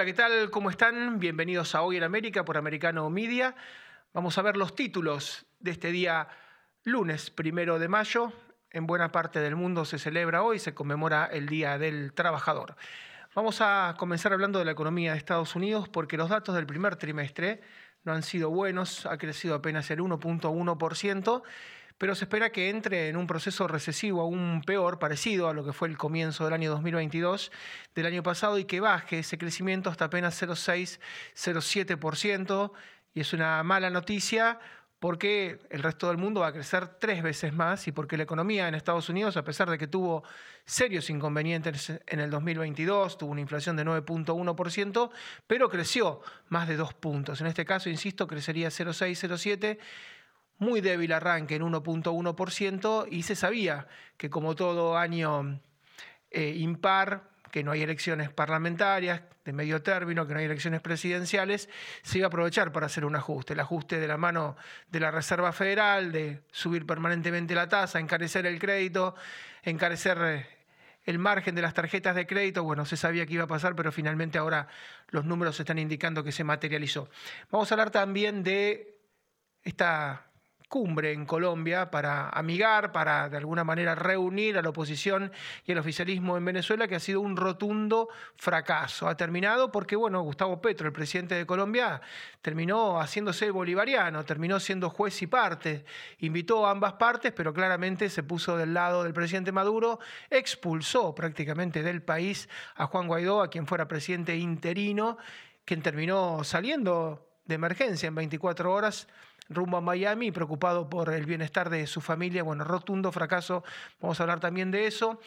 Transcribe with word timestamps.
Hola, 0.00 0.06
¿qué 0.06 0.14
tal? 0.14 0.50
¿Cómo 0.50 0.70
están? 0.70 1.18
Bienvenidos 1.18 1.74
a 1.74 1.82
Hoy 1.82 1.98
en 1.98 2.04
América 2.04 2.42
por 2.42 2.56
Americano 2.56 3.10
Media. 3.10 3.54
Vamos 4.14 4.38
a 4.38 4.40
ver 4.40 4.56
los 4.56 4.74
títulos 4.74 5.44
de 5.58 5.72
este 5.72 5.92
día 5.92 6.26
lunes 6.84 7.28
primero 7.28 7.78
de 7.78 7.86
mayo. 7.88 8.32
En 8.70 8.86
buena 8.86 9.12
parte 9.12 9.40
del 9.40 9.56
mundo 9.56 9.84
se 9.84 9.98
celebra 9.98 10.42
hoy, 10.42 10.58
se 10.58 10.72
conmemora 10.72 11.26
el 11.26 11.50
Día 11.50 11.76
del 11.76 12.14
Trabajador. 12.14 12.76
Vamos 13.34 13.60
a 13.60 13.94
comenzar 13.98 14.32
hablando 14.32 14.58
de 14.58 14.64
la 14.64 14.70
economía 14.70 15.12
de 15.12 15.18
Estados 15.18 15.54
Unidos 15.54 15.90
porque 15.90 16.16
los 16.16 16.30
datos 16.30 16.54
del 16.54 16.64
primer 16.64 16.96
trimestre 16.96 17.60
no 18.02 18.14
han 18.14 18.22
sido 18.22 18.48
buenos, 18.48 19.04
ha 19.04 19.18
crecido 19.18 19.54
apenas 19.54 19.90
el 19.90 19.98
1.1% 19.98 21.42
pero 22.00 22.14
se 22.14 22.24
espera 22.24 22.50
que 22.50 22.70
entre 22.70 23.10
en 23.10 23.18
un 23.18 23.26
proceso 23.26 23.68
recesivo 23.68 24.22
aún 24.22 24.62
peor, 24.64 24.98
parecido 24.98 25.50
a 25.50 25.52
lo 25.52 25.66
que 25.66 25.74
fue 25.74 25.86
el 25.86 25.98
comienzo 25.98 26.44
del 26.44 26.54
año 26.54 26.70
2022 26.70 27.52
del 27.94 28.06
año 28.06 28.22
pasado 28.22 28.58
y 28.58 28.64
que 28.64 28.80
baje 28.80 29.18
ese 29.18 29.36
crecimiento 29.36 29.90
hasta 29.90 30.06
apenas 30.06 30.42
0,6-0,7%. 30.42 32.72
Y 33.12 33.20
es 33.20 33.34
una 33.34 33.62
mala 33.64 33.90
noticia 33.90 34.58
porque 34.98 35.58
el 35.68 35.82
resto 35.82 36.08
del 36.08 36.16
mundo 36.16 36.40
va 36.40 36.46
a 36.46 36.54
crecer 36.54 36.88
tres 36.98 37.22
veces 37.22 37.52
más 37.52 37.86
y 37.86 37.92
porque 37.92 38.16
la 38.16 38.22
economía 38.22 38.66
en 38.66 38.74
Estados 38.74 39.10
Unidos, 39.10 39.36
a 39.36 39.44
pesar 39.44 39.68
de 39.68 39.76
que 39.76 39.86
tuvo 39.86 40.24
serios 40.64 41.10
inconvenientes 41.10 41.92
en 42.06 42.20
el 42.20 42.30
2022, 42.30 43.18
tuvo 43.18 43.32
una 43.32 43.42
inflación 43.42 43.76
de 43.76 43.84
9.1%, 43.84 45.10
pero 45.46 45.68
creció 45.68 46.22
más 46.48 46.66
de 46.66 46.78
dos 46.78 46.94
puntos. 46.94 47.42
En 47.42 47.46
este 47.46 47.66
caso, 47.66 47.90
insisto, 47.90 48.26
crecería 48.26 48.68
0,6, 48.68 49.28
0,7 49.28 49.78
muy 50.60 50.80
débil 50.80 51.12
arranque 51.12 51.56
en 51.56 51.62
1.1% 51.62 53.08
y 53.10 53.22
se 53.24 53.34
sabía 53.34 53.88
que 54.16 54.30
como 54.30 54.54
todo 54.54 54.96
año 54.96 55.60
eh, 56.30 56.54
impar, 56.56 57.30
que 57.50 57.64
no 57.64 57.72
hay 57.72 57.82
elecciones 57.82 58.30
parlamentarias 58.30 59.22
de 59.44 59.52
medio 59.52 59.82
término, 59.82 60.26
que 60.26 60.34
no 60.34 60.38
hay 60.38 60.44
elecciones 60.44 60.82
presidenciales, 60.82 61.68
se 62.02 62.18
iba 62.18 62.26
a 62.26 62.28
aprovechar 62.28 62.72
para 62.72 62.86
hacer 62.86 63.04
un 63.04 63.16
ajuste, 63.16 63.54
el 63.54 63.60
ajuste 63.60 63.98
de 63.98 64.06
la 64.06 64.18
mano 64.18 64.56
de 64.88 65.00
la 65.00 65.10
Reserva 65.10 65.50
Federal, 65.52 66.12
de 66.12 66.42
subir 66.52 66.86
permanentemente 66.86 67.54
la 67.54 67.68
tasa, 67.68 67.98
encarecer 67.98 68.46
el 68.46 68.60
crédito, 68.60 69.14
encarecer 69.62 70.18
eh, 70.22 70.46
el 71.04 71.18
margen 71.18 71.54
de 71.54 71.62
las 71.62 71.72
tarjetas 71.72 72.14
de 72.14 72.26
crédito, 72.26 72.62
bueno, 72.62 72.84
se 72.84 72.98
sabía 72.98 73.24
que 73.24 73.32
iba 73.32 73.44
a 73.44 73.48
pasar, 73.48 73.74
pero 73.74 73.90
finalmente 73.90 74.36
ahora 74.36 74.68
los 75.08 75.24
números 75.24 75.58
están 75.58 75.78
indicando 75.78 76.22
que 76.22 76.32
se 76.32 76.44
materializó. 76.44 77.08
Vamos 77.50 77.72
a 77.72 77.74
hablar 77.74 77.90
también 77.90 78.44
de 78.44 79.00
esta 79.64 80.29
cumbre 80.70 81.12
en 81.12 81.26
Colombia 81.26 81.90
para 81.90 82.28
amigar, 82.28 82.92
para 82.92 83.28
de 83.28 83.36
alguna 83.36 83.64
manera 83.64 83.96
reunir 83.96 84.56
a 84.56 84.62
la 84.62 84.68
oposición 84.68 85.32
y 85.66 85.72
el 85.72 85.78
oficialismo 85.78 86.36
en 86.36 86.44
Venezuela, 86.44 86.86
que 86.86 86.94
ha 86.94 87.00
sido 87.00 87.20
un 87.20 87.36
rotundo 87.36 88.08
fracaso. 88.36 89.08
Ha 89.08 89.16
terminado 89.16 89.72
porque, 89.72 89.96
bueno, 89.96 90.22
Gustavo 90.22 90.62
Petro, 90.62 90.86
el 90.86 90.92
presidente 90.92 91.34
de 91.34 91.44
Colombia, 91.44 92.00
terminó 92.40 93.00
haciéndose 93.00 93.50
bolivariano, 93.50 94.24
terminó 94.24 94.60
siendo 94.60 94.90
juez 94.90 95.20
y 95.22 95.26
parte, 95.26 95.84
invitó 96.20 96.64
a 96.64 96.70
ambas 96.70 96.92
partes, 96.92 97.32
pero 97.32 97.52
claramente 97.52 98.08
se 98.08 98.22
puso 98.22 98.56
del 98.56 98.72
lado 98.72 99.02
del 99.02 99.12
presidente 99.12 99.50
Maduro, 99.50 99.98
expulsó 100.30 101.16
prácticamente 101.16 101.82
del 101.82 102.00
país 102.00 102.48
a 102.76 102.86
Juan 102.86 103.08
Guaidó, 103.08 103.42
a 103.42 103.50
quien 103.50 103.66
fuera 103.66 103.88
presidente 103.88 104.36
interino, 104.36 105.18
quien 105.64 105.82
terminó 105.82 106.44
saliendo 106.44 107.26
de 107.44 107.56
emergencia 107.56 108.06
en 108.06 108.14
24 108.14 108.72
horas 108.72 109.08
rumbo 109.50 109.76
a 109.76 109.80
Miami, 109.80 110.30
preocupado 110.30 110.88
por 110.88 111.12
el 111.12 111.26
bienestar 111.26 111.68
de 111.68 111.86
su 111.86 112.00
familia. 112.00 112.42
Bueno, 112.42 112.64
rotundo 112.64 113.12
fracaso. 113.12 113.62
Vamos 114.00 114.18
a 114.20 114.22
hablar 114.22 114.40
también 114.40 114.70
de 114.70 114.86
eso. 114.86 115.20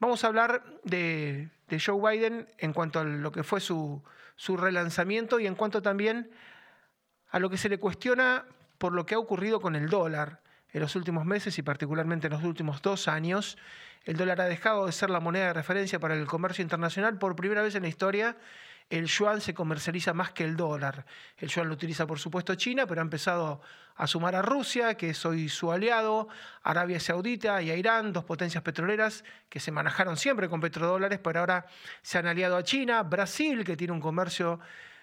Vamos 0.00 0.24
a 0.24 0.26
hablar 0.26 0.64
de, 0.82 1.48
Joe 1.84 2.10
Biden 2.10 2.48
en 2.58 2.72
cuanto 2.72 3.00
a 3.00 3.04
lo 3.04 3.30
que 3.32 3.44
fue 3.44 3.60
su, 3.60 4.02
su 4.34 4.56
relanzamiento 4.56 5.38
y 5.38 5.46
en 5.46 5.54
cuanto 5.54 5.80
también 5.80 6.30
a 7.30 7.38
lo 7.38 7.48
que 7.48 7.56
se 7.56 7.68
le 7.68 7.78
cuestiona 7.78 8.44
por 8.78 8.92
lo 8.92 9.06
que 9.06 9.14
ha 9.14 9.18
ocurrido 9.18 9.60
con 9.60 9.76
el 9.76 9.88
dólar 9.88 10.40
en 10.72 10.80
los 10.80 10.96
últimos 10.96 11.24
meses 11.24 11.58
y 11.58 11.62
particularmente 11.62 12.26
en 12.26 12.32
los 12.32 12.42
últimos 12.42 12.82
dos 12.82 13.08
años. 13.08 13.56
El 14.04 14.16
dólar 14.16 14.40
ha 14.40 14.46
dejado 14.46 14.86
de 14.86 14.92
ser 14.92 15.10
la 15.10 15.20
moneda 15.20 15.48
de 15.48 15.52
referencia 15.52 16.00
para 16.00 16.14
el 16.14 16.26
comercio 16.26 16.62
internacional 16.62 17.18
por 17.18 17.36
primera 17.36 17.62
vez 17.62 17.74
en 17.74 17.82
la 17.82 17.88
historia 17.88 18.36
el 18.90 19.06
yuan 19.06 19.40
se 19.40 19.54
comercializa 19.54 20.12
más 20.12 20.32
que 20.32 20.44
el 20.44 20.56
dólar. 20.56 21.06
El 21.38 21.48
yuan 21.48 21.68
lo 21.68 21.74
utiliza, 21.74 22.06
por 22.06 22.18
supuesto, 22.18 22.56
China, 22.56 22.86
pero 22.86 23.00
ha 23.00 23.02
empezado 23.02 23.62
a 23.94 24.06
sumar 24.06 24.34
a 24.34 24.42
Rusia, 24.42 24.94
que 24.96 25.10
es 25.10 25.24
hoy 25.24 25.48
su 25.48 25.70
aliado, 25.70 26.28
Arabia 26.62 26.98
Saudita 26.98 27.62
y 27.62 27.70
a 27.70 27.76
Irán, 27.76 28.12
dos 28.12 28.24
potencias 28.24 28.64
petroleras 28.64 29.24
que 29.48 29.60
se 29.60 29.70
manejaron 29.70 30.16
siempre 30.16 30.48
con 30.48 30.60
petrodólares, 30.60 31.20
pero 31.22 31.40
ahora 31.40 31.66
se 32.02 32.18
han 32.18 32.26
aliado 32.26 32.56
a 32.56 32.64
China, 32.64 33.02
Brasil, 33.04 33.64
que 33.64 33.76
tiene 33.76 33.92
un 33.92 34.00
comercio 34.00 34.58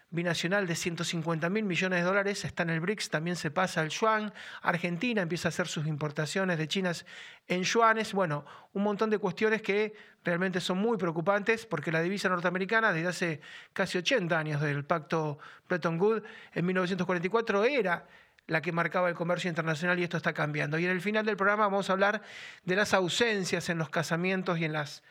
binacional 0.09 0.67
de 0.67 0.75
150 0.75 1.49
mil 1.49 1.65
millones 1.65 1.99
de 1.99 2.05
dólares, 2.05 2.45
está 2.45 2.63
en 2.63 2.69
el 2.69 2.79
BRICS, 2.79 3.09
también 3.09 3.35
se 3.35 3.51
pasa 3.51 3.81
al 3.81 3.89
yuan, 3.89 4.33
Argentina 4.61 5.21
empieza 5.21 5.47
a 5.47 5.49
hacer 5.49 5.67
sus 5.67 5.85
importaciones 5.85 6.57
de 6.57 6.67
chinas 6.67 7.05
en 7.47 7.63
yuanes, 7.63 8.13
bueno, 8.13 8.45
un 8.73 8.83
montón 8.83 9.09
de 9.09 9.17
cuestiones 9.17 9.61
que 9.61 9.93
realmente 10.23 10.61
son 10.61 10.77
muy 10.77 10.97
preocupantes 10.97 11.65
porque 11.65 11.91
la 11.91 12.01
divisa 12.01 12.29
norteamericana 12.29 12.93
desde 12.93 13.07
hace 13.07 13.41
casi 13.73 13.97
80 13.97 14.37
años 14.37 14.61
del 14.61 14.85
pacto 14.85 15.39
Bretton 15.67 15.99
Woods 15.99 16.23
en 16.53 16.65
1944 16.65 17.65
era 17.65 18.07
la 18.47 18.61
que 18.61 18.71
marcaba 18.71 19.09
el 19.09 19.15
comercio 19.15 19.49
internacional 19.49 19.99
y 19.99 20.03
esto 20.03 20.17
está 20.17 20.33
cambiando. 20.33 20.79
Y 20.79 20.85
en 20.85 20.91
el 20.91 21.01
final 21.01 21.25
del 21.25 21.35
programa 21.35 21.65
vamos 21.65 21.89
a 21.89 21.93
hablar 21.93 22.21
de 22.63 22.75
las 22.75 22.93
ausencias 22.93 23.69
en 23.69 23.77
los 23.77 23.89
casamientos 23.89 24.57
y 24.57 24.65
en 24.65 24.73
las 24.73 25.03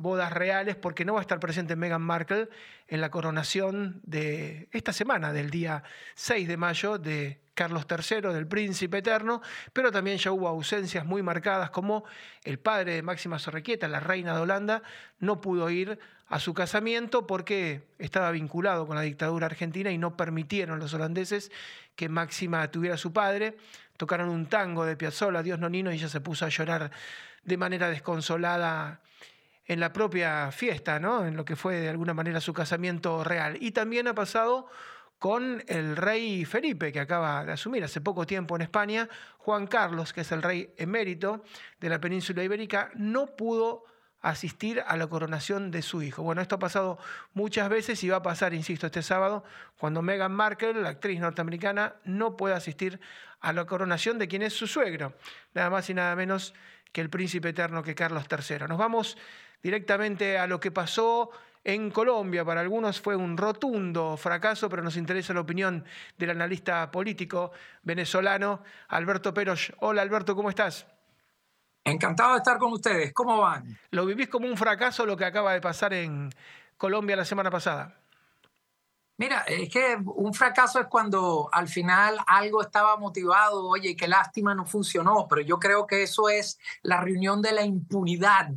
bodas 0.00 0.32
reales 0.32 0.76
porque 0.76 1.04
no 1.04 1.14
va 1.14 1.20
a 1.20 1.22
estar 1.22 1.40
presente 1.40 1.76
Meghan 1.76 2.02
Markle 2.02 2.48
en 2.88 3.00
la 3.00 3.10
coronación 3.10 4.00
de 4.04 4.68
esta 4.72 4.92
semana, 4.92 5.32
del 5.32 5.50
día 5.50 5.82
6 6.14 6.48
de 6.48 6.56
mayo, 6.56 6.98
de 6.98 7.40
Carlos 7.54 7.86
III, 7.88 8.32
del 8.32 8.46
príncipe 8.46 8.98
eterno, 8.98 9.42
pero 9.74 9.92
también 9.92 10.16
ya 10.16 10.32
hubo 10.32 10.48
ausencias 10.48 11.04
muy 11.04 11.22
marcadas 11.22 11.70
como 11.70 12.04
el 12.44 12.58
padre 12.58 12.94
de 12.94 13.02
Máxima 13.02 13.38
Sorrequieta, 13.38 13.86
la 13.88 14.00
reina 14.00 14.34
de 14.34 14.40
Holanda, 14.40 14.82
no 15.18 15.42
pudo 15.42 15.68
ir 15.68 15.98
a 16.28 16.38
su 16.38 16.54
casamiento 16.54 17.26
porque 17.26 17.82
estaba 17.98 18.30
vinculado 18.30 18.86
con 18.86 18.96
la 18.96 19.02
dictadura 19.02 19.46
argentina 19.46 19.90
y 19.90 19.98
no 19.98 20.16
permitieron 20.16 20.78
los 20.78 20.94
holandeses 20.94 21.50
que 21.96 22.08
Máxima 22.08 22.70
tuviera 22.70 22.94
a 22.94 22.98
su 22.98 23.12
padre. 23.12 23.58
Tocaron 23.96 24.30
un 24.30 24.46
tango 24.46 24.86
de 24.86 24.96
Piazzolla, 24.96 25.42
Dios 25.42 25.58
Nonino, 25.58 25.92
y 25.92 25.96
ella 25.96 26.08
se 26.08 26.20
puso 26.20 26.46
a 26.46 26.48
llorar 26.48 26.90
de 27.42 27.56
manera 27.56 27.90
desconsolada 27.90 29.00
en 29.70 29.78
la 29.78 29.92
propia 29.92 30.50
fiesta, 30.50 30.98
¿no? 30.98 31.24
en 31.24 31.36
lo 31.36 31.44
que 31.44 31.54
fue 31.54 31.76
de 31.76 31.88
alguna 31.88 32.12
manera 32.12 32.40
su 32.40 32.52
casamiento 32.52 33.22
real. 33.22 33.56
Y 33.60 33.70
también 33.70 34.08
ha 34.08 34.14
pasado 34.16 34.66
con 35.20 35.62
el 35.68 35.96
rey 35.96 36.44
Felipe, 36.44 36.90
que 36.90 36.98
acaba 36.98 37.44
de 37.44 37.52
asumir 37.52 37.84
hace 37.84 38.00
poco 38.00 38.26
tiempo 38.26 38.56
en 38.56 38.62
España, 38.62 39.08
Juan 39.38 39.68
Carlos, 39.68 40.12
que 40.12 40.22
es 40.22 40.32
el 40.32 40.42
rey 40.42 40.74
emérito 40.76 41.44
de 41.78 41.88
la 41.88 42.00
península 42.00 42.42
ibérica, 42.42 42.90
no 42.96 43.36
pudo 43.36 43.84
asistir 44.22 44.82
a 44.84 44.96
la 44.96 45.06
coronación 45.06 45.70
de 45.70 45.82
su 45.82 46.02
hijo. 46.02 46.24
Bueno, 46.24 46.42
esto 46.42 46.56
ha 46.56 46.58
pasado 46.58 46.98
muchas 47.32 47.68
veces 47.68 48.02
y 48.02 48.08
va 48.08 48.16
a 48.16 48.22
pasar, 48.22 48.54
insisto, 48.54 48.86
este 48.86 49.02
sábado, 49.02 49.44
cuando 49.78 50.02
Meghan 50.02 50.32
Markle, 50.32 50.74
la 50.82 50.88
actriz 50.88 51.20
norteamericana, 51.20 51.94
no 52.02 52.36
pueda 52.36 52.56
asistir 52.56 52.98
a 53.38 53.52
la 53.52 53.66
coronación 53.66 54.18
de 54.18 54.26
quien 54.26 54.42
es 54.42 54.52
su 54.52 54.66
suegro, 54.66 55.14
nada 55.54 55.70
más 55.70 55.88
y 55.90 55.94
nada 55.94 56.16
menos 56.16 56.54
que 56.92 57.00
el 57.00 57.08
príncipe 57.08 57.50
eterno 57.50 57.84
que 57.84 57.94
Carlos 57.94 58.24
III. 58.28 58.66
Nos 58.68 58.78
vamos 58.78 59.16
directamente 59.62 60.38
a 60.38 60.46
lo 60.46 60.60
que 60.60 60.70
pasó 60.70 61.30
en 61.64 61.90
Colombia. 61.90 62.44
Para 62.44 62.60
algunos 62.60 63.00
fue 63.00 63.16
un 63.16 63.36
rotundo 63.36 64.16
fracaso, 64.16 64.68
pero 64.68 64.82
nos 64.82 64.96
interesa 64.96 65.34
la 65.34 65.40
opinión 65.40 65.84
del 66.16 66.30
analista 66.30 66.90
político 66.90 67.52
venezolano 67.82 68.62
Alberto 68.88 69.34
Peros. 69.34 69.72
Hola 69.80 70.02
Alberto, 70.02 70.34
¿cómo 70.34 70.50
estás? 70.50 70.86
Encantado 71.84 72.32
de 72.32 72.38
estar 72.38 72.58
con 72.58 72.72
ustedes. 72.72 73.12
¿Cómo 73.12 73.38
van? 73.38 73.78
¿Lo 73.90 74.04
vivís 74.04 74.28
como 74.28 74.46
un 74.46 74.56
fracaso 74.56 75.06
lo 75.06 75.16
que 75.16 75.24
acaba 75.24 75.52
de 75.52 75.60
pasar 75.60 75.94
en 75.94 76.30
Colombia 76.76 77.16
la 77.16 77.24
semana 77.24 77.50
pasada? 77.50 77.96
Mira, 79.16 79.40
es 79.46 79.68
que 79.68 79.98
un 80.02 80.32
fracaso 80.32 80.80
es 80.80 80.86
cuando 80.86 81.50
al 81.52 81.68
final 81.68 82.16
algo 82.26 82.62
estaba 82.62 82.96
motivado, 82.96 83.66
oye, 83.66 83.94
qué 83.94 84.08
lástima 84.08 84.54
no 84.54 84.64
funcionó, 84.64 85.26
pero 85.28 85.42
yo 85.42 85.58
creo 85.58 85.86
que 85.86 86.02
eso 86.02 86.30
es 86.30 86.58
la 86.80 87.02
reunión 87.02 87.42
de 87.42 87.52
la 87.52 87.62
impunidad 87.62 88.48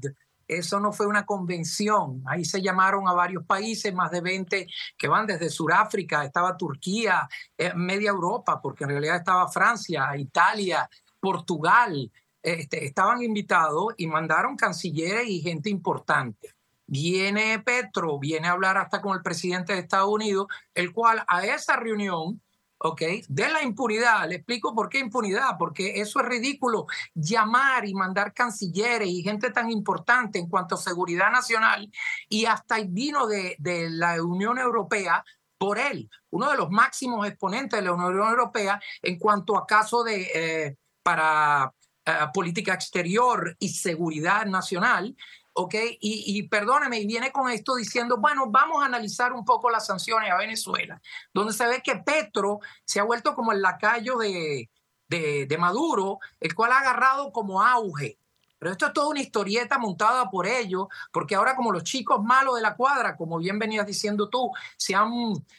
eso 0.57 0.79
no 0.79 0.91
fue 0.91 1.07
una 1.07 1.25
convención. 1.25 2.21
Ahí 2.25 2.45
se 2.45 2.61
llamaron 2.61 3.07
a 3.07 3.13
varios 3.13 3.45
países, 3.45 3.94
más 3.94 4.11
de 4.11 4.21
20 4.21 4.67
que 4.97 5.07
van 5.07 5.25
desde 5.25 5.50
Sudáfrica, 5.50 6.23
estaba 6.23 6.57
Turquía, 6.57 7.27
eh, 7.57 7.73
media 7.75 8.09
Europa, 8.09 8.59
porque 8.61 8.83
en 8.83 8.91
realidad 8.91 9.17
estaba 9.17 9.47
Francia, 9.50 10.15
Italia, 10.17 10.89
Portugal. 11.19 12.11
Este, 12.41 12.85
estaban 12.85 13.21
invitados 13.21 13.94
y 13.97 14.07
mandaron 14.07 14.57
cancilleres 14.57 15.27
y 15.27 15.41
gente 15.41 15.69
importante. 15.69 16.53
Viene 16.85 17.59
Petro, 17.59 18.19
viene 18.19 18.47
a 18.47 18.51
hablar 18.51 18.77
hasta 18.77 19.01
con 19.01 19.15
el 19.15 19.23
presidente 19.23 19.73
de 19.73 19.79
Estados 19.79 20.09
Unidos, 20.09 20.47
el 20.75 20.91
cual 20.91 21.23
a 21.27 21.45
esa 21.45 21.77
reunión 21.77 22.41
¿ok? 22.83 23.01
De 23.27 23.50
la 23.50 23.63
impunidad. 23.63 24.27
Le 24.27 24.35
explico 24.35 24.75
por 24.75 24.89
qué 24.89 25.00
impunidad, 25.00 25.57
porque 25.57 26.01
eso 26.01 26.19
es 26.19 26.25
ridículo. 26.27 26.85
Llamar 27.13 27.85
y 27.85 27.94
mandar 27.94 28.33
cancilleres 28.33 29.07
y 29.07 29.24
gente 29.24 29.51
tan 29.51 29.71
importante 29.71 30.39
en 30.39 30.47
cuanto 30.47 30.75
a 30.75 30.77
seguridad 30.77 31.31
nacional 31.31 31.91
y 32.30 32.45
hasta 32.45 32.77
el 32.77 32.89
vino 32.89 33.25
de, 33.25 33.56
de 33.59 33.89
la 33.89 34.21
Unión 34.21 34.57
Europea 34.57 35.24
por 35.57 35.80
él, 35.80 36.09
uno 36.30 36.51
de 36.51 36.57
los 36.57 36.69
máximos 36.69 37.25
exponentes 37.25 37.80
de 37.80 37.85
la 37.85 37.94
Unión 37.94 38.30
Europea 38.30 38.81
en 39.01 39.18
cuanto 39.18 39.56
a 39.57 39.65
caso 39.65 40.03
de 40.03 40.27
eh, 40.36 40.75
para 41.01 41.74
eh, 42.06 42.12
política 42.33 42.74
exterior 42.74 43.56
y 43.59 43.69
seguridad 43.69 44.45
nacional. 44.45 45.15
¿Ok? 45.53 45.75
Y, 46.00 46.38
y 46.38 46.44
perdóneme, 46.47 47.00
y 47.00 47.07
viene 47.07 47.31
con 47.31 47.50
esto 47.50 47.75
diciendo, 47.75 48.17
bueno, 48.17 48.47
vamos 48.47 48.81
a 48.83 48.88
analizar 48.88 49.33
un 49.33 49.45
poco 49.45 49.69
las 49.69 49.85
sanciones 49.85 50.31
a 50.31 50.38
Venezuela, 50.38 51.01
donde 51.33 51.53
se 51.53 51.67
ve 51.67 51.81
que 51.83 51.95
Petro 51.97 52.59
se 52.85 53.00
ha 53.00 53.03
vuelto 53.03 53.35
como 53.35 53.51
el 53.51 53.61
lacayo 53.61 54.17
de, 54.17 54.69
de, 55.07 55.45
de 55.45 55.57
Maduro, 55.57 56.19
el 56.39 56.53
cual 56.55 56.71
ha 56.71 56.79
agarrado 56.79 57.31
como 57.31 57.61
auge. 57.61 58.17
Pero 58.63 58.71
esto 58.71 58.85
es 58.88 58.94
toda 58.94 59.09
una 59.09 59.19
historieta 59.19 59.77
montada 59.77 60.29
por 60.29 60.47
ellos, 60.47 60.88
porque 61.11 61.35
ahora 61.35 61.53
como 61.53 61.73
los 61.73 61.83
chicos 61.83 62.23
malos 62.23 62.55
de 62.55 62.61
la 62.61 62.77
cuadra, 62.77 63.17
como 63.17 63.38
bien 63.38 63.59
venías 63.59 63.85
diciendo 63.85 64.29
tú, 64.29 64.51
se 64.77 64.95
han 64.95 65.11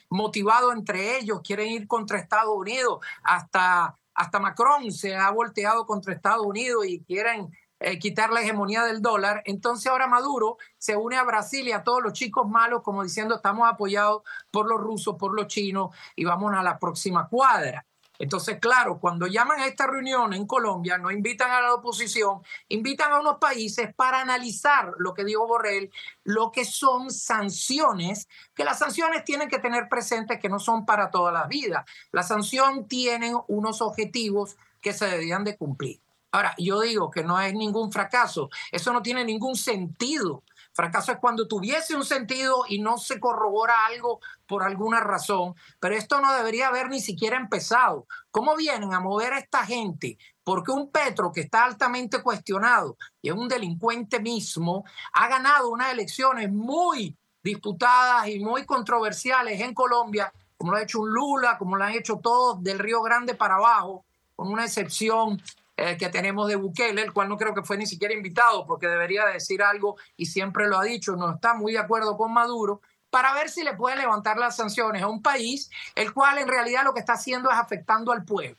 motivado 0.08 0.72
entre 0.72 1.18
ellos, 1.18 1.42
quieren 1.44 1.68
ir 1.68 1.86
contra 1.86 2.18
Estados 2.18 2.54
Unidos, 2.56 3.04
hasta, 3.22 3.94
hasta 4.14 4.38
Macron 4.40 4.90
se 4.90 5.14
ha 5.14 5.30
volteado 5.30 5.84
contra 5.86 6.14
Estados 6.14 6.46
Unidos 6.46 6.86
y 6.86 7.04
quieren 7.04 7.54
eh, 7.84 7.98
quitar 7.98 8.30
la 8.32 8.40
hegemonía 8.40 8.82
del 8.84 9.02
dólar. 9.02 9.42
Entonces 9.44 9.88
ahora 9.88 10.06
Maduro 10.06 10.56
se 10.78 10.96
une 10.96 11.16
a 11.16 11.22
Brasil 11.22 11.68
y 11.68 11.72
a 11.72 11.84
todos 11.84 12.02
los 12.02 12.14
chicos 12.14 12.48
malos 12.48 12.82
como 12.82 13.02
diciendo 13.02 13.34
estamos 13.36 13.68
apoyados 13.70 14.22
por 14.50 14.66
los 14.66 14.80
rusos, 14.80 15.16
por 15.18 15.34
los 15.34 15.48
chinos 15.48 15.94
y 16.16 16.24
vamos 16.24 16.54
a 16.54 16.62
la 16.62 16.78
próxima 16.78 17.28
cuadra. 17.28 17.84
Entonces, 18.18 18.58
claro, 18.60 19.00
cuando 19.00 19.26
llaman 19.26 19.60
a 19.60 19.66
esta 19.66 19.86
reunión 19.86 20.32
en 20.32 20.46
Colombia, 20.46 20.96
no 20.98 21.10
invitan 21.10 21.50
a 21.50 21.60
la 21.60 21.74
oposición, 21.74 22.42
invitan 22.68 23.12
a 23.12 23.20
unos 23.20 23.38
países 23.38 23.92
para 23.94 24.20
analizar 24.20 24.92
lo 24.98 25.12
que 25.14 25.24
dijo 25.24 25.46
Borrell, 25.46 25.90
lo 26.22 26.52
que 26.52 26.64
son 26.64 27.10
sanciones, 27.10 28.28
que 28.54 28.64
las 28.64 28.78
sanciones 28.78 29.24
tienen 29.24 29.48
que 29.48 29.58
tener 29.58 29.88
presente 29.88 30.38
que 30.38 30.48
no 30.48 30.58
son 30.58 30.86
para 30.86 31.10
toda 31.10 31.32
la 31.32 31.46
vida. 31.48 31.84
La 32.12 32.22
sanción 32.22 32.86
tienen 32.86 33.36
unos 33.48 33.82
objetivos 33.82 34.56
que 34.80 34.92
se 34.92 35.06
debían 35.06 35.44
de 35.44 35.56
cumplir. 35.56 36.03
Ahora, 36.34 36.52
yo 36.58 36.80
digo 36.80 37.12
que 37.12 37.22
no 37.22 37.40
es 37.40 37.54
ningún 37.54 37.92
fracaso, 37.92 38.50
eso 38.72 38.92
no 38.92 39.02
tiene 39.02 39.24
ningún 39.24 39.54
sentido. 39.54 40.42
Fracaso 40.72 41.12
es 41.12 41.18
cuando 41.18 41.46
tuviese 41.46 41.94
un 41.94 42.04
sentido 42.04 42.64
y 42.68 42.80
no 42.80 42.98
se 42.98 43.20
corrobora 43.20 43.86
algo 43.86 44.18
por 44.44 44.64
alguna 44.64 44.98
razón, 44.98 45.54
pero 45.78 45.94
esto 45.94 46.20
no 46.20 46.32
debería 46.32 46.66
haber 46.66 46.88
ni 46.88 46.98
siquiera 47.00 47.36
empezado. 47.36 48.08
¿Cómo 48.32 48.56
vienen 48.56 48.92
a 48.92 48.98
mover 48.98 49.32
a 49.32 49.38
esta 49.38 49.64
gente? 49.64 50.18
Porque 50.42 50.72
un 50.72 50.90
Petro 50.90 51.30
que 51.30 51.42
está 51.42 51.66
altamente 51.66 52.20
cuestionado 52.20 52.96
y 53.22 53.28
es 53.28 53.34
un 53.36 53.46
delincuente 53.46 54.18
mismo, 54.18 54.84
ha 55.12 55.28
ganado 55.28 55.70
unas 55.70 55.92
elecciones 55.92 56.50
muy 56.50 57.16
disputadas 57.44 58.26
y 58.26 58.40
muy 58.40 58.66
controversiales 58.66 59.60
en 59.60 59.72
Colombia, 59.72 60.32
como 60.56 60.72
lo 60.72 60.78
ha 60.78 60.82
hecho 60.82 60.98
un 60.98 61.10
Lula, 61.10 61.58
como 61.58 61.76
lo 61.76 61.84
han 61.84 61.92
hecho 61.92 62.16
todos 62.16 62.60
del 62.60 62.80
Río 62.80 63.02
Grande 63.02 63.36
para 63.36 63.54
abajo, 63.54 64.04
con 64.34 64.48
una 64.48 64.64
excepción 64.64 65.40
eh, 65.76 65.96
que 65.96 66.08
tenemos 66.08 66.48
de 66.48 66.56
Bukele, 66.56 67.02
el 67.02 67.12
cual 67.12 67.28
no 67.28 67.36
creo 67.36 67.54
que 67.54 67.62
fue 67.62 67.76
ni 67.76 67.86
siquiera 67.86 68.14
invitado 68.14 68.64
porque 68.66 68.86
debería 68.86 69.26
decir 69.26 69.62
algo 69.62 69.96
y 70.16 70.26
siempre 70.26 70.68
lo 70.68 70.78
ha 70.78 70.84
dicho, 70.84 71.16
no 71.16 71.34
está 71.34 71.54
muy 71.54 71.72
de 71.72 71.80
acuerdo 71.80 72.16
con 72.16 72.32
Maduro, 72.32 72.80
para 73.10 73.34
ver 73.34 73.50
si 73.50 73.62
le 73.62 73.74
puede 73.74 73.96
levantar 73.96 74.36
las 74.36 74.56
sanciones 74.56 75.02
a 75.02 75.08
un 75.08 75.22
país 75.22 75.70
el 75.94 76.12
cual 76.12 76.38
en 76.38 76.48
realidad 76.48 76.84
lo 76.84 76.94
que 76.94 77.00
está 77.00 77.14
haciendo 77.14 77.50
es 77.50 77.56
afectando 77.56 78.12
al 78.12 78.24
pueblo. 78.24 78.56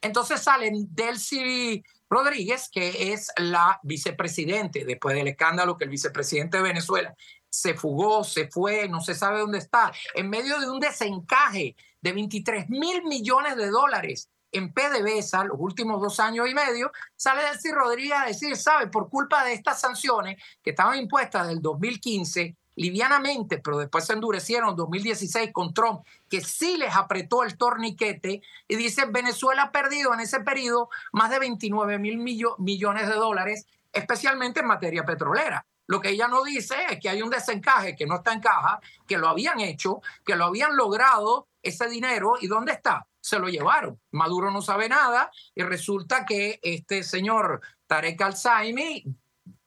Entonces 0.00 0.42
salen 0.42 0.88
Delcy 0.94 1.82
Rodríguez, 2.10 2.68
que 2.70 3.12
es 3.12 3.32
la 3.38 3.80
vicepresidente, 3.82 4.84
después 4.84 5.16
del 5.16 5.28
escándalo 5.28 5.76
que 5.76 5.84
el 5.84 5.90
vicepresidente 5.90 6.58
de 6.58 6.62
Venezuela 6.62 7.14
se 7.48 7.74
fugó, 7.74 8.24
se 8.24 8.48
fue, 8.48 8.88
no 8.88 9.00
se 9.00 9.14
sabe 9.14 9.38
dónde 9.38 9.58
está, 9.58 9.92
en 10.14 10.28
medio 10.28 10.58
de 10.60 10.68
un 10.68 10.80
desencaje 10.80 11.76
de 12.00 12.12
23 12.12 12.68
mil 12.68 13.04
millones 13.04 13.56
de 13.56 13.68
dólares 13.68 14.28
en 14.54 14.72
PDVSA 14.72 15.44
los 15.44 15.56
últimos 15.58 16.00
dos 16.00 16.20
años 16.20 16.48
y 16.48 16.54
medio, 16.54 16.92
sale 17.16 17.42
Delcy 17.42 17.72
Rodríguez 17.72 18.16
a 18.16 18.26
decir, 18.26 18.56
sabe, 18.56 18.86
por 18.86 19.08
culpa 19.08 19.44
de 19.44 19.52
estas 19.52 19.80
sanciones 19.80 20.40
que 20.62 20.70
estaban 20.70 20.98
impuestas 20.98 21.48
del 21.48 21.60
2015, 21.60 22.56
livianamente, 22.76 23.58
pero 23.58 23.78
después 23.78 24.04
se 24.04 24.12
endurecieron 24.12 24.70
en 24.70 24.76
2016 24.76 25.50
con 25.52 25.74
Trump, 25.74 26.04
que 26.28 26.40
sí 26.40 26.76
les 26.76 26.94
apretó 26.94 27.42
el 27.42 27.56
torniquete, 27.56 28.42
y 28.68 28.76
dice, 28.76 29.06
Venezuela 29.06 29.64
ha 29.64 29.72
perdido 29.72 30.14
en 30.14 30.20
ese 30.20 30.40
periodo 30.40 30.88
más 31.12 31.30
de 31.30 31.38
29 31.40 31.98
mil 31.98 32.18
millones 32.18 33.08
de 33.08 33.14
dólares, 33.14 33.66
especialmente 33.92 34.60
en 34.60 34.66
materia 34.66 35.04
petrolera. 35.04 35.66
Lo 35.86 36.00
que 36.00 36.10
ella 36.10 36.28
no 36.28 36.42
dice 36.42 36.74
es 36.90 36.98
que 36.98 37.10
hay 37.10 37.22
un 37.22 37.30
desencaje 37.30 37.94
que 37.94 38.06
no 38.06 38.16
está 38.16 38.32
en 38.32 38.40
caja, 38.40 38.80
que 39.06 39.18
lo 39.18 39.28
habían 39.28 39.60
hecho, 39.60 40.00
que 40.24 40.34
lo 40.34 40.46
habían 40.46 40.76
logrado 40.76 41.48
ese 41.62 41.88
dinero, 41.88 42.34
¿y 42.40 42.46
dónde 42.46 42.72
está? 42.72 43.06
Se 43.24 43.38
lo 43.38 43.48
llevaron. 43.48 43.98
Maduro 44.10 44.50
no 44.50 44.60
sabe 44.60 44.86
nada 44.86 45.30
y 45.54 45.62
resulta 45.62 46.26
que 46.26 46.60
este 46.62 47.02
señor 47.02 47.62
Tarek 47.86 48.20
Al-Saimi 48.20 49.02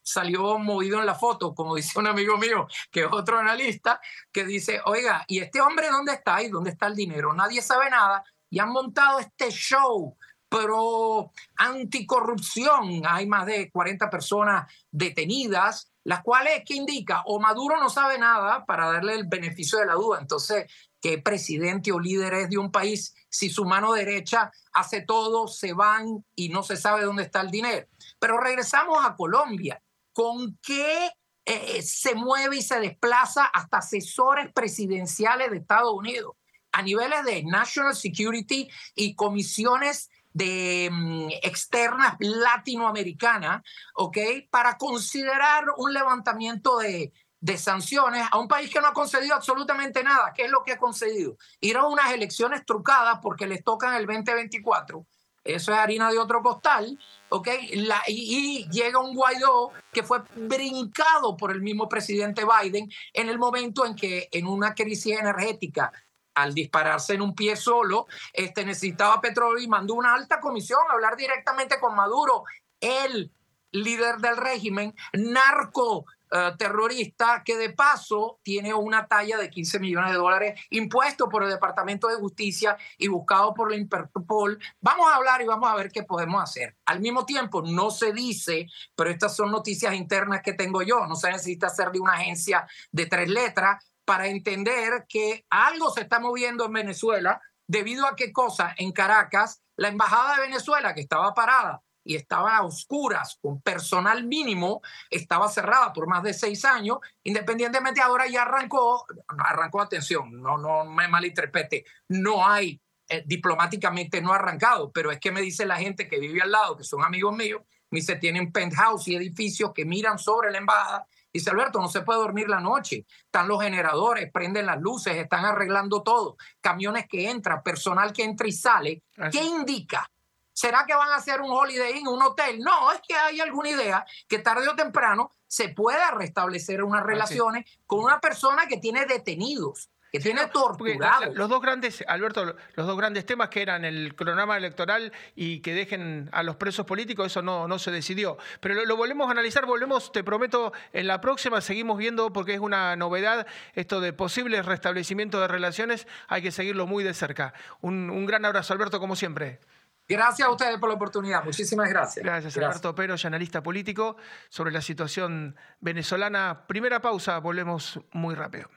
salió 0.00 0.60
movido 0.60 1.00
en 1.00 1.06
la 1.06 1.16
foto, 1.16 1.56
como 1.56 1.74
dice 1.74 1.98
un 1.98 2.06
amigo 2.06 2.38
mío, 2.38 2.68
que 2.88 3.00
es 3.00 3.08
otro 3.10 3.36
analista, 3.36 4.00
que 4.30 4.44
dice, 4.44 4.80
oiga, 4.84 5.24
¿y 5.26 5.40
este 5.40 5.60
hombre 5.60 5.88
dónde 5.90 6.12
está? 6.12 6.40
¿Y 6.40 6.50
dónde 6.50 6.70
está 6.70 6.86
el 6.86 6.94
dinero? 6.94 7.34
Nadie 7.34 7.60
sabe 7.60 7.90
nada 7.90 8.22
y 8.48 8.60
han 8.60 8.70
montado 8.70 9.18
este 9.18 9.50
show 9.50 10.16
pro 10.48 11.32
anticorrupción. 11.56 13.02
Hay 13.08 13.26
más 13.26 13.44
de 13.44 13.72
40 13.72 14.08
personas 14.08 14.72
detenidas, 14.88 15.92
las 16.04 16.22
cuales, 16.22 16.62
¿qué 16.64 16.74
indica? 16.74 17.22
O 17.26 17.40
Maduro 17.40 17.76
no 17.80 17.90
sabe 17.90 18.18
nada 18.18 18.64
para 18.64 18.92
darle 18.92 19.14
el 19.14 19.26
beneficio 19.26 19.80
de 19.80 19.86
la 19.86 19.94
duda. 19.94 20.20
Entonces, 20.20 20.72
¿qué 21.00 21.18
presidente 21.18 21.92
o 21.92 22.00
líder 22.00 22.34
es 22.34 22.50
de 22.50 22.58
un 22.58 22.70
país 22.70 23.14
si 23.28 23.50
su 23.50 23.64
mano 23.64 23.92
derecha 23.92 24.50
hace 24.72 25.02
todo, 25.02 25.48
se 25.48 25.72
van 25.72 26.24
y 26.34 26.48
no 26.48 26.62
se 26.62 26.76
sabe 26.76 27.04
dónde 27.04 27.24
está 27.24 27.40
el 27.40 27.50
dinero. 27.50 27.86
Pero 28.18 28.40
regresamos 28.40 28.98
a 29.04 29.14
Colombia. 29.16 29.82
¿Con 30.12 30.58
qué 30.62 31.10
eh, 31.44 31.82
se 31.82 32.14
mueve 32.14 32.56
y 32.56 32.62
se 32.62 32.80
desplaza 32.80 33.44
hasta 33.44 33.78
asesores 33.78 34.52
presidenciales 34.52 35.50
de 35.50 35.58
Estados 35.58 35.94
Unidos 35.94 36.34
a 36.72 36.82
niveles 36.82 37.24
de 37.24 37.42
National 37.44 37.94
Security 37.94 38.68
y 38.94 39.14
comisiones 39.14 40.10
de 40.32 40.90
mm, 40.92 41.28
externas 41.42 42.16
latinoamericanas, 42.18 43.62
¿ok? 43.94 44.18
Para 44.50 44.76
considerar 44.76 45.64
un 45.78 45.94
levantamiento 45.94 46.78
de, 46.78 47.12
de 47.40 47.56
sanciones 47.56 48.26
a 48.30 48.38
un 48.38 48.48
país 48.48 48.70
que 48.70 48.80
no 48.80 48.88
ha 48.88 48.92
concedido 48.92 49.34
absolutamente 49.34 50.02
nada. 50.02 50.32
¿Qué 50.34 50.44
es 50.44 50.50
lo 50.50 50.62
que 50.64 50.72
ha 50.72 50.78
concedido? 50.78 51.36
Ir 51.60 51.76
a 51.76 51.86
unas 51.86 52.12
elecciones 52.12 52.64
trucadas 52.66 53.18
porque 53.22 53.46
les 53.46 53.62
tocan 53.62 53.94
el 53.94 54.06
2024. 54.06 55.06
Eso 55.44 55.72
es 55.72 55.78
harina 55.78 56.10
de 56.10 56.18
otro 56.18 56.42
costal, 56.42 56.98
¿ok? 57.30 57.48
Y, 57.70 57.88
y, 58.08 58.68
llega 58.70 58.98
un 58.98 59.14
Guaidó 59.14 59.70
que 59.92 60.02
fue 60.02 60.20
brincado 60.34 61.36
por 61.36 61.52
el 61.52 61.62
mismo 61.62 61.88
presidente 61.88 62.44
Biden 62.44 62.90
en 63.14 63.28
el 63.28 63.38
momento 63.38 63.86
en 63.86 63.94
que 63.94 64.28
en 64.30 64.46
una 64.46 64.74
crisis 64.74 65.18
energética, 65.18 65.90
al 66.34 66.52
dispararse 66.52 67.14
en 67.14 67.22
un 67.22 67.34
pie 67.34 67.56
solo, 67.56 68.06
este, 68.32 68.64
necesitaba 68.64 69.20
petróleo 69.20 69.62
y 69.62 69.68
mandó 69.68 69.94
una 69.94 70.14
alta 70.14 70.38
comisión 70.38 70.80
a 70.88 70.92
hablar 70.92 71.16
directamente 71.16 71.80
con 71.80 71.94
Maduro, 71.94 72.44
el 72.80 73.32
líder 73.72 74.18
del 74.18 74.36
régimen, 74.36 74.94
narco 75.14 76.04
eh, 76.30 76.52
terrorista 76.58 77.42
que 77.44 77.56
de 77.56 77.70
paso 77.70 78.40
tiene 78.42 78.74
una 78.74 79.06
talla 79.06 79.38
de 79.38 79.48
15 79.50 79.78
millones 79.78 80.12
de 80.12 80.18
dólares 80.18 80.60
impuesto 80.70 81.28
por 81.28 81.42
el 81.42 81.50
Departamento 81.50 82.08
de 82.08 82.16
Justicia 82.16 82.76
y 82.98 83.08
buscado 83.08 83.54
por 83.54 83.70
la 83.70 83.76
Interpol. 83.76 84.58
Vamos 84.80 85.10
a 85.10 85.16
hablar 85.16 85.40
y 85.42 85.46
vamos 85.46 85.70
a 85.70 85.76
ver 85.76 85.90
qué 85.90 86.02
podemos 86.02 86.42
hacer. 86.42 86.76
Al 86.86 87.00
mismo 87.00 87.24
tiempo, 87.24 87.62
no 87.62 87.90
se 87.90 88.12
dice, 88.12 88.66
pero 88.94 89.10
estas 89.10 89.34
son 89.34 89.50
noticias 89.50 89.94
internas 89.94 90.42
que 90.42 90.52
tengo 90.52 90.82
yo, 90.82 91.06
no 91.06 91.16
se 91.16 91.30
necesita 91.30 91.68
ser 91.68 91.90
de 91.90 92.00
una 92.00 92.14
agencia 92.14 92.66
de 92.92 93.06
tres 93.06 93.28
letras 93.28 93.84
para 94.04 94.26
entender 94.28 95.06
que 95.08 95.44
algo 95.50 95.90
se 95.90 96.02
está 96.02 96.20
moviendo 96.20 96.64
en 96.64 96.72
Venezuela 96.72 97.40
debido 97.66 98.06
a 98.06 98.16
qué 98.16 98.32
cosa 98.32 98.74
en 98.78 98.92
Caracas, 98.92 99.62
la 99.76 99.88
embajada 99.88 100.36
de 100.36 100.42
Venezuela 100.42 100.94
que 100.94 101.02
estaba 101.02 101.34
parada 101.34 101.82
y 102.08 102.16
estaba 102.16 102.56
a 102.56 102.64
oscuras, 102.64 103.38
con 103.38 103.60
personal 103.60 104.24
mínimo, 104.24 104.80
estaba 105.10 105.46
cerrada 105.46 105.92
por 105.92 106.06
más 106.06 106.22
de 106.22 106.32
seis 106.32 106.64
años, 106.64 107.00
independientemente 107.22 108.00
ahora 108.00 108.26
ya 108.26 108.42
arrancó, 108.42 109.04
arrancó 109.28 109.82
atención, 109.82 110.40
no, 110.40 110.56
no 110.56 110.86
me 110.86 111.06
malinterprete, 111.06 111.84
no 112.08 112.48
hay, 112.48 112.80
eh, 113.10 113.22
diplomáticamente 113.26 114.22
no 114.22 114.32
ha 114.32 114.36
arrancado, 114.36 114.90
pero 114.90 115.10
es 115.10 115.20
que 115.20 115.30
me 115.30 115.42
dice 115.42 115.66
la 115.66 115.76
gente 115.76 116.08
que 116.08 116.18
vive 116.18 116.40
al 116.40 116.50
lado, 116.50 116.78
que 116.78 116.84
son 116.84 117.04
amigos 117.04 117.36
míos, 117.36 117.60
me 117.90 117.98
dice, 117.98 118.16
tienen 118.16 118.52
penthouse 118.52 119.06
y 119.08 119.14
edificios 119.14 119.72
que 119.74 119.84
miran 119.84 120.18
sobre 120.18 120.50
la 120.50 120.58
embajada, 120.58 121.06
Dice 121.30 121.50
Alberto, 121.50 121.78
no 121.78 121.88
se 121.88 122.00
puede 122.00 122.20
dormir 122.20 122.48
la 122.48 122.58
noche. 122.58 123.04
Están 123.26 123.48
los 123.48 123.62
generadores, 123.62 124.32
prenden 124.32 124.64
las 124.64 124.80
luces, 124.80 125.14
están 125.14 125.44
arreglando 125.44 126.02
todo. 126.02 126.38
Camiones 126.58 127.06
que 127.06 127.28
entran, 127.28 127.62
personal 127.62 128.14
que 128.14 128.24
entra 128.24 128.48
y 128.48 128.52
sale. 128.52 129.02
¿Qué 129.30 129.44
indica? 129.44 130.10
¿Será 130.58 130.84
que 130.84 130.94
van 130.96 131.12
a 131.12 131.14
hacer 131.14 131.40
un 131.40 131.52
Holiday 131.52 132.00
Inn, 132.00 132.08
un 132.08 132.20
hotel? 132.20 132.58
No, 132.58 132.90
es 132.90 133.00
que 133.06 133.14
hay 133.14 133.38
alguna 133.38 133.68
idea 133.68 134.04
que 134.26 134.40
tarde 134.40 134.66
o 134.66 134.74
temprano 134.74 135.30
se 135.46 135.68
pueda 135.68 136.10
restablecer 136.10 136.82
unas 136.82 137.04
relaciones 137.04 137.64
con 137.86 138.00
una 138.00 138.18
persona 138.18 138.66
que 138.66 138.78
tiene 138.78 139.06
detenidos 139.06 139.88
que 140.10 140.18
tiene 140.18 140.46
torturado. 140.46 141.34
Los 141.34 141.50
dos 141.50 141.60
grandes, 141.60 142.02
Alberto, 142.08 142.56
los 142.74 142.86
dos 142.86 142.96
grandes 142.96 143.26
temas 143.26 143.50
que 143.50 143.60
eran 143.60 143.84
el 143.84 144.16
cronograma 144.16 144.56
electoral 144.56 145.12
y 145.36 145.60
que 145.60 145.74
dejen 145.74 146.30
a 146.32 146.42
los 146.42 146.56
presos 146.56 146.86
políticos, 146.86 147.26
eso 147.26 147.42
no, 147.42 147.68
no 147.68 147.78
se 147.78 147.90
decidió. 147.90 148.38
Pero 148.60 148.86
lo, 148.86 148.96
volvemos 148.96 149.28
a 149.28 149.32
analizar, 149.32 149.66
volvemos, 149.66 150.10
te 150.10 150.24
prometo, 150.24 150.72
en 150.94 151.06
la 151.06 151.20
próxima 151.20 151.60
seguimos 151.60 151.98
viendo, 151.98 152.32
porque 152.32 152.54
es 152.54 152.60
una 152.60 152.96
novedad, 152.96 153.46
esto 153.74 154.00
de 154.00 154.14
posibles 154.14 154.64
restablecimientos 154.64 155.42
de 155.42 155.46
relaciones, 155.46 156.08
hay 156.26 156.40
que 156.40 156.52
seguirlo 156.52 156.86
muy 156.86 157.04
de 157.04 157.12
cerca. 157.12 157.52
Un, 157.82 158.08
un 158.08 158.24
gran 158.24 158.46
abrazo, 158.46 158.72
Alberto, 158.72 158.98
como 158.98 159.14
siempre. 159.14 159.60
Gracias 160.08 160.48
a 160.48 160.50
ustedes 160.50 160.78
por 160.78 160.88
la 160.88 160.94
oportunidad. 160.94 161.44
Muchísimas 161.44 161.88
gracias. 161.90 162.24
Gracias, 162.24 162.56
Alberto 162.56 162.94
Pero, 162.94 163.14
analista 163.24 163.62
político, 163.62 164.16
sobre 164.48 164.72
la 164.72 164.80
situación 164.80 165.54
venezolana. 165.80 166.64
Primera 166.66 167.00
pausa, 167.00 167.38
volvemos 167.38 168.00
muy 168.12 168.34
rápido. 168.34 168.70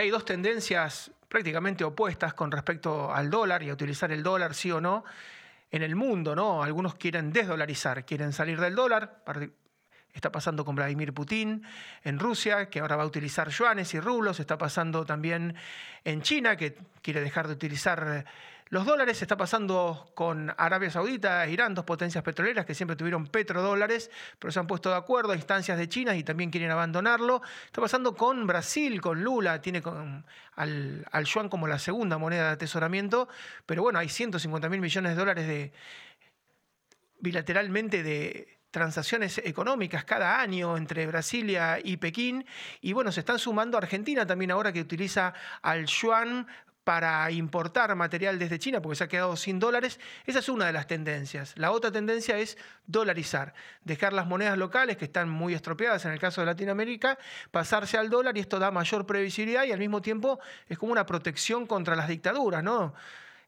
Hay 0.00 0.10
dos 0.10 0.24
tendencias 0.24 1.10
prácticamente 1.28 1.84
opuestas 1.84 2.34
con 2.34 2.50
respecto 2.50 3.12
al 3.12 3.30
dólar 3.30 3.62
y 3.62 3.70
a 3.70 3.72
utilizar 3.72 4.10
el 4.12 4.22
dólar, 4.22 4.54
sí 4.54 4.70
o 4.70 4.80
no, 4.80 5.04
en 5.70 5.82
el 5.82 5.94
mundo, 5.94 6.34
¿no? 6.34 6.62
Algunos 6.62 6.96
quieren 6.96 7.32
desdolarizar, 7.32 8.04
quieren 8.04 8.32
salir 8.32 8.60
del 8.60 8.74
dólar. 8.74 9.22
Está 10.12 10.32
pasando 10.32 10.64
con 10.64 10.74
Vladimir 10.74 11.12
Putin 11.12 11.62
en 12.02 12.18
Rusia, 12.18 12.68
que 12.68 12.80
ahora 12.80 12.96
va 12.96 13.04
a 13.04 13.06
utilizar 13.06 13.48
yuanes 13.50 13.94
y 13.94 14.00
rublos. 14.00 14.40
Está 14.40 14.58
pasando 14.58 15.04
también 15.04 15.54
en 16.02 16.22
China, 16.22 16.56
que 16.56 16.76
quiere 17.02 17.20
dejar 17.20 17.46
de 17.46 17.54
utilizar 17.54 18.24
los 18.70 18.86
dólares 18.86 19.20
está 19.20 19.36
pasando 19.36 20.12
con 20.14 20.54
Arabia 20.56 20.90
Saudita 20.90 21.44
Irán, 21.48 21.74
dos 21.74 21.84
potencias 21.84 22.22
petroleras 22.22 22.64
que 22.64 22.74
siempre 22.74 22.94
tuvieron 22.94 23.26
petrodólares, 23.26 24.12
pero 24.38 24.52
se 24.52 24.60
han 24.60 24.68
puesto 24.68 24.90
de 24.90 24.96
acuerdo 24.96 25.32
a 25.32 25.36
instancias 25.36 25.76
de 25.76 25.88
China 25.88 26.14
y 26.14 26.22
también 26.22 26.52
quieren 26.52 26.70
abandonarlo. 26.70 27.42
Está 27.66 27.80
pasando 27.80 28.14
con 28.14 28.46
Brasil, 28.46 29.00
con 29.00 29.24
Lula, 29.24 29.60
tiene 29.60 29.82
al, 30.54 31.04
al 31.10 31.24
yuan 31.24 31.48
como 31.48 31.66
la 31.66 31.80
segunda 31.80 32.16
moneda 32.16 32.46
de 32.46 32.52
atesoramiento, 32.52 33.28
pero 33.66 33.82
bueno, 33.82 33.98
hay 33.98 34.08
150 34.08 34.68
mil 34.68 34.80
millones 34.80 35.12
de 35.12 35.18
dólares 35.18 35.48
de 35.48 35.72
bilateralmente 37.18 38.04
de 38.04 38.60
transacciones 38.70 39.38
económicas 39.38 40.04
cada 40.04 40.40
año 40.40 40.76
entre 40.76 41.08
Brasilia 41.08 41.80
y 41.82 41.96
Pekín. 41.96 42.46
Y 42.80 42.92
bueno, 42.92 43.10
se 43.10 43.18
están 43.18 43.40
sumando 43.40 43.76
Argentina 43.76 44.24
también 44.24 44.52
ahora 44.52 44.72
que 44.72 44.80
utiliza 44.80 45.34
al 45.60 45.86
yuan 45.86 46.46
para 46.84 47.30
importar 47.30 47.94
material 47.94 48.38
desde 48.38 48.58
China 48.58 48.80
porque 48.80 48.96
se 48.96 49.04
ha 49.04 49.08
quedado 49.08 49.36
sin 49.36 49.58
dólares. 49.58 50.00
Esa 50.26 50.38
es 50.38 50.48
una 50.48 50.66
de 50.66 50.72
las 50.72 50.86
tendencias. 50.86 51.52
La 51.56 51.72
otra 51.72 51.92
tendencia 51.92 52.38
es 52.38 52.56
dolarizar, 52.86 53.54
dejar 53.84 54.12
las 54.12 54.26
monedas 54.26 54.56
locales 54.56 54.96
que 54.96 55.04
están 55.04 55.28
muy 55.28 55.54
estropeadas 55.54 56.04
en 56.04 56.12
el 56.12 56.18
caso 56.18 56.40
de 56.40 56.46
Latinoamérica, 56.46 57.18
pasarse 57.50 57.98
al 57.98 58.10
dólar 58.10 58.36
y 58.36 58.40
esto 58.40 58.58
da 58.58 58.70
mayor 58.70 59.06
previsibilidad 59.06 59.64
y 59.64 59.72
al 59.72 59.78
mismo 59.78 60.00
tiempo 60.00 60.40
es 60.68 60.78
como 60.78 60.92
una 60.92 61.06
protección 61.06 61.66
contra 61.66 61.96
las 61.96 62.08
dictaduras, 62.08 62.62
¿no? 62.62 62.94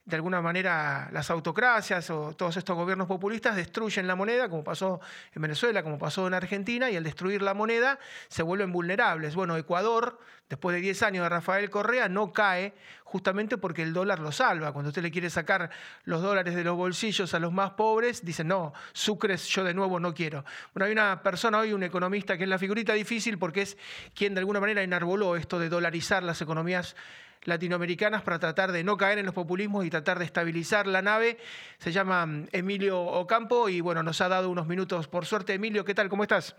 De 0.04 0.16
alguna 0.16 0.42
manera 0.42 1.08
las 1.12 1.30
autocracias 1.30 2.10
o 2.10 2.34
todos 2.34 2.56
estos 2.56 2.76
gobiernos 2.76 3.06
populistas 3.06 3.54
destruyen 3.54 4.08
la 4.08 4.16
moneda, 4.16 4.48
como 4.48 4.64
pasó 4.64 5.00
en 5.32 5.42
Venezuela, 5.42 5.82
como 5.84 5.96
pasó 5.98 6.26
en 6.26 6.34
Argentina, 6.34 6.90
y 6.90 6.96
al 6.96 7.04
destruir 7.04 7.40
la 7.40 7.54
moneda 7.54 7.98
se 8.28 8.42
vuelven 8.42 8.72
vulnerables. 8.72 9.36
Bueno, 9.36 9.56
Ecuador, 9.56 10.18
después 10.48 10.74
de 10.74 10.80
10 10.80 11.02
años 11.04 11.22
de 11.24 11.28
Rafael 11.28 11.70
Correa, 11.70 12.08
no 12.08 12.32
cae 12.32 12.74
justamente 13.04 13.58
porque 13.58 13.82
el 13.82 13.92
dólar 13.92 14.18
lo 14.18 14.32
salva. 14.32 14.72
Cuando 14.72 14.88
usted 14.88 15.02
le 15.02 15.12
quiere 15.12 15.30
sacar 15.30 15.70
los 16.02 16.20
dólares 16.20 16.56
de 16.56 16.64
los 16.64 16.76
bolsillos 16.76 17.32
a 17.34 17.38
los 17.38 17.52
más 17.52 17.72
pobres, 17.72 18.24
dice, 18.24 18.42
no, 18.42 18.72
sucres 18.92 19.46
yo 19.46 19.62
de 19.62 19.72
nuevo 19.72 20.00
no 20.00 20.14
quiero. 20.14 20.44
Bueno, 20.74 20.86
hay 20.86 20.92
una 20.92 21.22
persona 21.22 21.58
hoy, 21.58 21.72
un 21.72 21.84
economista, 21.84 22.36
que 22.36 22.42
es 22.42 22.50
la 22.50 22.58
figurita 22.58 22.92
difícil 22.92 23.38
porque 23.38 23.62
es 23.62 23.78
quien 24.14 24.34
de 24.34 24.40
alguna 24.40 24.58
manera 24.58 24.82
enarboló 24.82 25.36
esto 25.36 25.60
de 25.60 25.68
dolarizar 25.68 26.24
las 26.24 26.42
economías 26.42 26.96
latinoamericanas 27.44 28.22
para 28.22 28.38
tratar 28.38 28.72
de 28.72 28.84
no 28.84 28.96
caer 28.96 29.18
en 29.18 29.26
los 29.26 29.34
populismos 29.34 29.84
y 29.84 29.90
tratar 29.90 30.18
de 30.18 30.24
estabilizar 30.24 30.86
la 30.86 31.02
nave. 31.02 31.38
Se 31.78 31.92
llama 31.92 32.26
mm, 32.26 32.48
Emilio 32.52 33.00
Ocampo 33.00 33.68
y 33.68 33.80
bueno, 33.80 34.02
nos 34.02 34.20
ha 34.20 34.28
dado 34.28 34.50
unos 34.50 34.66
minutos 34.66 35.08
por 35.08 35.26
suerte. 35.26 35.54
Emilio, 35.54 35.84
¿qué 35.84 35.94
tal? 35.94 36.08
¿Cómo 36.08 36.22
estás? 36.22 36.56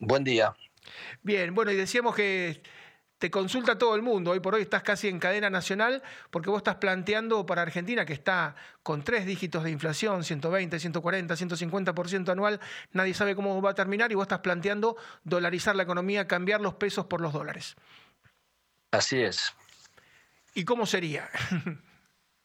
Buen 0.00 0.24
día. 0.24 0.54
Bien, 1.22 1.54
bueno, 1.54 1.70
y 1.70 1.76
decíamos 1.76 2.14
que 2.14 2.62
te 3.20 3.30
consulta 3.30 3.76
todo 3.76 3.94
el 3.96 4.02
mundo. 4.02 4.30
Hoy 4.30 4.40
por 4.40 4.54
hoy 4.54 4.62
estás 4.62 4.82
casi 4.82 5.06
en 5.08 5.18
cadena 5.18 5.50
nacional 5.50 6.02
porque 6.30 6.48
vos 6.48 6.60
estás 6.60 6.76
planteando 6.76 7.44
para 7.44 7.60
Argentina, 7.60 8.06
que 8.06 8.14
está 8.14 8.56
con 8.82 9.04
tres 9.04 9.26
dígitos 9.26 9.62
de 9.62 9.70
inflación, 9.70 10.24
120, 10.24 10.80
140, 10.80 11.34
150% 11.34 12.28
anual, 12.30 12.60
nadie 12.92 13.12
sabe 13.12 13.36
cómo 13.36 13.60
va 13.60 13.70
a 13.70 13.74
terminar 13.74 14.10
y 14.10 14.14
vos 14.14 14.22
estás 14.22 14.40
planteando 14.40 14.96
dolarizar 15.22 15.76
la 15.76 15.82
economía, 15.82 16.26
cambiar 16.26 16.62
los 16.62 16.74
pesos 16.74 17.04
por 17.06 17.20
los 17.20 17.34
dólares. 17.34 17.76
Así 18.90 19.20
es. 19.20 19.54
¿Y 20.54 20.64
cómo 20.64 20.86
sería? 20.86 21.28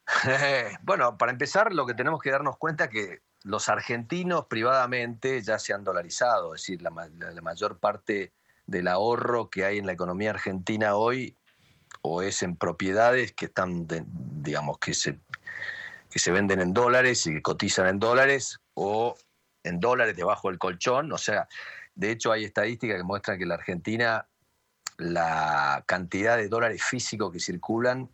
bueno, 0.83 1.17
para 1.17 1.31
empezar, 1.31 1.74
lo 1.74 1.85
que 1.85 1.93
tenemos 1.93 2.21
que 2.21 2.31
darnos 2.31 2.57
cuenta 2.57 2.85
es 2.85 2.89
que 2.91 3.21
los 3.43 3.69
argentinos 3.69 4.45
privadamente 4.47 5.41
ya 5.41 5.59
se 5.59 5.74
han 5.74 5.83
dolarizado, 5.83 6.55
es 6.55 6.62
decir, 6.62 6.81
la, 6.81 6.89
mayor 6.89 7.79
parte 7.79 8.33
del 8.65 8.88
ahorro 8.88 9.50
que 9.50 9.65
hay 9.65 9.77
en 9.77 9.85
la 9.85 9.91
economía 9.91 10.31
argentina 10.31 10.95
hoy 10.95 11.38
o 12.01 12.21
es 12.21 12.41
en 12.41 12.55
propiedades 12.55 13.33
que 13.33 13.45
están, 13.45 13.88
digamos, 13.88 14.79
que 14.79 14.93
se, 14.93 15.19
que 16.09 16.19
se 16.19 16.31
venden 16.31 16.59
en 16.59 16.74
dólares 16.74 17.25
y 17.27 17.33
que 17.35 17.41
cotizan 17.41 17.88
en 17.88 18.00
dólares 18.00 18.59
o 18.74 19.15
en 19.63 19.79
dólares 19.79 20.15
debajo 20.15 20.50
del 20.50 20.59
colchón. 20.59 21.12
O 21.12 21.17
sea, 21.17 21.47
de 21.93 22.12
hecho 22.12 22.31
hay 22.31 22.45
estadísticas 22.45 22.97
que 22.97 23.03
muestran 23.03 23.38
que 23.38 23.45
la 23.45 23.55
Argentina 23.55 24.27
la 24.98 25.84
cantidad 25.86 26.38
de 26.38 26.48
dólares 26.48 26.84
físicos 26.84 27.32
que 27.32 27.40
circulan 27.40 28.10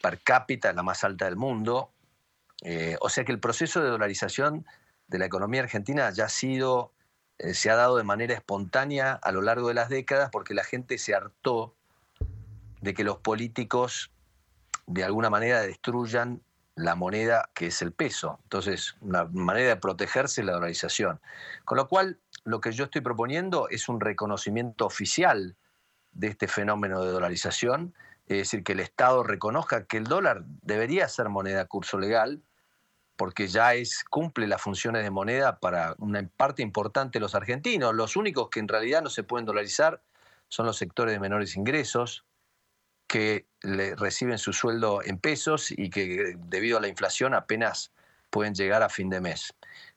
per 0.00 0.20
cápita 0.20 0.70
es 0.70 0.76
la 0.76 0.82
más 0.82 1.04
alta 1.04 1.26
del 1.26 1.36
mundo. 1.36 1.90
Eh, 2.62 2.96
o 3.00 3.08
sea 3.08 3.24
que 3.24 3.32
el 3.32 3.40
proceso 3.40 3.82
de 3.82 3.88
dolarización 3.88 4.66
de 5.08 5.18
la 5.18 5.26
economía 5.26 5.62
argentina 5.62 6.10
ya 6.10 6.26
ha 6.26 6.28
sido, 6.28 6.92
eh, 7.38 7.54
se 7.54 7.70
ha 7.70 7.76
dado 7.76 7.96
de 7.96 8.04
manera 8.04 8.34
espontánea 8.34 9.12
a 9.14 9.32
lo 9.32 9.42
largo 9.42 9.68
de 9.68 9.74
las 9.74 9.88
décadas 9.88 10.30
porque 10.30 10.54
la 10.54 10.64
gente 10.64 10.98
se 10.98 11.14
hartó 11.14 11.74
de 12.80 12.94
que 12.94 13.04
los 13.04 13.18
políticos 13.18 14.10
de 14.86 15.04
alguna 15.04 15.30
manera 15.30 15.60
destruyan 15.60 16.42
la 16.76 16.94
moneda 16.94 17.50
que 17.54 17.66
es 17.66 17.82
el 17.82 17.92
peso. 17.92 18.38
Entonces, 18.44 18.96
una 19.00 19.24
manera 19.24 19.68
de 19.68 19.76
protegerse 19.76 20.40
es 20.40 20.46
la 20.46 20.54
dolarización. 20.54 21.20
Con 21.64 21.76
lo 21.76 21.88
cual, 21.88 22.18
lo 22.44 22.60
que 22.60 22.72
yo 22.72 22.84
estoy 22.84 23.02
proponiendo 23.02 23.68
es 23.68 23.88
un 23.88 24.00
reconocimiento 24.00 24.86
oficial 24.86 25.56
de 26.12 26.28
este 26.28 26.48
fenómeno 26.48 27.04
de 27.04 27.10
dolarización, 27.10 27.94
es 28.26 28.38
decir, 28.38 28.62
que 28.62 28.72
el 28.72 28.80
Estado 28.80 29.22
reconozca 29.22 29.86
que 29.86 29.96
el 29.96 30.04
dólar 30.04 30.44
debería 30.62 31.08
ser 31.08 31.28
moneda 31.28 31.66
curso 31.66 31.98
legal, 31.98 32.42
porque 33.16 33.48
ya 33.48 33.74
es, 33.74 34.04
cumple 34.04 34.46
las 34.46 34.62
funciones 34.62 35.02
de 35.02 35.10
moneda 35.10 35.58
para 35.58 35.94
una 35.98 36.26
parte 36.36 36.62
importante 36.62 37.18
de 37.18 37.20
los 37.20 37.34
argentinos. 37.34 37.94
Los 37.94 38.16
únicos 38.16 38.48
que 38.48 38.60
en 38.60 38.68
realidad 38.68 39.02
no 39.02 39.10
se 39.10 39.24
pueden 39.24 39.46
dolarizar 39.46 40.02
son 40.48 40.66
los 40.66 40.78
sectores 40.78 41.12
de 41.12 41.20
menores 41.20 41.56
ingresos, 41.56 42.24
que 43.06 43.46
le 43.62 43.96
reciben 43.96 44.38
su 44.38 44.52
sueldo 44.52 45.02
en 45.04 45.18
pesos 45.18 45.72
y 45.72 45.90
que 45.90 46.36
debido 46.38 46.78
a 46.78 46.80
la 46.80 46.86
inflación 46.86 47.34
apenas 47.34 47.92
pueden 48.30 48.54
llegar 48.54 48.84
a 48.84 48.88
fin 48.88 49.10
de 49.10 49.20
mes. 49.20 49.52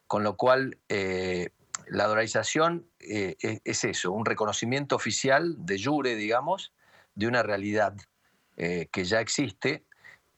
Con 0.08 0.24
lo 0.24 0.36
cual, 0.36 0.80
eh, 0.90 1.52
la 1.88 2.06
dolarización 2.06 2.88
eh, 3.00 3.36
es, 3.40 3.84
eso, 3.84 4.12
un 4.12 4.26
reconocimiento 4.26 4.96
oficial 4.96 5.56
de 5.66 5.82
jure, 5.84 6.16
digamos, 6.16 6.74
de 7.16 7.28
una 7.28 7.44
realidad 7.44 7.96
eh, 8.58 8.88
que 8.92 9.06
ya 9.06 9.20
existe. 9.20 9.84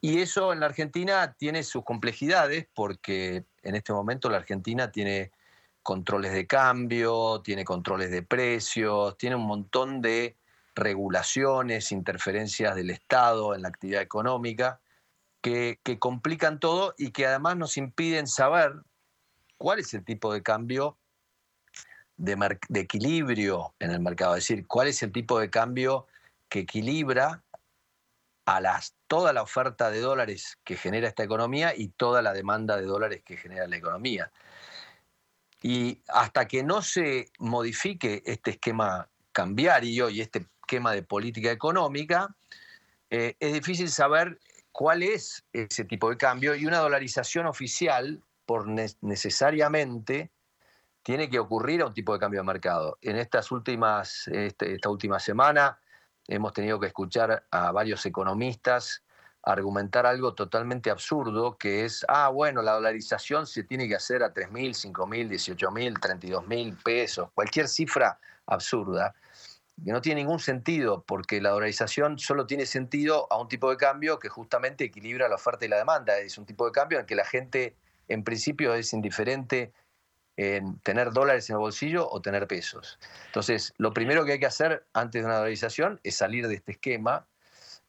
Y 0.01 0.19
eso 0.19 0.53
en 0.53 0.59
la 0.59 0.67
Argentina 0.67 1.35
tiene 1.37 1.63
sus 1.63 1.83
complejidades 1.83 2.67
porque 2.73 3.45
en 3.63 3.75
este 3.75 3.93
momento 3.93 4.29
la 4.29 4.37
Argentina 4.37 4.91
tiene 4.91 5.31
controles 5.81 6.33
de 6.33 6.47
cambio, 6.47 7.41
tiene 7.43 7.63
controles 7.63 8.11
de 8.11 8.23
precios, 8.23 9.17
tiene 9.17 9.35
un 9.35 9.45
montón 9.45 10.01
de 10.01 10.35
regulaciones, 10.75 11.91
interferencias 11.91 12.75
del 12.75 12.89
Estado 12.89 13.55
en 13.55 13.61
la 13.61 13.69
actividad 13.69 14.01
económica, 14.01 14.81
que, 15.41 15.79
complican 15.99 16.59
todo 16.59 16.95
y 16.97 17.11
que 17.11 17.27
además 17.27 17.55
nos 17.55 17.77
impiden 17.77 18.27
saber 18.27 18.73
cuál 19.57 19.79
es 19.79 19.93
el 19.93 20.03
tipo 20.03 20.33
de 20.33 20.41
cambio 20.41 20.97
de, 22.17 22.59
equilibrio 22.73 23.73
en 23.79 23.91
el 23.91 23.99
mercado, 23.99 24.35
es 24.35 24.47
decir, 24.47 24.67
cuál 24.67 24.87
es 24.87 25.01
el 25.03 25.11
tipo 25.11 25.39
de 25.39 25.49
cambio 25.49 26.07
que 26.49 26.59
equilibra 26.59 27.43
a 28.45 28.61
las, 28.61 28.95
toda 29.07 29.33
la 29.33 29.41
oferta 29.41 29.89
de 29.89 29.99
dólares 29.99 30.57
que 30.63 30.77
genera 30.77 31.07
esta 31.07 31.23
economía 31.23 31.73
y 31.75 31.89
toda 31.89 32.21
la 32.21 32.33
demanda 32.33 32.77
de 32.77 32.85
dólares 32.85 33.23
que 33.25 33.37
genera 33.37 33.67
la 33.67 33.77
economía. 33.77 34.31
Y 35.61 36.01
hasta 36.07 36.47
que 36.47 36.63
no 36.63 36.81
se 36.81 37.31
modifique 37.39 38.21
este 38.25 38.51
esquema 38.51 39.09
cambiario 39.31 40.09
y 40.09 40.21
este 40.21 40.45
esquema 40.61 40.93
de 40.93 41.01
política 41.01 41.51
económica, 41.51 42.35
eh, 43.09 43.35
es 43.39 43.53
difícil 43.53 43.89
saber 43.89 44.39
cuál 44.71 45.03
es 45.03 45.43
ese 45.53 45.85
tipo 45.85 46.09
de 46.09 46.17
cambio 46.17 46.55
y 46.55 46.65
una 46.65 46.79
dolarización 46.79 47.47
oficial 47.47 48.21
por 48.45 48.67
necesariamente 48.67 50.31
tiene 51.05 51.29
que 51.29 51.37
ocurrir 51.37 51.83
a 51.83 51.85
un 51.85 51.93
tipo 51.93 52.13
de 52.13 52.19
cambio 52.19 52.39
de 52.39 52.47
mercado. 52.47 52.97
En 52.99 53.15
estas 53.15 53.51
últimas, 53.51 54.27
este, 54.27 54.73
esta 54.73 54.89
última 54.89 55.19
semana 55.19 55.79
hemos 56.27 56.51
tenido 56.51 56.79
que 56.79 56.87
escuchar 56.87 57.45
a 57.51 57.71
varios 57.71 58.03
economistas 58.07 59.03
argumentar 59.43 60.07
algo 60.07 60.33
totalmente 60.33 60.89
absurdo, 60.89 61.59
que 61.59 61.85
es, 61.85 62.03
ah, 62.07 62.29
bueno, 62.29 62.63
la 62.63 62.73
dolarización 62.73 63.45
se 63.45 63.63
tiene 63.63 63.87
que 63.87 63.93
hacer 63.93 64.23
a 64.23 64.33
3.000, 64.33 64.71
5.000, 64.91 65.29
18.000, 65.29 65.99
32.000 65.99 66.83
pesos, 66.83 67.29
cualquier 67.35 67.67
cifra 67.67 68.17
absurda, 68.47 69.13
que 69.83 69.91
no 69.91 70.01
tiene 70.01 70.21
ningún 70.21 70.39
sentido, 70.39 71.03
porque 71.05 71.39
la 71.39 71.51
dolarización 71.51 72.17
solo 72.17 72.47
tiene 72.47 72.65
sentido 72.65 73.27
a 73.31 73.39
un 73.39 73.47
tipo 73.47 73.69
de 73.69 73.77
cambio 73.77 74.17
que 74.17 74.29
justamente 74.29 74.85
equilibra 74.85 75.29
la 75.29 75.35
oferta 75.35 75.65
y 75.65 75.67
la 75.67 75.77
demanda. 75.77 76.17
Es 76.17 76.39
un 76.39 76.47
tipo 76.47 76.65
de 76.65 76.71
cambio 76.71 76.97
en 76.97 77.01
el 77.01 77.05
que 77.05 77.15
la 77.15 77.25
gente, 77.25 77.75
en 78.07 78.23
principio, 78.23 78.73
es 78.73 78.91
indiferente 78.93 79.71
en 80.37 80.79
tener 80.79 81.11
dólares 81.11 81.49
en 81.49 81.55
el 81.55 81.59
bolsillo 81.59 82.09
o 82.09 82.21
tener 82.21 82.47
pesos. 82.47 82.99
Entonces, 83.27 83.73
lo 83.77 83.93
primero 83.93 84.25
que 84.25 84.33
hay 84.33 84.39
que 84.39 84.45
hacer 84.45 84.85
antes 84.93 85.21
de 85.21 85.25
una 85.25 85.37
dolarización 85.37 85.99
es 86.03 86.15
salir 86.15 86.47
de 86.47 86.55
este 86.55 86.73
esquema. 86.73 87.25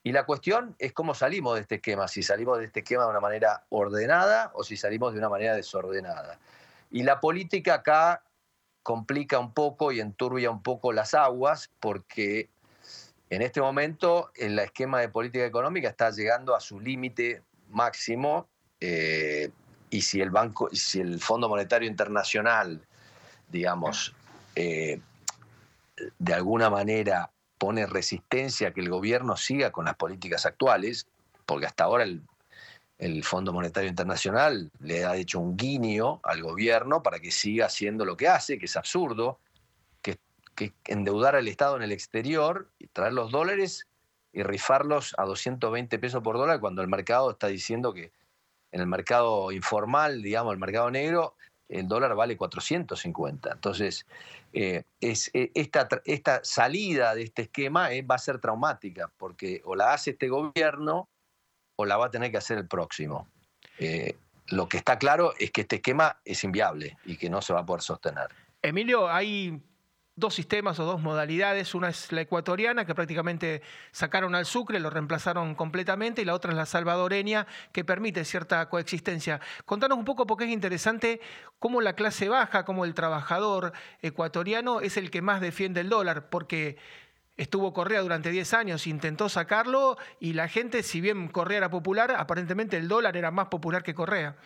Y 0.03 0.13
la 0.13 0.25
cuestión 0.25 0.77
es 0.79 0.93
cómo 0.93 1.15
salimos 1.15 1.57
de 1.57 1.63
este 1.63 1.77
esquema, 1.77 2.07
si 2.07 2.23
salimos 2.23 2.59
de 2.59 2.67
este 2.67 2.81
esquema 2.81 3.05
de 3.05 3.11
una 3.11 3.21
manera 3.21 3.65
ordenada 3.71 4.53
o 4.55 4.63
si 4.63 4.77
salimos 4.77 5.13
de 5.13 5.19
una 5.19 5.29
manera 5.29 5.55
desordenada. 5.55 6.39
Y 6.93 7.03
la 7.03 7.21
política 7.21 7.75
acá 7.75 8.23
complica 8.85 9.41
un 9.41 9.53
poco 9.53 9.91
y 9.91 9.99
enturbia 9.99 10.49
un 10.49 10.63
poco 10.63 10.93
las 10.93 11.15
aguas 11.15 11.71
porque 11.81 12.49
en 13.31 13.43
este 13.43 13.61
momento 13.61 14.31
el 14.37 14.57
esquema 14.61 15.01
de 15.01 15.09
política 15.09 15.45
económica 15.45 15.89
está 15.89 16.11
llegando 16.11 16.55
a 16.55 16.61
su 16.61 16.79
límite 16.79 17.43
máximo. 17.69 18.49
Eh, 18.79 19.51
y 19.97 20.03
si 20.03 20.21
el 20.21 20.29
banco, 20.29 20.69
si 20.73 21.01
el 21.01 21.21
Fondo 21.21 21.49
Monetario 21.49 21.89
Internacional, 21.89 22.83
digamos, 23.49 24.15
eh, 24.55 25.01
de 26.19 26.35
alguna 26.35 26.69
manera 26.69 27.31
pone 27.57 27.87
resistencia 27.87 28.69
a 28.69 28.73
que 28.73 28.83
el 28.83 28.91
gobierno 28.91 29.39
siga 29.39 29.73
con 29.73 29.87
las 29.87 29.97
políticas 29.97 30.45
actuales, 30.45 31.07
porque 31.47 31.65
hasta 31.65 31.85
ahora 31.85 32.05
el, 32.05 33.25
Fondo 33.25 33.55
Monetario 33.55 33.89
Internacional 33.89 34.71
le 34.81 35.07
ha 35.07 35.17
hecho 35.17 35.41
un 35.41 35.57
guiño 35.57 36.21
al 36.23 36.43
gobierno 36.43 37.03
para 37.03 37.19
que 37.19 37.31
siga 37.31 37.67
haciendo 37.67 38.05
lo 38.05 38.19
que 38.19 38.29
hace, 38.29 38.59
que 38.59 38.67
es 38.67 38.77
absurdo, 38.77 39.39
que, 40.03 40.19
que 40.55 40.75
endeudar 40.87 41.37
al 41.37 41.49
Estado 41.49 41.77
en 41.77 41.83
el 41.83 41.93
exterior 41.93 42.69
y 42.79 42.87
traer 42.89 43.15
los 43.15 43.31
dólares 43.31 43.87
y 44.35 44.43
rifarlos 44.43 45.15
a 45.17 45.25
220 45.25 45.99
pesos 45.99 46.23
por 46.23 46.37
dólar 46.37 46.61
cuando 46.61 46.83
el 46.83 46.89
mercado 46.89 47.31
está 47.31 47.47
diciendo 47.47 47.95
que 47.95 48.13
en 48.77 48.83
el 48.83 48.87
mercado 48.87 49.53
informal, 49.53 50.23
digamos, 50.23 50.53
el 50.53 50.59
mercado 50.59 50.91
negro, 50.91 51.35
el 51.67 51.89
dólar 51.89 52.15
vale 52.15 52.37
450. 52.37 53.53
Entonces, 53.53 54.07
eh, 54.53 54.85
eh, 55.01 55.51
esta, 55.55 55.89
esta, 56.05 56.45
salida 56.45 57.15
de 57.15 57.23
este 57.23 57.43
esquema 57.43 57.91
eh, 57.93 58.03
va 58.03 58.17
a 58.17 58.19
ser 58.19 58.39
traumática, 58.39 59.11
porque 59.17 59.63
o 59.65 59.75
la 59.75 59.95
hace 59.95 60.11
este 60.11 60.29
gobierno 60.29 61.09
o 61.77 61.87
la 61.87 61.97
va 61.97 62.07
a 62.07 62.11
tener 62.11 62.31
que 62.31 62.37
hacer 62.37 62.59
el 62.59 62.69
próximo. 62.69 63.29
lo 64.49 64.69
que 64.69 64.77
está 64.77 64.99
claro 64.99 65.33
es 65.39 65.51
que 65.51 65.63
este 65.63 65.77
esquema 65.77 66.21
es 66.25 66.45
inviable 66.45 66.99
y 67.07 67.17
que 67.17 67.31
no 67.31 67.41
se 67.41 67.55
va 67.55 67.61
a 67.61 67.67
poder 67.67 67.83
sostener. 67.83 68.29
Emilio, 68.61 69.09
hay 69.09 69.59
dos 70.17 70.35
sistemas 70.35 70.81
o 70.81 70.85
dos 70.85 71.01
modalidades. 71.01 71.75
Una 71.75 71.91
es 71.91 72.11
la 72.11 72.23
ecuatoriana, 72.23 72.87
que 72.87 72.95
prácticamente 72.95 73.63
sacaron 73.93 74.35
al 74.35 74.47
Sucre, 74.47 74.81
lo 74.81 74.91
reemplazaron 74.91 75.55
completamente, 75.55 76.23
y 76.23 76.25
la 76.25 76.35
otra 76.35 76.51
es 76.51 76.57
la 76.57 76.67
salvadoreña, 76.67 77.47
que 77.73 77.85
permite 77.85 78.25
cierta 78.25 78.69
coexistencia. 78.69 79.41
Contanos 79.67 79.99
un 79.99 80.05
poco, 80.05 80.27
porque 80.27 80.45
es 80.45 80.51
interesante 80.51 81.21
cómo 81.59 81.83
la 81.83 81.93
clase 81.93 82.29
baja, 82.29 82.65
cómo 82.65 82.85
el 82.85 82.95
trabajador 82.95 83.73
ecuatoriano 84.01 84.81
es 84.81 84.97
el 84.97 85.11
que 85.11 85.23
más 85.23 85.41
defiende 85.41 85.83
el 85.83 85.91
dólar, 85.91 86.31
porque 86.31 86.79
estuvo 87.37 87.75
Correa 87.75 88.01
durante 88.01 88.31
10 88.31 88.55
años, 88.55 88.87
intentó 88.87 89.29
sacarlo, 89.29 89.99
y 90.19 90.33
la 90.33 90.49
gente, 90.49 90.83
si 90.83 91.03
bien 91.03 91.29
Correa 91.29 91.59
era 91.59 91.71
popular, 91.71 92.15
aparentemente 92.17 92.79
el 92.79 92.89
dólar 92.89 93.19
era 93.19 93.31
más 93.31 93.49
popular 93.49 93.83
que 93.83 93.95
Correa. 93.95 94.37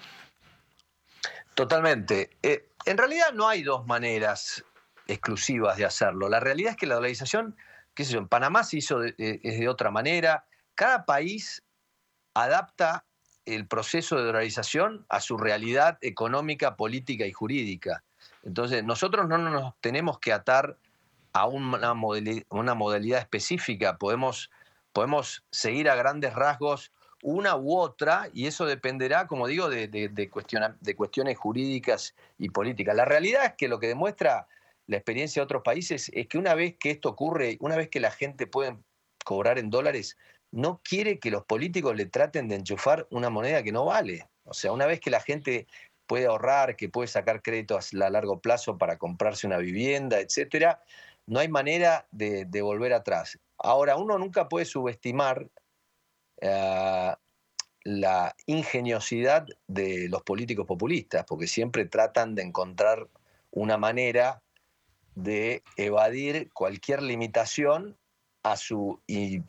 Totalmente. 1.54 2.30
Eh, 2.42 2.70
en 2.87 2.98
realidad 2.98 3.33
no 3.35 3.48
hay 3.48 3.62
dos 3.62 3.87
maneras 3.87 4.64
exclusivas 5.12 5.77
de 5.77 5.85
hacerlo. 5.85 6.29
La 6.29 6.40
realidad 6.40 6.73
es 6.73 6.77
que 6.77 6.87
la 6.87 6.94
dolarización, 6.94 7.57
qué 7.94 8.05
sé 8.05 8.12
yo, 8.12 8.18
en 8.20 8.29
Panamá 8.29 8.64
se 8.64 8.79
hizo 8.79 9.01
de, 9.01 9.14
es 9.18 9.59
de 9.59 9.68
otra 9.68 9.90
manera. 9.90 10.44
Cada 10.75 11.05
país 11.05 11.62
adapta 12.35 13.05
el 13.44 13.66
proceso 13.66 14.16
de 14.16 14.25
dolarización 14.25 15.05
a 15.09 15.20
su 15.20 15.37
realidad 15.37 15.99
económica, 16.01 16.77
política 16.77 17.27
y 17.27 17.33
jurídica. 17.33 18.05
Entonces, 18.42 18.85
nosotros 18.85 19.29
no 19.29 19.38
nos 19.38 19.75
tenemos 19.81 20.18
que 20.18 20.33
atar 20.33 20.77
a 21.33 21.46
una 21.46 21.94
modalidad, 21.94 23.20
específica, 23.20 23.99
podemos, 23.99 24.51
podemos 24.92 25.44
seguir 25.51 25.88
a 25.90 25.94
grandes 25.94 26.35
rasgos 26.35 26.92
una 27.23 27.55
u 27.57 27.77
otra, 27.77 28.31
y 28.33 28.46
eso 28.46 28.64
dependerá, 28.64 29.27
como 29.27 29.46
digo, 29.46 29.68
de 29.68 30.31
cuestiones 30.96 31.38
jurídicas 31.38 32.14
y 32.38 32.49
políticas. 32.49 32.96
La 32.96 33.05
realidad 33.05 33.44
es 33.44 33.53
que 33.59 33.68
lo 33.68 33.79
que 33.79 33.88
demuestra 33.88 34.46
la 34.90 34.96
experiencia 34.96 35.40
de 35.40 35.44
otros 35.44 35.62
países 35.62 36.11
es 36.12 36.26
que 36.26 36.37
una 36.37 36.55
vez 36.55 36.74
que 36.76 36.90
esto 36.90 37.11
ocurre, 37.11 37.57
una 37.61 37.76
vez 37.76 37.88
que 37.88 38.00
la 38.00 38.11
gente 38.11 38.48
puede 38.48 38.76
cobrar 39.24 39.57
en 39.61 39.70
dólares, 39.70 40.18
no 40.50 40.81
quiere 40.83 41.20
que 41.20 41.31
los 41.31 41.44
políticos 41.44 41.94
le 41.94 42.07
traten 42.07 42.48
de 42.48 42.57
enchufar 42.57 43.07
una 43.11 43.31
moneda 43.31 43.62
que 43.62 43.70
no 43.70 43.85
vale. 43.85 44.29
O 44.42 44.53
sea, 44.53 44.72
una 44.72 44.87
vez 44.87 44.98
que 44.98 45.11
la 45.11 45.20
gente 45.20 45.68
puede 46.09 46.26
ahorrar, 46.26 46.74
que 46.74 46.88
puede 46.88 47.07
sacar 47.07 47.40
créditos 47.40 47.94
a 47.94 48.11
largo 48.11 48.40
plazo 48.40 48.79
para 48.79 48.98
comprarse 48.98 49.46
una 49.46 49.59
vivienda, 49.59 50.18
etcétera, 50.18 50.83
no 51.24 51.38
hay 51.38 51.46
manera 51.46 52.09
de, 52.11 52.44
volver 52.61 52.92
atrás. 52.92 53.38
Ahora, 53.59 53.94
uno 53.94 54.18
nunca 54.18 54.48
puede 54.48 54.64
subestimar 54.64 55.48
eh, 56.40 57.14
la 57.85 58.37
ingeniosidad 58.46 59.46
de 59.68 60.09
los 60.09 60.24
políticos 60.24 60.66
populistas, 60.66 61.24
porque 61.29 61.46
siempre 61.46 61.85
tratan 61.85 62.35
de 62.35 62.42
encontrar 62.42 63.07
una 63.53 63.76
manera 63.76 64.42
de 65.14 65.62
evadir 65.77 66.51
cualquier 66.53 67.03
limitación 67.03 67.99
a 68.42 68.57
su 68.57 69.03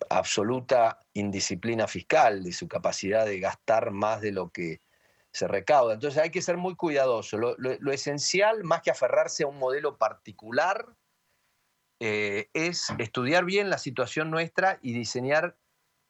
absoluta 0.10 1.00
indisciplina 1.14 1.88
fiscal, 1.88 2.44
de 2.44 2.52
su 2.52 2.68
capacidad 2.68 3.26
de 3.26 3.40
gastar 3.40 3.92
más 3.92 4.22
de 4.22 4.32
lo 4.32 4.50
que 4.50 4.82
se 5.32 5.48
recauda. 5.48 5.94
Entonces 5.94 6.22
hay 6.22 6.30
que 6.30 6.42
ser 6.42 6.58
muy 6.58 6.76
cuidadoso. 6.76 7.38
Lo, 7.38 7.92
esencial, 7.92 8.64
más 8.64 8.82
que 8.82 8.92
aferrarse 8.92 9.44
a 9.44 9.48
un 9.48 9.58
modelo 9.58 9.98
particular, 9.98 10.86
eh, 12.02 12.50
es 12.54 12.88
estudiar 12.98 13.46
bien 13.46 13.70
la 13.70 13.78
situación 13.78 14.30
nuestra 14.30 14.80
y 14.82 14.94
diseñar 14.94 15.58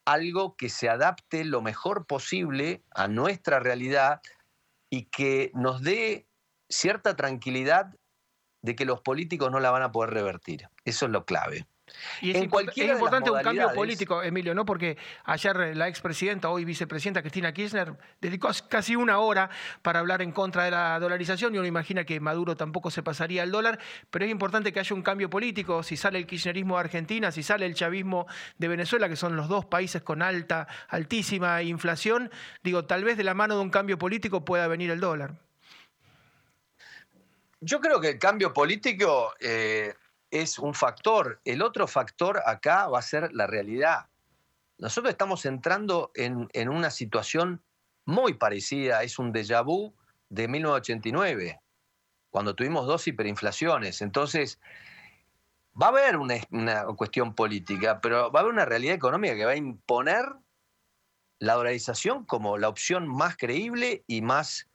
algo 0.04 0.56
que 0.56 0.68
se 0.68 0.88
adapte 0.88 1.44
lo 1.44 1.62
mejor 1.62 2.06
posible 2.06 2.82
a 2.90 3.06
nuestra 3.06 3.60
realidad 3.60 4.20
y 4.90 5.04
que 5.04 5.52
nos 5.54 5.82
dé 5.82 6.26
cierta 6.68 7.14
tranquilidad 7.14 7.94
de 8.62 8.74
que 8.74 8.84
los 8.84 9.00
políticos 9.00 9.50
no 9.50 9.60
la 9.60 9.70
van 9.70 9.82
a 9.82 9.92
poder 9.92 10.14
revertir. 10.14 10.68
Eso 10.84 11.06
es 11.06 11.12
lo 11.12 11.24
clave. 11.24 11.66
Y 12.20 12.30
es, 12.30 12.42
importante 12.42 13.30
un 13.30 13.42
cambio 13.42 13.72
político, 13.74 14.22
Emilio, 14.22 14.54
¿no? 14.54 14.64
Porque 14.64 14.96
ayer 15.24 15.76
la 15.76 15.88
expresidenta, 15.88 16.48
hoy 16.48 16.64
vicepresidenta 16.64 17.20
Cristina 17.20 17.52
Kirchner, 17.52 17.94
dedicó 18.20 18.50
casi 18.68 18.96
una 18.96 19.18
hora 19.18 19.50
para 19.82 20.00
hablar 20.00 20.22
en 20.22 20.32
contra 20.32 20.64
de 20.64 20.70
la 20.70 20.98
dolarización 20.98 21.54
y 21.54 21.58
uno 21.58 21.66
imagina 21.66 22.04
que 22.04 22.18
Maduro 22.20 22.56
tampoco 22.56 22.90
se 22.90 23.02
pasaría 23.02 23.42
al 23.42 23.50
dólar, 23.50 23.78
pero 24.10 24.24
es 24.24 24.30
importante 24.30 24.72
que 24.72 24.80
haya 24.80 24.94
un 24.94 25.02
cambio 25.02 25.28
político. 25.28 25.82
Si 25.82 25.96
sale 25.96 26.18
el 26.18 26.26
kirchnerismo 26.26 26.76
de 26.76 26.80
Argentina, 26.80 27.32
si 27.32 27.42
sale 27.42 27.66
el 27.66 27.74
chavismo 27.74 28.26
de 28.58 28.68
Venezuela, 28.68 29.08
que 29.08 29.16
son 29.16 29.36
los 29.36 29.48
dos 29.48 29.64
países 29.66 30.02
con 30.02 30.22
alta, 30.22 30.68
altísima 30.88 31.62
inflación, 31.62 32.30
digo, 32.62 32.84
tal 32.84 33.04
vez 33.04 33.16
de 33.16 33.24
la 33.24 33.34
mano 33.34 33.56
de 33.56 33.62
un 33.62 33.70
cambio 33.70 33.98
político 33.98 34.44
pueda 34.44 34.66
venir 34.68 34.90
el 34.90 35.00
dólar. 35.00 35.34
Yo 37.64 37.80
creo 37.80 38.00
que 38.00 38.10
el 38.10 38.18
cambio 38.18 38.52
político, 38.52 39.32
eh, 39.40 39.94
es 40.32 40.58
un 40.58 40.74
factor. 40.74 41.40
El 41.44 41.62
otro 41.62 41.86
factor 41.86 42.42
acá 42.44 42.88
va 42.88 42.98
a 42.98 43.02
ser 43.02 43.32
la 43.32 43.46
realidad. 43.46 44.06
Nosotros 44.78 45.12
estamos 45.12 45.44
entrando 45.44 46.10
en, 46.14 46.68
una 46.68 46.90
situación 46.90 47.62
muy 48.06 48.34
parecida, 48.34 49.04
es 49.04 49.18
un 49.18 49.32
déjà 49.32 49.62
vu 49.64 49.94
de 50.30 50.48
1989, 50.48 51.60
cuando 52.30 52.54
tuvimos 52.56 52.86
dos 52.86 53.06
hiperinflaciones. 53.06 54.00
Entonces, 54.00 54.58
va 55.80 55.86
a 55.86 55.90
haber 55.90 56.16
una, 56.16 56.36
una, 56.50 56.86
cuestión 56.96 57.34
política, 57.34 58.00
pero 58.00 58.32
va 58.32 58.40
a 58.40 58.42
haber 58.42 58.54
una 58.54 58.64
realidad 58.64 58.94
económica 58.94 59.36
que 59.36 59.44
va 59.44 59.52
a 59.52 59.56
imponer 59.56 60.24
la 61.38 61.54
dolarización 61.54 62.24
como 62.24 62.56
la 62.56 62.68
opción 62.68 63.06
más 63.06 63.36
creíble 63.36 64.02
y 64.06 64.22
más 64.22 64.68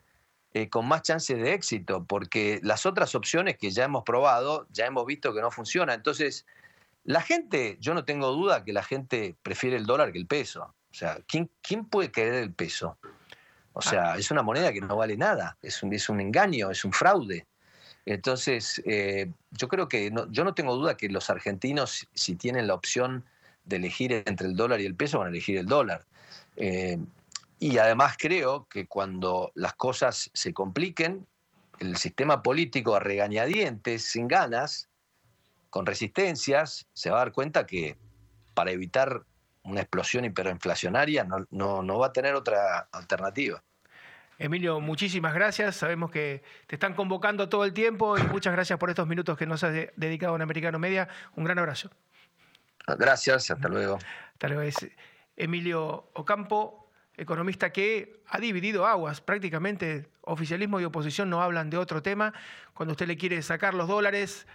eh, 0.57 0.69
con 0.69 0.87
más 0.87 1.03
chances 1.03 1.37
de 1.37 1.53
éxito, 1.53 2.03
porque 2.05 2.59
las 2.63 2.87
otras 2.87 3.13
opciones 3.13 3.57
que 3.57 3.69
ya 3.69 3.83
hemos 3.83 4.03
probado, 4.03 4.65
ya 4.71 4.87
hemos 4.87 5.05
visto 5.05 5.31
que 5.31 5.41
no 5.41 5.51
funciona. 5.51 5.93
Entonces, 5.93 6.47
la 7.03 7.21
gente, 7.21 7.77
yo 7.79 7.93
no 7.93 8.05
tengo 8.05 8.31
duda 8.31 8.63
que 8.63 8.73
la 8.73 8.81
gente 8.81 9.35
prefiere 9.43 9.77
el 9.77 9.85
dólar 9.85 10.11
que 10.11 10.17
el 10.17 10.25
peso. 10.25 10.73
O 10.89 10.93
sea, 10.93 11.19
¿quién, 11.27 11.51
quién 11.61 11.85
puede 11.85 12.11
querer 12.11 12.35
el 12.35 12.53
peso? 12.53 12.97
O 13.73 13.83
sea, 13.83 14.17
es 14.17 14.31
una 14.31 14.41
moneda 14.41 14.73
que 14.73 14.81
no 14.81 14.95
vale 14.95 15.15
nada, 15.15 15.55
es 15.61 15.83
un, 15.83 15.93
es 15.93 16.09
un 16.09 16.19
engaño, 16.19 16.71
es 16.71 16.83
un 16.83 16.91
fraude. 16.91 17.45
Entonces, 18.07 18.81
eh, 18.85 19.31
yo 19.51 19.67
creo 19.67 19.87
que 19.87 20.11
yo 20.31 20.43
no 20.43 20.55
tengo 20.55 20.75
duda 20.75 20.97
que 20.97 21.07
los 21.09 21.29
argentinos, 21.29 22.07
si 22.15 22.35
tienen 22.35 22.65
la 22.65 22.73
opción 22.73 23.25
de 23.65 23.75
elegir 23.75 24.23
entre 24.25 24.47
el 24.47 24.55
dólar 24.55 24.81
y 24.81 24.87
el 24.87 24.95
peso, 24.95 25.19
van 25.19 25.27
a 25.27 25.29
elegir 25.29 25.57
el 25.57 25.67
dólar. 25.67 26.05
Eh, 26.55 26.97
y 27.59 27.77
además 27.77 28.15
creo 28.17 28.67
que 28.67 28.87
cuando 28.87 29.51
las 29.55 29.73
cosas 29.73 30.29
se 30.33 30.53
compliquen, 30.53 31.27
el 31.79 31.97
sistema 31.97 32.41
político 32.41 32.95
a 32.95 32.99
regañadientes, 32.99 34.03
sin 34.03 34.27
ganas, 34.27 34.89
con 35.69 35.85
resistencias, 35.85 36.87
se 36.93 37.09
va 37.09 37.17
a 37.17 37.19
dar 37.19 37.31
cuenta 37.31 37.65
que 37.65 37.97
para 38.53 38.71
evitar 38.71 39.23
una 39.63 39.81
explosión 39.81 40.25
hiperinflacionaria 40.25 41.25
no, 41.51 41.83
no, 41.83 41.99
va 41.99 42.07
a 42.07 42.13
tener 42.13 42.35
otra 42.35 42.87
alternativa. 42.91 43.61
Emilio, 44.39 44.79
muchísimas 44.79 45.33
gracias. 45.33 45.75
Sabemos 45.75 46.11
que 46.11 46.43
te 46.67 46.75
están 46.75 46.93
convocando 46.93 47.49
todo 47.49 47.65
el 47.65 47.73
tiempo 47.73 48.17
y 48.17 48.23
muchas 48.23 48.53
gracias 48.53 48.77
por 48.77 48.89
estos 48.89 49.07
minutos 49.07 49.37
que 49.37 49.47
nos 49.47 49.63
has 49.63 49.73
dedicado 49.95 50.35
en 50.35 50.41
Americano 50.43 50.79
Media. 50.79 51.09
Un 51.35 51.43
gran 51.43 51.57
abrazo. 51.59 51.89
Gracias, 52.97 53.51
hasta 53.51 53.67
luego. 53.67 53.97
Hasta 54.33 54.47
luego. 54.47 54.71
Emilio 55.35 56.09
Ocampo, 56.13 56.86
economista 57.17 57.71
que 57.71 58.21
ha 58.27 58.39
dividido 58.39 58.85
aguas. 58.85 59.21
Prácticamente 59.21 60.09
oficialismo 60.21 60.79
y 60.79 60.85
oposición 60.85 61.29
no 61.29 61.41
hablan 61.41 61.69
de 61.69 61.77
otro 61.77 62.01
tema. 62.01 62.33
Cuando 62.73 62.91
usted 62.91 63.07
le 63.07 63.17
quiere 63.17 63.41
sacar 63.41 63.73
los 63.73 63.87
dólares 63.87 64.47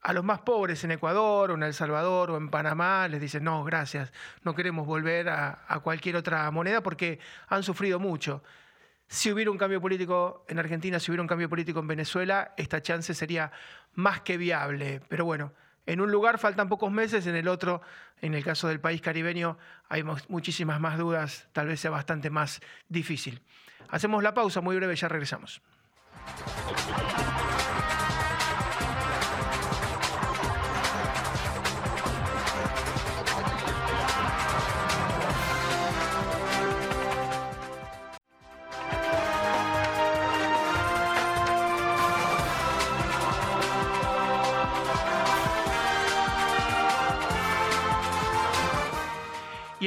a 0.00 0.12
los 0.12 0.24
más 0.24 0.40
pobres 0.40 0.82
en 0.84 0.92
Ecuador 0.92 1.50
o 1.50 1.54
en 1.54 1.62
El 1.62 1.74
Salvador 1.74 2.30
o 2.30 2.36
en 2.36 2.48
Panamá, 2.48 3.08
les 3.08 3.20
dicen, 3.20 3.44
no, 3.44 3.64
gracias, 3.64 4.12
no 4.42 4.54
queremos 4.54 4.86
volver 4.86 5.28
a, 5.28 5.64
a 5.68 5.80
cualquier 5.80 6.16
otra 6.16 6.50
moneda 6.50 6.82
porque 6.82 7.18
han 7.48 7.62
sufrido 7.62 7.98
mucho. 7.98 8.42
Si 9.08 9.30
hubiera 9.30 9.50
un 9.50 9.58
cambio 9.58 9.80
político 9.80 10.44
en 10.48 10.58
Argentina, 10.58 10.98
si 10.98 11.10
hubiera 11.10 11.22
un 11.22 11.28
cambio 11.28 11.48
político 11.48 11.80
en 11.80 11.86
Venezuela, 11.86 12.54
esta 12.56 12.82
chance 12.82 13.14
sería 13.14 13.52
más 13.94 14.20
que 14.22 14.36
viable. 14.36 15.00
Pero 15.08 15.24
bueno, 15.24 15.52
en 15.86 16.00
un 16.00 16.10
lugar 16.10 16.38
faltan 16.38 16.68
pocos 16.68 16.90
meses, 16.90 17.26
en 17.26 17.36
el 17.36 17.48
otro, 17.48 17.80
en 18.20 18.34
el 18.34 18.44
caso 18.44 18.68
del 18.68 18.80
país 18.80 19.00
caribeño, 19.00 19.56
hay 19.88 20.02
muchísimas 20.28 20.80
más 20.80 20.98
dudas, 20.98 21.48
tal 21.52 21.68
vez 21.68 21.80
sea 21.80 21.90
bastante 21.90 22.28
más 22.28 22.60
difícil. 22.88 23.40
Hacemos 23.88 24.22
la 24.22 24.34
pausa 24.34 24.60
muy 24.60 24.76
breve, 24.76 24.96
ya 24.96 25.08
regresamos. 25.08 25.62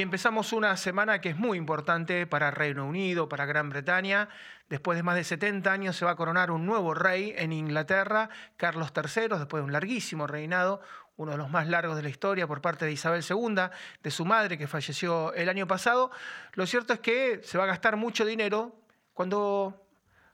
Y 0.00 0.02
empezamos 0.02 0.54
una 0.54 0.78
semana 0.78 1.20
que 1.20 1.28
es 1.28 1.36
muy 1.36 1.58
importante 1.58 2.26
para 2.26 2.50
Reino 2.50 2.86
Unido, 2.86 3.28
para 3.28 3.44
Gran 3.44 3.68
Bretaña. 3.68 4.30
Después 4.70 4.96
de 4.96 5.02
más 5.02 5.14
de 5.14 5.24
70 5.24 5.70
años 5.70 5.94
se 5.94 6.06
va 6.06 6.12
a 6.12 6.16
coronar 6.16 6.50
un 6.50 6.64
nuevo 6.64 6.94
rey 6.94 7.34
en 7.36 7.52
Inglaterra, 7.52 8.30
Carlos 8.56 8.92
III, 8.96 9.28
después 9.28 9.60
de 9.60 9.66
un 9.66 9.72
larguísimo 9.72 10.26
reinado, 10.26 10.80
uno 11.18 11.32
de 11.32 11.36
los 11.36 11.50
más 11.50 11.68
largos 11.68 11.96
de 11.96 12.02
la 12.02 12.08
historia 12.08 12.46
por 12.46 12.62
parte 12.62 12.86
de 12.86 12.92
Isabel 12.92 13.22
II, 13.28 13.56
de 14.02 14.10
su 14.10 14.24
madre 14.24 14.56
que 14.56 14.66
falleció 14.66 15.34
el 15.34 15.50
año 15.50 15.66
pasado. 15.66 16.10
Lo 16.54 16.64
cierto 16.64 16.94
es 16.94 17.00
que 17.00 17.42
se 17.44 17.58
va 17.58 17.64
a 17.64 17.66
gastar 17.66 17.98
mucho 17.98 18.24
dinero. 18.24 18.74
Cuando 19.12 19.84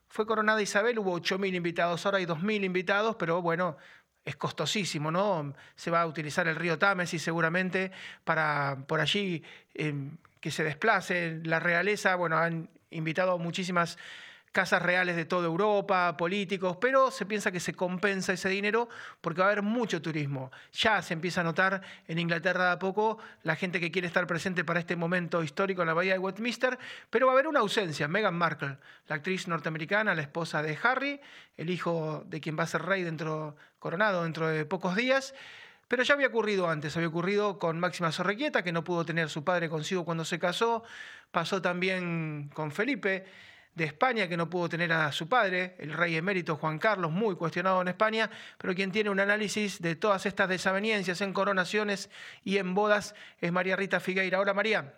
fue 0.07 0.27
coronada 0.27 0.63
Isabel 0.63 0.97
hubo 1.01 1.19
8.000 1.19 1.57
invitados, 1.57 2.07
ahora 2.07 2.19
hay 2.19 2.25
2.000 2.27 2.63
invitados, 2.63 3.17
pero 3.17 3.43
bueno, 3.43 3.79
es 4.27 4.37
costosísimo, 4.37 5.11
¿no? 5.11 5.55
Se 5.77 5.91
va 5.91 6.03
a 6.03 6.07
utilizar 6.07 6.49
el 6.49 6.57
río 6.57 6.79
Támesis 6.79 7.23
seguramente 7.23 7.93
para 8.25 8.77
por 8.87 9.01
allí 9.01 9.43
em, 9.73 10.19
que 10.41 10.51
se 10.51 10.65
desplace 10.65 11.41
la 11.45 11.61
realeza. 11.61 12.17
Bueno, 12.17 12.37
han 12.37 12.69
invitado 12.91 13.39
muchísimas 13.39 13.97
casas 14.57 14.81
reales 14.81 15.17
de 15.17 15.27
toda 15.27 15.45
Europa, 15.45 16.17
políticos, 16.17 16.79
pero 16.81 17.11
se 17.11 17.27
piensa 17.27 17.53
que 17.53 17.61
se 17.61 17.75
compensa 17.75 18.33
ese 18.33 18.49
dinero 18.49 18.89
porque 19.21 19.43
va 19.43 19.49
a 19.49 19.51
haber 19.51 19.63
mucho 19.63 20.01
turismo. 20.01 20.51
Ya 20.73 21.03
se 21.03 21.13
empieza 21.13 21.43
a 21.43 21.45
notar 21.45 21.83
en 22.09 22.19
Inglaterra 22.19 22.65
de 22.65 22.71
a 22.71 22.79
poco 22.79 23.19
la 23.43 23.55
gente 23.55 23.81
que 23.81 23.91
quiere 23.91 24.09
estar 24.09 24.27
presente 24.27 24.65
para 24.65 24.81
este 24.81 24.97
momento 24.97 25.43
histórico 25.43 25.83
en 25.83 25.89
la 25.89 25.93
bahía 25.93 26.15
de 26.15 26.21
Westminster, 26.21 26.79
pero 27.11 27.27
va 27.27 27.33
a 27.33 27.35
haber 27.35 27.49
una 27.49 27.61
ausencia. 27.61 28.09
Meghan 28.09 28.35
Markle, 28.35 28.79
la 29.09 29.17
actriz 29.17 29.47
norteamericana, 29.47 30.15
la 30.15 30.23
esposa 30.23 30.63
de 30.63 30.79
Harry, 30.83 31.21
el 31.59 31.69
hijo 31.69 32.25
de 32.27 32.41
quien 32.41 32.59
va 32.59 32.63
a 32.63 32.67
ser 32.67 32.81
rey 32.81 33.03
dentro, 33.03 33.57
coronado 33.79 34.23
dentro 34.23 34.49
de 34.49 34.65
pocos 34.65 34.97
días. 34.97 35.35
Pero 35.87 36.03
ya 36.03 36.15
había 36.15 36.29
ocurrido 36.29 36.71
antes, 36.71 36.97
había 36.97 37.09
ocurrido 37.09 37.59
con 37.59 37.79
Máxima 37.79 38.11
Sorrequieta, 38.11 38.65
que 38.65 38.73
no 38.73 38.85
pudo 38.85 39.05
tener 39.05 39.29
su 39.29 39.45
padre 39.45 39.69
consigo 39.69 40.07
cuando 40.07 40.25
se 40.25 40.39
casó, 40.39 40.83
pasó 41.31 41.61
también 41.61 42.51
con 42.55 42.73
Felipe, 42.73 43.27
de 43.77 43.85
España, 43.85 44.27
que 44.27 44.39
no 44.39 44.49
pudo 44.49 44.71
tener 44.71 44.91
a 44.91 45.13
su 45.13 45.29
padre, 45.29 45.77
el 45.79 45.93
rey 45.93 46.17
emérito 46.17 46.57
Juan 46.57 46.79
Carlos, 46.79 47.13
muy 47.13 47.37
cuestionado 47.37 47.83
en 47.83 47.89
España, 47.89 48.31
pero 48.57 48.75
quien 48.75 48.91
tiene 48.91 49.11
un 49.11 49.21
análisis 49.21 49.81
de 49.83 49.95
todas 49.95 50.25
estas 50.25 50.49
desavenencias 50.49 51.21
en 51.21 51.35
coronaciones 51.35 52.11
y 52.43 52.57
en 52.57 52.75
bodas 52.75 53.15
es 53.39 53.53
María 53.53 53.77
Rita 53.77 54.01
Figueira. 54.01 54.41
Hola 54.41 54.55
María. 54.55 54.95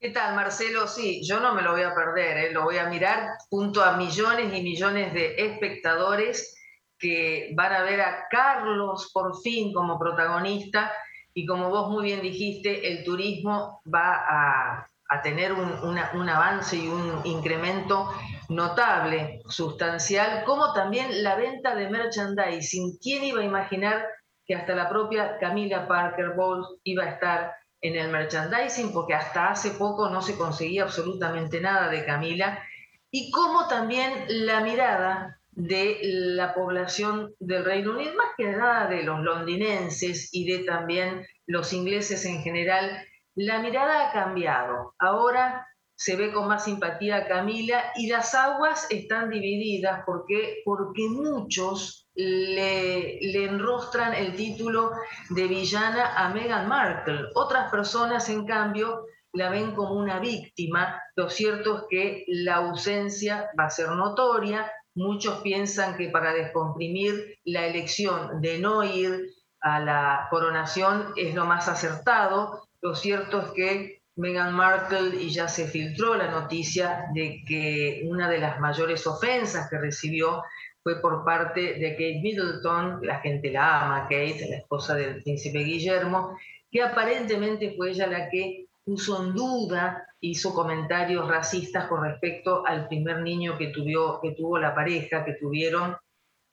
¿Qué 0.00 0.08
tal, 0.08 0.34
Marcelo? 0.34 0.88
Sí, 0.88 1.22
yo 1.22 1.38
no 1.40 1.54
me 1.54 1.60
lo 1.60 1.72
voy 1.72 1.82
a 1.82 1.94
perder, 1.94 2.38
¿eh? 2.38 2.52
lo 2.52 2.62
voy 2.62 2.78
a 2.78 2.88
mirar 2.88 3.28
junto 3.50 3.84
a 3.84 3.98
millones 3.98 4.46
y 4.54 4.62
millones 4.62 5.12
de 5.12 5.34
espectadores 5.36 6.56
que 6.98 7.52
van 7.54 7.74
a 7.74 7.82
ver 7.82 8.00
a 8.00 8.26
Carlos 8.30 9.10
por 9.12 9.38
fin 9.42 9.74
como 9.74 9.98
protagonista 9.98 10.90
y 11.34 11.44
como 11.44 11.68
vos 11.68 11.90
muy 11.90 12.04
bien 12.04 12.22
dijiste, 12.22 12.90
el 12.90 13.04
turismo 13.04 13.82
va 13.86 14.24
a 14.26 14.89
a 15.10 15.22
tener 15.22 15.52
un, 15.52 16.28
avance 16.28 16.76
y 16.76 16.86
un 16.86 17.20
incremento 17.24 18.12
notable, 18.48 19.42
sustancial, 19.48 20.44
como 20.44 20.72
también 20.72 21.24
la 21.24 21.34
venta 21.34 21.74
de 21.74 21.90
merchandising. 21.90 22.96
¿Quién 23.02 23.24
iba 23.24 23.40
a 23.40 23.44
imaginar 23.44 24.06
que 24.46 24.54
hasta 24.54 24.76
la 24.76 24.88
propia 24.88 25.36
Camila 25.38 25.88
Parker 25.88 26.34
Bowles 26.36 26.68
iba 26.84 27.02
a 27.02 27.10
estar 27.10 27.52
en 27.80 27.96
el 27.96 28.12
merchandising? 28.12 28.92
Porque 28.92 29.14
hasta 29.14 29.50
hace 29.50 29.72
poco 29.72 30.08
no 30.10 30.22
se 30.22 30.36
conseguía 30.38 30.84
absolutamente 30.84 31.60
nada 31.60 31.88
de 31.88 32.04
Camila. 32.04 32.62
Y 33.10 33.32
como 33.32 33.66
también 33.66 34.12
la 34.28 34.60
mirada 34.60 35.40
de 35.50 35.98
la 36.02 36.54
población 36.54 37.34
del 37.40 37.64
Reino 37.64 37.90
Unido, 37.90 38.14
más 38.14 38.28
que 38.36 38.46
nada 38.46 38.86
de 38.86 39.02
los 39.02 39.20
londinenses 39.22 40.28
y 40.32 40.46
de 40.46 40.64
también 40.64 41.26
los 41.46 41.72
ingleses 41.72 42.24
en 42.26 42.42
general, 42.42 43.04
la 43.44 43.60
mirada 43.60 44.08
ha 44.08 44.12
cambiado. 44.12 44.94
Ahora 44.98 45.66
se 45.94 46.16
ve 46.16 46.32
con 46.32 46.48
más 46.48 46.64
simpatía 46.64 47.16
a 47.16 47.26
Camila 47.26 47.92
y 47.96 48.08
las 48.08 48.34
aguas 48.34 48.86
están 48.90 49.30
divididas 49.30 50.02
porque, 50.04 50.62
porque 50.64 51.08
muchos 51.08 52.08
le, 52.14 53.18
le, 53.20 53.44
enrostran 53.44 54.14
el 54.14 54.34
título 54.34 54.92
de 55.30 55.46
villana 55.46 56.16
a 56.16 56.28
Meghan 56.30 56.68
Markle. 56.68 57.28
Otras 57.34 57.70
personas, 57.70 58.28
en 58.28 58.46
cambio, 58.46 59.06
la 59.32 59.48
ven 59.48 59.74
como 59.74 59.94
una 59.94 60.18
víctima. 60.18 61.00
Lo 61.16 61.30
cierto 61.30 61.76
es 61.76 61.84
que 61.88 62.24
la 62.28 62.56
ausencia 62.56 63.50
va 63.58 63.66
a 63.66 63.70
ser 63.70 63.88
notoria. 63.90 64.70
Muchos 64.94 65.40
piensan 65.40 65.96
que 65.96 66.08
para 66.08 66.34
descomprimir 66.34 67.38
la 67.44 67.66
elección 67.66 68.40
de 68.42 68.58
no 68.58 68.84
ir 68.84 69.30
a 69.60 69.80
la 69.80 70.26
coronación 70.30 71.12
es 71.16 71.34
lo 71.34 71.46
más 71.46 71.68
acertado. 71.68 72.69
Lo 72.82 72.94
cierto 72.94 73.40
es 73.40 73.50
que 73.52 74.00
Meghan 74.16 74.54
Markle, 74.54 75.22
y 75.22 75.30
ya 75.30 75.48
se 75.48 75.66
filtró 75.66 76.14
la 76.14 76.30
noticia 76.30 77.06
de 77.14 77.42
que 77.46 78.02
una 78.04 78.28
de 78.28 78.38
las 78.38 78.60
mayores 78.60 79.06
ofensas 79.06 79.68
que 79.70 79.78
recibió 79.78 80.42
fue 80.82 81.00
por 81.00 81.24
parte 81.24 81.74
de 81.74 81.92
Kate 81.92 82.20
Middleton, 82.22 83.00
la 83.02 83.20
gente 83.20 83.50
la 83.50 83.82
ama, 83.82 84.02
Kate, 84.04 84.46
la 84.48 84.56
esposa 84.56 84.94
del 84.94 85.22
príncipe 85.22 85.60
Guillermo, 85.60 86.36
que 86.70 86.82
aparentemente 86.82 87.74
fue 87.76 87.90
ella 87.90 88.06
la 88.06 88.28
que 88.30 88.66
puso 88.84 89.22
en 89.22 89.34
duda, 89.34 90.06
hizo 90.20 90.54
comentarios 90.54 91.28
racistas 91.28 91.86
con 91.86 92.02
respecto 92.02 92.66
al 92.66 92.88
primer 92.88 93.20
niño 93.20 93.58
que, 93.58 93.72
que 93.72 94.30
tuvo 94.32 94.58
la 94.58 94.74
pareja, 94.74 95.24
que 95.24 95.34
tuvieron 95.34 95.96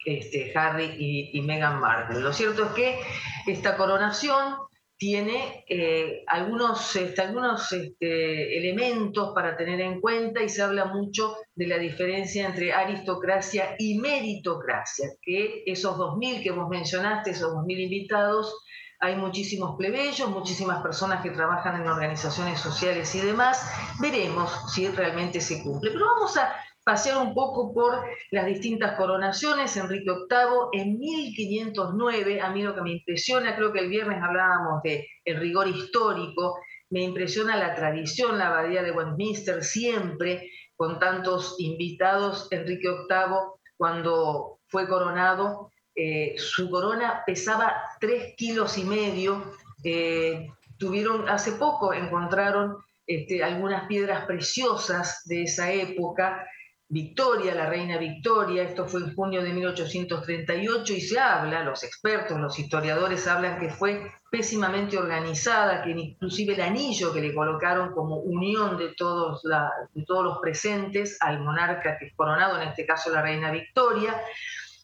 este, 0.04 0.52
Harry 0.56 0.94
y, 0.98 1.38
y 1.38 1.42
Meghan 1.42 1.80
Markle. 1.80 2.20
Lo 2.20 2.32
cierto 2.32 2.66
es 2.66 2.70
que 2.72 3.00
esta 3.46 3.76
coronación 3.76 4.56
tiene 4.98 5.64
eh, 5.68 6.24
algunos, 6.26 6.96
este, 6.96 7.22
algunos 7.22 7.70
este, 7.72 8.58
elementos 8.58 9.32
para 9.32 9.56
tener 9.56 9.80
en 9.80 10.00
cuenta 10.00 10.42
y 10.42 10.48
se 10.48 10.60
habla 10.60 10.86
mucho 10.86 11.36
de 11.54 11.68
la 11.68 11.78
diferencia 11.78 12.46
entre 12.46 12.72
aristocracia 12.72 13.76
y 13.78 13.98
meritocracia, 13.98 15.10
que 15.22 15.62
esos 15.66 15.96
2.000 15.96 16.42
que 16.42 16.50
vos 16.50 16.68
mencionaste, 16.68 17.30
esos 17.30 17.52
2.000 17.52 17.80
invitados, 17.80 18.64
hay 19.00 19.14
muchísimos 19.14 19.76
plebeyos, 19.76 20.28
muchísimas 20.30 20.82
personas 20.82 21.22
que 21.22 21.30
trabajan 21.30 21.80
en 21.80 21.86
organizaciones 21.86 22.58
sociales 22.58 23.14
y 23.14 23.20
demás. 23.20 23.70
Veremos 24.00 24.50
si 24.74 24.88
realmente 24.88 25.40
se 25.40 25.62
cumple. 25.62 25.92
Pero 25.92 26.06
vamos 26.16 26.36
a 26.36 26.52
pasear 26.88 27.18
un 27.18 27.34
poco 27.34 27.74
por 27.74 28.02
las 28.30 28.46
distintas 28.46 28.96
coronaciones. 28.96 29.76
Enrique 29.76 30.10
VIII 30.10 30.80
en 30.80 30.98
1509, 30.98 32.40
a 32.40 32.50
mí 32.50 32.62
lo 32.62 32.74
que 32.74 32.80
me 32.80 32.92
impresiona, 32.92 33.54
creo 33.56 33.74
que 33.74 33.80
el 33.80 33.90
viernes 33.90 34.22
hablábamos 34.22 34.82
de 34.82 35.06
rigor 35.26 35.68
histórico, 35.68 36.58
me 36.88 37.02
impresiona 37.02 37.58
la 37.58 37.74
tradición, 37.74 38.38
la 38.38 38.46
abadía 38.46 38.82
de 38.82 38.92
Westminster 38.92 39.62
siempre, 39.62 40.50
con 40.76 40.98
tantos 40.98 41.56
invitados. 41.58 42.48
Enrique 42.52 42.88
VIII, 42.88 43.36
cuando 43.76 44.60
fue 44.68 44.88
coronado, 44.88 45.70
eh, 45.94 46.36
su 46.38 46.70
corona 46.70 47.22
pesaba 47.26 47.82
tres 48.00 48.34
kilos 48.38 48.78
y 48.78 48.84
medio. 48.84 49.52
Eh, 49.84 50.48
tuvieron, 50.78 51.28
hace 51.28 51.52
poco 51.52 51.92
encontraron 51.92 52.78
este, 53.06 53.44
algunas 53.44 53.86
piedras 53.88 54.24
preciosas 54.24 55.20
de 55.26 55.42
esa 55.42 55.70
época 55.70 56.46
Victoria, 56.90 57.54
la 57.54 57.66
reina 57.66 57.98
Victoria, 57.98 58.62
esto 58.62 58.88
fue 58.88 59.00
en 59.00 59.14
junio 59.14 59.42
de 59.42 59.52
1838 59.52 60.94
y 60.94 61.00
se 61.02 61.18
habla, 61.20 61.62
los 61.62 61.84
expertos, 61.84 62.40
los 62.40 62.58
historiadores 62.58 63.26
hablan 63.26 63.60
que 63.60 63.68
fue 63.68 64.10
pésimamente 64.30 64.96
organizada, 64.96 65.82
que 65.82 65.90
inclusive 65.90 66.54
el 66.54 66.62
anillo 66.62 67.12
que 67.12 67.20
le 67.20 67.34
colocaron 67.34 67.92
como 67.92 68.16
unión 68.16 68.78
de 68.78 68.94
todos, 68.94 69.42
los 69.44 70.38
presentes 70.38 71.18
al 71.20 71.40
monarca 71.40 71.98
que 71.98 72.06
es 72.06 72.14
coronado, 72.14 72.58
en 72.60 72.68
este 72.68 72.86
caso 72.86 73.10
la 73.10 73.20
reina 73.20 73.50
Victoria, 73.50 74.18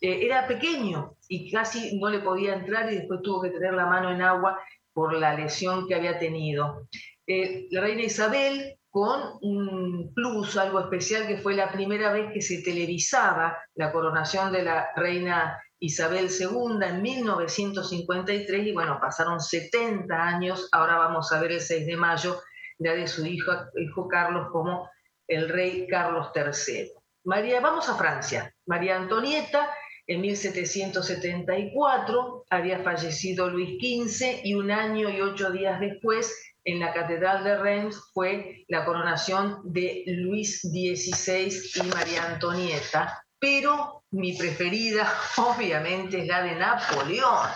eh, 0.03 0.27
era 0.27 0.47
pequeño 0.47 1.17
y 1.27 1.51
casi 1.51 1.99
no 1.99 2.11
le 2.11 2.19
podía 2.19 2.53
entrar 2.53 2.93
y 2.93 2.97
después 2.97 3.23
tuvo 3.23 3.41
que 3.41 3.51
tener 3.51 3.73
la 3.73 3.87
mano 3.87 4.11
en 4.11 4.21
agua 4.21 4.61
por 4.93 5.15
la 5.15 5.33
lesión 5.35 5.89
que 5.89 5.95
había 5.95 6.19
tenido. 6.19 6.87
Eh, 7.27 7.67
la 7.71 7.81
reina 7.81 8.03
Isabel 8.03 8.77
con 8.95 9.21
un 9.43 10.15
plus, 10.15 10.57
algo 10.57 10.79
especial, 10.79 11.27
que 11.27 11.39
fue 11.39 11.55
la 11.55 11.73
primera 11.73 12.13
vez 12.13 12.33
que 12.33 12.41
se 12.41 12.63
televisaba 12.63 13.59
la 13.75 13.91
coronación 13.91 14.53
de 14.53 14.63
la 14.63 14.91
reina 14.95 15.61
Isabel 15.81 16.29
II 16.31 16.79
en 16.81 17.03
1953 17.03 18.69
y 18.69 18.73
bueno, 18.73 19.01
pasaron 19.01 19.41
70 19.41 20.15
años, 20.15 20.69
ahora 20.71 20.97
vamos 20.97 21.33
a 21.33 21.41
ver 21.41 21.51
el 21.51 21.61
6 21.61 21.87
de 21.87 21.97
mayo, 21.97 22.41
ya 22.79 22.93
de 22.93 23.09
su 23.09 23.27
hijo, 23.27 23.51
hijo 23.77 24.07
Carlos 24.07 24.47
como 24.53 24.89
el 25.27 25.49
rey 25.49 25.89
Carlos 25.89 26.31
III. 26.33 26.93
María, 27.25 27.61
vamos 27.61 27.89
a 27.89 27.97
Francia. 27.97 28.55
María 28.65 28.95
Antonieta 28.95 29.75
en 30.07 30.21
1774 30.21 32.45
había 32.49 32.79
fallecido 32.79 33.51
Luis 33.51 33.77
XV 33.81 34.43
y 34.45 34.55
un 34.55 34.71
año 34.71 35.11
y 35.11 35.21
ocho 35.21 35.51
días 35.51 35.81
después 35.81 36.54
en 36.65 36.81
la 36.81 36.93
Catedral 36.93 37.45
de 37.45 37.59
Reims 37.59 38.11
fue 38.13 38.65
la 38.69 38.85
coronación 38.85 39.61
de 39.65 40.05
Luis 40.07 40.63
XVI 40.63 41.53
y 41.75 41.83
María 41.89 42.25
Antonieta, 42.25 43.23
pero 43.39 44.05
mi 44.11 44.37
preferida 44.37 45.07
obviamente 45.37 46.21
es 46.21 46.27
la 46.27 46.43
de 46.43 46.55
Napoleón. 46.57 47.49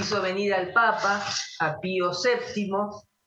Hizo 0.00 0.20
venir 0.22 0.54
al 0.54 0.72
Papa, 0.72 1.22
a 1.60 1.78
Pío 1.78 2.10
VII 2.10 2.70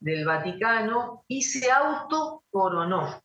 del 0.00 0.24
Vaticano, 0.26 1.24
y 1.28 1.42
se 1.42 1.70
autocoronó. 1.70 3.22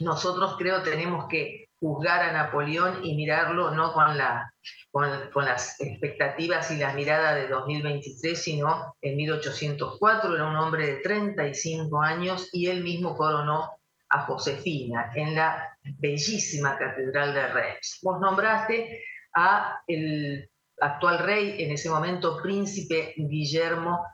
Nosotros 0.00 0.56
creo 0.58 0.82
tenemos 0.82 1.26
que 1.28 1.68
juzgar 1.80 2.22
a 2.22 2.32
Napoleón 2.32 3.04
y 3.04 3.14
mirarlo 3.14 3.70
no 3.70 3.92
con, 3.92 4.16
la, 4.18 4.51
con, 4.90 5.44
las 5.44 5.80
expectativas 5.80 6.70
y 6.70 6.76
la 6.76 6.92
mirada 6.92 7.34
de 7.34 7.48
2023, 7.48 8.40
sino 8.40 8.94
en 9.00 9.16
1804, 9.16 10.34
era 10.34 10.46
un 10.46 10.56
hombre 10.56 10.86
de 10.86 10.96
35 10.96 12.00
años 12.02 12.48
y 12.52 12.66
él 12.66 12.82
mismo 12.82 13.16
coronó 13.16 13.70
a 14.10 14.26
Josefina 14.26 15.10
en 15.14 15.34
la 15.34 15.76
bellísima 15.98 16.76
Catedral 16.76 17.32
de 17.32 17.48
Reims. 17.48 18.00
Vos 18.02 18.20
nombraste 18.20 19.02
a 19.34 19.80
el 19.86 20.50
actual 20.80 21.20
rey, 21.20 21.62
en 21.62 21.72
ese 21.72 21.88
momento 21.88 22.40
príncipe 22.42 23.14
Guillermo 23.16 24.04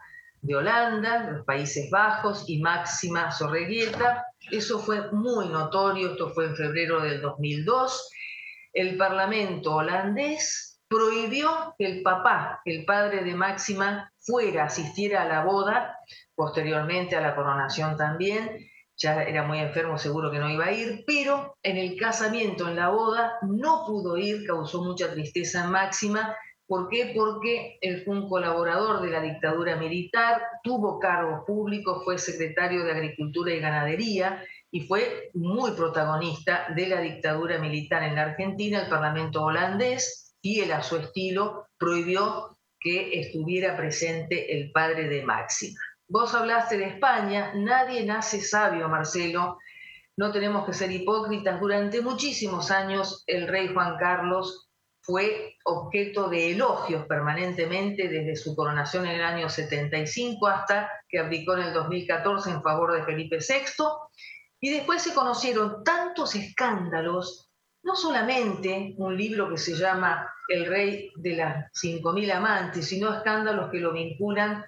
de 0.43 0.55
Holanda, 0.55 1.31
los 1.31 1.45
Países 1.45 1.91
Bajos 1.91 2.45
y 2.47 2.61
Máxima 2.61 3.33
Sorreguieta. 3.33 4.25
Eso 4.53 4.79
fue 4.79 5.11
muy 5.11 5.49
notorio, 5.49 6.13
esto 6.13 6.31
fue 6.31 6.47
en 6.47 6.57
febrero 6.57 7.01
del 7.01 7.21
2002. 7.21 8.11
El 8.73 8.97
Parlamento 8.97 9.77
holandés 9.77 10.81
prohibió 10.89 11.75
que 11.79 11.87
el 11.87 12.03
papá, 12.03 12.61
el 12.65 12.85
padre 12.85 13.23
de 13.23 13.35
Máxima, 13.35 14.13
fuera, 14.19 14.65
asistiera 14.65 15.23
a 15.23 15.29
la 15.29 15.45
boda, 15.45 15.99
posteriormente 16.35 17.17
a 17.17 17.21
la 17.21 17.35
coronación 17.35 17.97
también. 17.97 18.67
Ya 18.97 19.23
era 19.23 19.45
muy 19.45 19.59
enfermo, 19.59 19.97
seguro 19.97 20.31
que 20.31 20.39
no 20.39 20.51
iba 20.51 20.67
a 20.67 20.73
ir, 20.73 21.05
pero 21.07 21.57
en 21.63 21.77
el 21.77 21.97
casamiento, 21.97 22.69
en 22.69 22.77
la 22.77 22.89
boda, 22.89 23.39
no 23.43 23.85
pudo 23.87 24.17
ir, 24.17 24.45
causó 24.47 24.83
mucha 24.83 25.13
tristeza 25.13 25.69
Máxima 25.69 26.37
¿Por 26.69 26.91
qué? 26.91 27.13
Porque 27.17 27.79
él 27.81 28.03
fue 28.05 28.15
un 28.15 28.29
colaborador 28.29 29.01
de 29.01 29.11
la 29.11 29.23
dictadura 29.23 29.77
militar, 29.77 30.43
tuvo 30.63 30.99
cargos 30.99 31.47
públicos, 31.47 32.05
fue 32.05 32.19
secretario 32.19 32.85
de 32.85 32.93
Agricultura 32.93 33.55
y 33.55 33.59
Ganadería 33.59 34.45
y 34.71 34.87
fue 34.87 35.31
muy 35.35 35.73
protagonista 35.73 36.67
de 36.75 36.89
la 36.89 37.01
dictadura 37.01 37.59
militar 37.59 38.03
en 38.03 38.15
la 38.15 38.23
Argentina. 38.23 38.83
El 38.83 38.89
Parlamento 38.89 39.43
holandés, 39.43 40.37
fiel 40.43 40.73
a 40.73 40.83
su 40.83 40.97
estilo, 40.97 41.67
prohibió 41.79 42.59
que 42.81 43.21
estuviera 43.21 43.77
presente 43.77 44.57
el 44.57 44.71
padre 44.71 45.09
de 45.09 45.25
Máxima. 45.25 45.81
Vos 46.07 46.35
hablaste 46.35 46.79
de 46.79 46.85
España, 46.85 47.53
nadie 47.55 48.05
nace 48.05 48.41
sabio, 48.41 48.89
Marcelo. 48.89 49.59
No 50.17 50.33
tenemos 50.33 50.67
que 50.67 50.73
ser 50.73 50.91
hipócritas. 50.91 51.61
Durante 51.61 52.01
muchísimos 52.01 52.71
años 52.71 53.25
el 53.27 53.47
rey 53.47 53.69
Juan 53.73 53.97
Carlos 53.99 54.69
fue 55.01 55.55
objeto 55.65 56.29
de 56.29 56.53
elogios 56.53 57.07
permanentemente 57.07 58.09
desde 58.09 58.37
su 58.37 58.55
coronación 58.55 59.07
en 59.07 59.17
el 59.17 59.23
año 59.23 59.49
75 59.49 60.47
hasta 60.47 60.91
que 61.09 61.19
abdicó 61.19 61.55
en 61.55 61.65
el 61.65 61.73
2014 61.73 62.51
en 62.51 62.63
favor 62.63 62.93
de 62.93 63.05
Felipe 63.05 63.39
VI. 63.39 63.85
Y 64.61 64.71
después 64.71 65.03
se 65.03 65.15
conocieron 65.15 65.85
tantos 65.85 66.35
escándalos, 66.35 67.51
no 67.83 67.95
solamente 67.95 68.95
un 68.97 69.17
libro 69.17 69.49
que 69.49 69.59
se 69.59 69.75
llama 69.75 70.33
El 70.49 70.67
rey 70.67 71.11
de 71.17 71.37
las 71.37 71.73
5.000 71.73 72.33
amantes, 72.33 72.89
sino 72.89 73.15
escándalos 73.15 73.71
que 73.71 73.79
lo 73.79 73.93
vinculan 73.93 74.65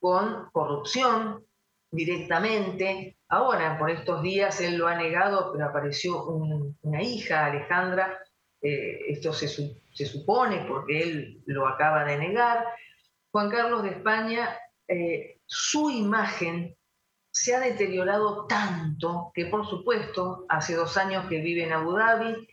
con 0.00 0.48
corrupción 0.52 1.44
directamente. 1.90 3.18
Ahora, 3.28 3.78
por 3.78 3.90
estos 3.90 4.22
días, 4.22 4.60
él 4.60 4.76
lo 4.76 4.88
ha 4.88 4.94
negado, 4.94 5.52
pero 5.52 5.66
apareció 5.66 6.24
una 6.24 7.02
hija, 7.02 7.46
Alejandra, 7.46 8.18
eh, 8.62 8.98
esto 9.08 9.32
se, 9.32 9.48
supone 10.06 10.64
porque 10.66 11.02
él 11.02 11.42
lo 11.46 11.68
acaba 11.68 12.04
de 12.04 12.18
negar, 12.18 12.64
Juan 13.30 13.50
Carlos 13.50 13.82
de 13.82 13.90
España, 13.90 14.58
eh, 14.88 15.40
su 15.44 15.90
imagen 15.90 16.75
se 17.36 17.54
ha 17.54 17.60
deteriorado 17.60 18.46
tanto 18.46 19.30
que 19.34 19.44
por 19.44 19.68
supuesto 19.68 20.46
hace 20.48 20.74
dos 20.74 20.96
años 20.96 21.26
que 21.28 21.42
vive 21.42 21.64
en 21.64 21.72
Abu 21.74 21.92
Dhabi, 21.92 22.48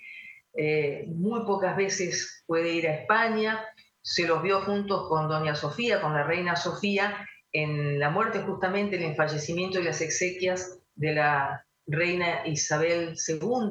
eh, 0.55 1.05
muy 1.07 1.45
pocas 1.45 1.77
veces 1.77 2.43
puede 2.45 2.73
ir 2.73 2.87
a 2.89 2.95
España, 2.95 3.65
se 4.01 4.27
los 4.27 4.43
vio 4.43 4.59
juntos 4.59 5.07
con 5.07 5.29
doña 5.29 5.55
Sofía, 5.55 6.01
con 6.01 6.13
la 6.13 6.23
reina 6.23 6.57
Sofía, 6.57 7.25
en 7.53 7.97
la 7.97 8.09
muerte 8.09 8.39
justamente, 8.39 8.97
en 8.97 9.11
el 9.11 9.15
fallecimiento 9.15 9.79
y 9.79 9.83
las 9.83 10.01
exequias 10.01 10.81
de 10.95 11.13
la 11.13 11.65
reina 11.87 12.45
Isabel 12.45 13.15
II. 13.25 13.69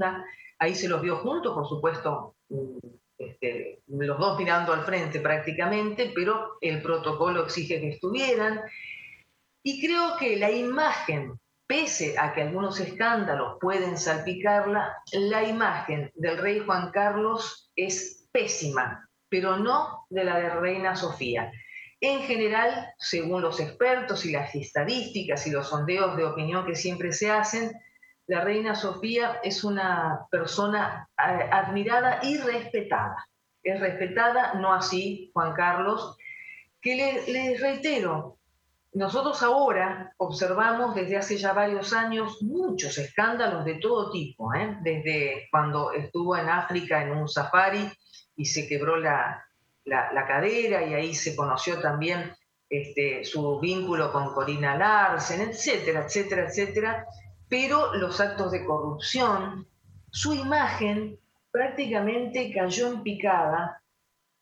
Ahí 0.61 0.75
se 0.75 0.89
los 0.89 1.03
vio 1.03 1.19
juntos, 1.19 1.53
por 1.53 1.69
supuesto, 1.69 2.37
este, 3.19 3.83
los 3.87 4.19
dos 4.19 4.39
mirando 4.39 4.73
al 4.73 4.87
frente 4.87 5.21
prácticamente, 5.21 6.11
pero 6.15 6.57
el 6.63 6.81
protocolo 6.81 7.45
exige 7.45 7.83
que 7.83 7.91
estuvieran. 7.91 8.63
Y 9.63 9.81
creo 9.87 10.17
que 10.19 10.37
la 10.37 10.51
imagen, 10.51 11.39
pese 11.67 12.19
a 12.19 12.33
que 12.35 12.43
algunos 12.43 12.81
escándalos 12.81 13.59
pueden 13.61 13.97
salpicarla, 13.97 14.97
la 15.13 15.45
imagen 15.45 16.11
del 16.15 16.39
rey 16.39 16.61
Juan 16.61 16.91
Carlos 16.91 17.71
es 17.77 18.29
pésima, 18.33 19.09
pero 19.29 19.57
no 19.57 20.07
de 20.11 20.25
la 20.25 20.39
de 20.39 20.51
Reina 20.51 20.97
Sofía. 20.97 21.53
En 22.01 22.23
general, 22.23 22.93
según 22.99 23.43
los 23.43 23.61
expertos 23.61 24.27
y 24.27 24.33
las 24.33 24.53
estadísticas 24.57 25.47
y 25.47 25.53
los 25.53 25.69
sondeos 25.69 26.17
de 26.17 26.25
opinión 26.25 26.67
que 26.67 26.75
siempre 26.75 27.13
se 27.13 27.31
hacen, 27.31 27.71
la 28.27 28.41
reina 28.41 28.75
Sofía 28.75 29.39
es 29.45 29.63
una 29.63 30.27
persona 30.31 31.09
eh, 31.17 31.49
admirada 31.51 32.19
y 32.25 32.39
respetada. 32.39 33.29
Es 33.63 33.79
respetada, 33.79 34.55
no 34.55 34.73
así 34.73 35.31
Juan 35.33 35.55
Carlos, 35.55 36.17
que 36.81 37.23
les 37.29 37.61
reitero, 37.61 38.39
nosotros 38.95 39.43
ahora 39.43 40.13
observamos 40.19 40.95
desde 40.95 41.17
hace 41.17 41.39
ya 41.39 41.55
varios 41.55 41.95
años 41.95 42.43
muchos 42.43 42.99
escándalos 42.99 43.65
de 43.65 43.77
todo 43.77 44.11
tipo, 44.11 44.55
¿eh? 44.55 44.77
desde 44.83 45.49
cuando 45.51 45.93
estuvo 45.93 46.37
en 46.37 46.49
África 46.51 47.03
en 47.03 47.13
un 47.13 47.27
safari 47.27 47.91
y 48.37 48.45
se 48.45 48.69
quebró 48.69 48.99
la, 48.99 49.45
cadera 50.29 50.85
y 50.85 50.93
ahí 50.93 51.15
se 51.15 51.35
conoció 51.35 51.81
también 51.81 52.35
este, 52.69 53.25
su 53.25 53.59
vínculo 53.61 54.13
con 54.13 54.35
Corina 54.35 54.77
Larsen, 54.77 55.41
etcétera, 55.41 56.05
etcétera, 56.05 56.49
etcétera. 56.49 57.07
Pero 57.49 57.95
los 57.95 58.21
actos 58.21 58.53
de 58.53 58.65
corrupción, 58.65 59.67
su 60.11 60.35
imagen 60.35 61.19
prácticamente 61.51 62.53
cayó 62.53 62.89
en 62.89 63.03
picada, 63.03 63.83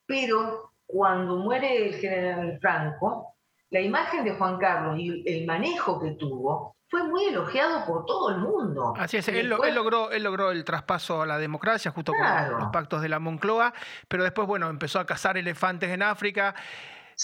pero 0.07 0.73
cuando 0.87 1.37
muere 1.37 1.87
el 1.87 1.95
general 1.95 2.59
Franco, 2.61 3.37
la 3.71 3.81
imagen 3.81 4.25
de 4.25 4.35
Juan 4.35 4.59
Carlos 4.59 4.99
y 4.99 5.23
el 5.27 5.47
manejo 5.47 6.01
que 6.01 6.13
tuvo 6.13 6.77
fue 6.89 7.05
muy 7.05 7.27
elogiado 7.27 7.87
por 7.87 8.05
todo 8.05 8.31
el 8.31 8.39
mundo. 8.39 8.95
Así 8.97 9.17
es, 9.17 9.29
él, 9.29 9.49
logró, 9.49 10.11
él 10.11 10.25
logró 10.25 10.51
el 10.51 10.65
traspaso 10.65 11.23
a 11.23 11.27
la 11.27 11.39
democracia 11.39 11.93
justo 11.93 12.13
con 12.13 12.59
los 12.59 12.71
pactos 12.71 13.01
de 13.01 13.09
la 13.09 13.21
Moncloa, 13.21 13.73
pero 14.09 14.25
después, 14.25 14.49
bueno, 14.49 14.69
empezó 14.69 14.99
a 14.99 15.07
cazar 15.07 15.39
elefantes 15.39 15.91
en 15.91 16.03
África 16.03 16.57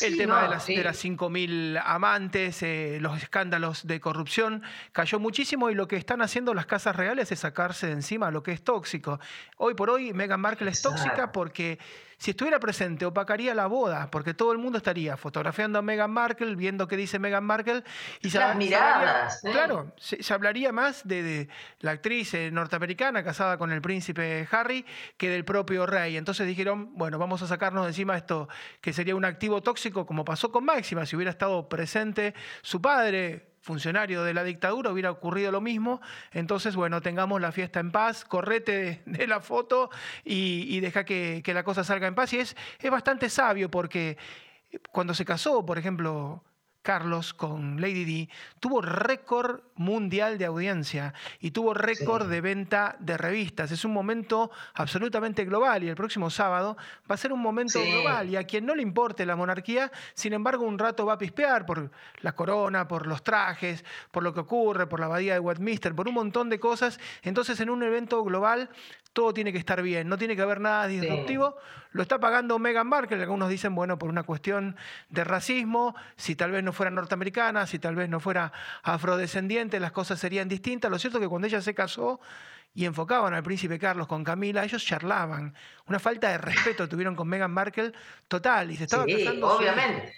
el 0.03 0.17
tema 0.17 0.43
de, 0.43 0.49
las, 0.49 0.67
de 0.67 0.85
las 0.85 1.03
5.000 1.03 1.81
amantes, 1.85 2.63
eh, 2.63 2.99
los 3.01 3.23
escándalos 3.23 3.87
de 3.87 3.99
corrupción, 4.01 4.63
cayó 4.93 5.19
muchísimo 5.19 5.71
y 5.71 5.75
lo 5.75 5.89
que 5.89 5.97
están 5.97 6.21
haciendo 6.21 6.53
las 6.55 6.67
casas 6.67 6.95
reales 6.97 7.33
es 7.33 7.41
sacarse 7.41 7.87
de 7.87 7.95
encima 7.95 8.31
lo 8.31 8.43
que 8.43 8.53
es 8.53 8.63
tóxico. 8.63 9.19
Hoy 9.57 9.75
por 9.75 9.91
hoy 9.91 10.13
Meghan 10.13 10.41
Markle 10.41 10.71
es 10.71 10.83
tóxica 10.83 11.33
porque 11.33 11.79
si 12.19 12.31
estuviera 12.31 12.59
presente, 12.59 13.05
opacaría 13.05 13.55
la 13.55 13.67
boda, 13.67 14.11
porque 14.11 14.33
todo 14.33 14.53
el 14.53 14.59
mundo 14.59 14.79
estaría 14.79 15.17
fotografiando 15.19 15.79
a 15.79 15.83
Meghan 15.83 16.11
Markle, 16.11 16.55
viendo 16.57 16.89
qué 16.89 16.97
dice 16.97 17.19
Meghan 17.19 17.45
Markle. 17.45 17.85
Y 18.23 18.31
se, 18.31 18.39
Las 18.39 18.57
miradas. 18.57 19.45
¿eh? 19.45 19.51
Claro, 19.53 19.93
se, 19.99 20.33
hablaría 20.33 20.73
más 20.73 21.07
de, 21.07 21.49
la 21.81 21.91
actriz 21.91 22.33
eh, 22.33 22.51
norteamericana 22.51 23.23
casada 23.23 23.59
con 23.59 23.71
el 23.71 23.83
príncipe 23.83 24.49
Harry 24.51 24.87
que 25.19 25.29
del 25.29 25.45
propio 25.45 25.85
rey. 25.85 26.17
Entonces 26.17 26.47
dijeron, 26.47 26.97
bueno, 26.97 27.19
vamos 27.19 27.43
a 27.43 27.47
sacarnos 27.47 27.85
de 27.85 27.91
encima 27.91 28.17
esto 28.17 28.49
que 28.81 28.95
sería 28.95 29.15
un 29.15 29.25
activo 29.25 29.63
tóxico, 29.63 30.07
como 30.07 30.25
pasó 30.25 30.51
con 30.51 30.65
Máxima, 30.65 31.05
si 31.05 31.17
hubiera 31.17 31.31
estado 31.31 31.69
presente 31.69 32.35
su 32.63 32.81
padre 32.81 33.56
funcionario 33.67 34.23
de 34.23 34.33
la 34.33 34.45
dictadura, 34.45 34.93
hubiera 34.93 35.11
ocurrido 35.11 35.51
lo 35.51 35.61
mismo. 35.61 36.01
Entonces, 36.31 36.77
bueno, 36.77 37.03
tengamos 37.03 37.41
la 37.41 37.51
fiesta 37.51 37.81
en 37.81 37.91
paz, 37.91 38.25
correte 38.25 39.03
de, 39.05 39.27
la 39.27 39.41
foto 39.41 39.91
y, 40.25 40.79
deja 40.79 41.05
que, 41.05 41.43
la 41.53 41.65
cosa 41.65 41.83
salga 41.83 42.07
en 42.07 42.15
paz. 42.15 42.33
Y 42.33 42.39
es, 42.39 42.57
es 42.79 42.91
bastante 42.91 43.29
sabio 43.29 43.69
porque 43.69 44.17
cuando 44.93 45.15
se 45.15 45.25
casó, 45.25 45.67
por 45.67 45.79
ejemplo, 45.79 46.45
Carlos 46.87 47.35
con 47.35 47.81
Lady 47.81 48.05
D, 48.05 48.29
tuvo 48.61 48.81
récord 48.81 49.61
mundial 49.75 50.39
de 50.39 50.45
audiencia 50.45 51.15
y 51.41 51.51
tuvo 51.51 51.75
récord 51.75 52.31
de 52.31 52.41
venta 52.41 52.95
de 53.01 53.17
revistas. 53.17 53.73
Es 53.73 53.85
un 53.85 53.93
momento 53.93 54.53
absolutamente 54.73 55.45
global 55.45 55.83
y 55.83 55.89
el 55.89 55.97
próximo 55.97 56.31
sábado 56.31 56.77
va 57.11 57.17
a 57.17 57.19
ser 57.19 57.33
un 57.33 57.41
momento 57.41 57.81
global 57.83 58.31
y 58.31 58.37
a 58.37 58.45
quien 58.45 58.65
no 58.67 58.77
le 58.77 58.83
importe 58.83 59.27
la 59.27 59.35
monarquía, 59.35 59.91
sin 60.15 60.33
embargo, 60.33 60.65
un 60.65 60.79
rato 60.79 61.05
va 61.05 61.15
a 61.15 61.19
pispear 61.19 61.67
por 61.67 61.91
la 62.21 62.37
corona, 62.37 62.87
por 62.87 63.09
los 63.09 63.25
trajes, 63.25 63.85
por 64.13 64.23
lo 64.23 64.33
que 64.33 64.39
ocurre, 64.39 64.87
por 64.87 65.01
la 65.01 65.07
abadía 65.07 65.33
de 65.33 65.41
Westminster, 65.41 65.93
por 65.93 66.07
un 66.07 66.15
montón 66.15 66.49
de 66.49 66.61
cosas. 66.61 67.01
Entonces, 67.23 67.59
en 67.59 67.69
un 67.69 67.83
evento 67.83 68.23
global 68.23 68.71
todo 69.17 69.33
tiene 69.33 69.51
que 69.51 69.59
estar 69.59 69.81
bien, 69.81 70.11
no 70.11 70.19
tiene 70.19 70.37
que 70.37 70.43
haber 70.43 70.61
nada 70.61 70.87
disruptivo. 70.87 71.57
Lo 71.93 72.03
está 72.03 72.21
pagando 72.21 72.59
Meghan 72.59 72.87
Markle, 72.87 73.23
algunos 73.23 73.49
dicen, 73.49 73.75
bueno, 73.75 73.99
por 73.99 74.11
una 74.11 74.25
cuestión 74.25 74.77
de 75.09 75.25
racismo, 75.25 75.97
si 76.17 76.37
tal 76.37 76.51
vez 76.51 76.63
no 76.63 76.75
fuera 76.77 76.91
norteamericana, 76.91 77.67
si 77.67 77.79
tal 77.79 77.97
vez 77.97 78.09
no 78.09 78.21
fuera 78.21 78.53
afrodescendiente, 78.83 79.81
las 79.81 79.93
cosas 79.93 80.21
serían 80.21 80.49
distintas. 80.49 80.91
Lo 80.91 80.99
cierto 80.99 81.19
es 81.19 81.23
que 81.23 81.29
cuando 81.29 81.49
ella 81.49 81.61
se 81.61 81.75
casó 81.75 82.21
y 82.75 82.85
enfocaban 82.85 83.35
al 83.35 83.43
príncipe 83.43 83.79
Carlos 83.79 84.07
con 84.07 84.23
Camila, 84.23 84.63
ellos 84.65 84.85
charlaban. 84.85 85.55
Una 85.87 85.99
falta 85.99 86.29
de 86.29 86.39
respeto 86.39 86.89
tuvieron 86.89 87.17
con 87.17 87.27
Meghan 87.27 87.51
Markle 87.51 87.93
total 88.29 88.71
y 88.71 88.77
se 88.77 88.85
estaba 88.85 89.05
sí, 89.05 89.27
Obviamente. 89.43 90.13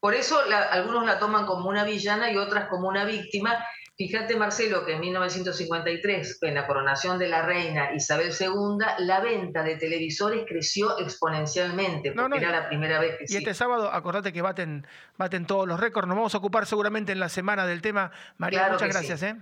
Por 0.00 0.14
eso 0.14 0.38
algunos 0.70 1.04
la 1.04 1.18
toman 1.18 1.44
como 1.44 1.68
una 1.68 1.82
villana 1.82 2.30
y 2.30 2.36
otras 2.36 2.68
como 2.68 2.86
una 2.86 3.04
víctima 3.04 3.58
Fíjate, 3.98 4.36
Marcelo, 4.36 4.86
que 4.86 4.92
en 4.92 5.00
1953, 5.00 6.38
en 6.42 6.54
la 6.54 6.68
coronación 6.68 7.18
de 7.18 7.26
la 7.28 7.42
reina 7.42 7.92
Isabel 7.92 8.30
II, 8.30 8.78
la 8.98 9.18
venta 9.18 9.64
de 9.64 9.74
televisores 9.74 10.44
creció 10.46 11.00
exponencialmente, 11.00 12.12
porque 12.12 12.38
era 12.38 12.52
la 12.52 12.68
primera 12.68 13.00
vez 13.00 13.18
que 13.18 13.24
Y 13.26 13.36
este 13.38 13.54
sábado, 13.54 13.90
acordate 13.92 14.32
que 14.32 14.40
baten, 14.40 14.86
baten 15.16 15.46
todos 15.46 15.66
los 15.66 15.80
récords. 15.80 16.06
Nos 16.06 16.16
vamos 16.16 16.32
a 16.36 16.38
ocupar 16.38 16.66
seguramente 16.66 17.10
en 17.10 17.18
la 17.18 17.28
semana 17.28 17.66
del 17.66 17.82
tema. 17.82 18.12
María, 18.36 18.68
muchas 18.70 18.88
gracias. 18.88 19.20
¿eh? 19.24 19.36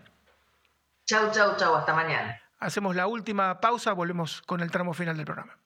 Chau, 1.04 1.30
chau, 1.32 1.54
chau. 1.58 1.74
Hasta 1.74 1.92
mañana. 1.92 2.40
Hacemos 2.58 2.96
la 2.96 3.06
última 3.06 3.60
pausa, 3.60 3.92
volvemos 3.92 4.40
con 4.40 4.62
el 4.62 4.70
tramo 4.70 4.94
final 4.94 5.18
del 5.18 5.26
programa. 5.26 5.58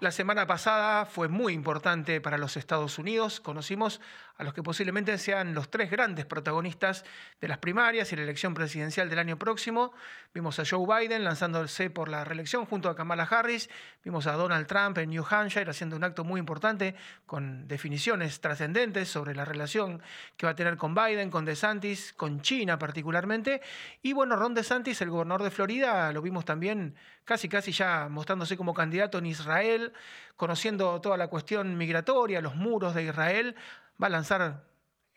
La 0.00 0.12
semana 0.12 0.46
pasada 0.46 1.06
fue 1.06 1.26
muy 1.26 1.52
importante 1.52 2.20
para 2.20 2.38
los 2.38 2.56
Estados 2.56 3.00
Unidos. 3.00 3.40
Conocimos 3.40 4.00
a 4.36 4.44
los 4.44 4.54
que 4.54 4.62
posiblemente 4.62 5.18
sean 5.18 5.54
los 5.54 5.72
tres 5.72 5.90
grandes 5.90 6.24
protagonistas 6.24 7.04
de 7.40 7.48
las 7.48 7.58
primarias 7.58 8.12
y 8.12 8.16
la 8.16 8.22
elección 8.22 8.54
presidencial 8.54 9.10
del 9.10 9.18
año 9.18 9.40
próximo. 9.40 9.92
Vimos 10.32 10.60
a 10.60 10.62
Joe 10.64 10.86
Biden 10.86 11.24
lanzándose 11.24 11.90
por 11.90 12.08
la 12.08 12.22
reelección 12.22 12.64
junto 12.64 12.88
a 12.88 12.94
Kamala 12.94 13.24
Harris. 13.24 13.68
Vimos 14.04 14.28
a 14.28 14.34
Donald 14.34 14.68
Trump 14.68 14.98
en 14.98 15.10
New 15.10 15.24
Hampshire 15.28 15.68
haciendo 15.68 15.96
un 15.96 16.04
acto 16.04 16.22
muy 16.22 16.38
importante 16.38 16.94
con 17.26 17.66
definiciones 17.66 18.40
trascendentes 18.40 19.08
sobre 19.08 19.34
la 19.34 19.44
relación 19.44 20.00
que 20.36 20.46
va 20.46 20.52
a 20.52 20.56
tener 20.56 20.76
con 20.76 20.94
Biden, 20.94 21.28
con 21.28 21.44
DeSantis, 21.44 22.12
con 22.12 22.40
China 22.40 22.78
particularmente. 22.78 23.62
Y 24.00 24.12
bueno, 24.12 24.36
Ron 24.36 24.54
DeSantis, 24.54 25.00
el 25.00 25.10
gobernador 25.10 25.42
de 25.42 25.50
Florida, 25.50 26.12
lo 26.12 26.22
vimos 26.22 26.44
también 26.44 26.94
casi 27.24 27.46
casi 27.46 27.72
ya 27.72 28.08
mostrándose 28.08 28.56
como 28.56 28.72
candidato 28.72 29.18
en 29.18 29.26
Israel, 29.26 29.87
conociendo 30.36 31.00
toda 31.00 31.16
la 31.16 31.28
cuestión 31.28 31.76
migratoria, 31.76 32.40
los 32.40 32.54
muros 32.54 32.94
de 32.94 33.04
Israel, 33.04 33.56
va 34.00 34.06
a 34.06 34.10
lanzar 34.10 34.68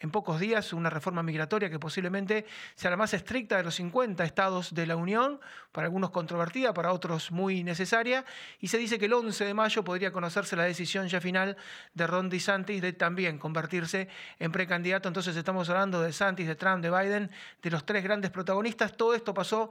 en 0.02 0.10
pocos 0.10 0.40
días 0.40 0.74
una 0.74 0.90
reforma 0.90 1.22
migratoria 1.22 1.70
que 1.70 1.78
posiblemente 1.78 2.46
sea 2.76 2.90
la 2.90 2.98
más 2.98 3.14
estricta 3.14 3.58
de 3.58 3.64
los 3.64 3.76
50 3.76 4.24
estados 4.24 4.74
de 4.74 4.88
la 4.88 4.96
Unión, 4.96 5.40
para 5.72 5.86
algunos 5.86 6.10
controvertida, 6.10 6.74
para 6.74 6.92
otros 6.92 7.32
muy 7.32 7.64
necesaria, 7.64 8.26
y 8.60 8.68
se 8.68 8.80
dice 8.80 8.98
que 8.98 9.06
el 9.06 9.14
11 9.14 9.46
de 9.46 9.54
mayo 9.54 9.84
podría 9.84 10.12
conocerse 10.12 10.56
la 10.56 10.64
decisión 10.64 11.08
ya 11.08 11.22
final 11.22 11.56
de 11.94 12.08
Ron 12.08 12.30
DeSantis 12.30 12.82
de 12.82 12.94
también 12.94 13.38
convertirse 13.38 14.08
en 14.40 14.52
precandidato. 14.52 15.08
Entonces 15.08 15.36
estamos 15.36 15.70
hablando 15.70 16.02
de 16.02 16.08
DeSantis, 16.08 16.48
de 16.48 16.56
Trump, 16.56 16.82
de 16.82 16.90
Biden, 16.90 17.30
de 17.62 17.70
los 17.70 17.86
tres 17.86 18.04
grandes 18.04 18.32
protagonistas. 18.32 18.98
Todo 18.98 19.14
esto 19.14 19.36
pasó 19.36 19.70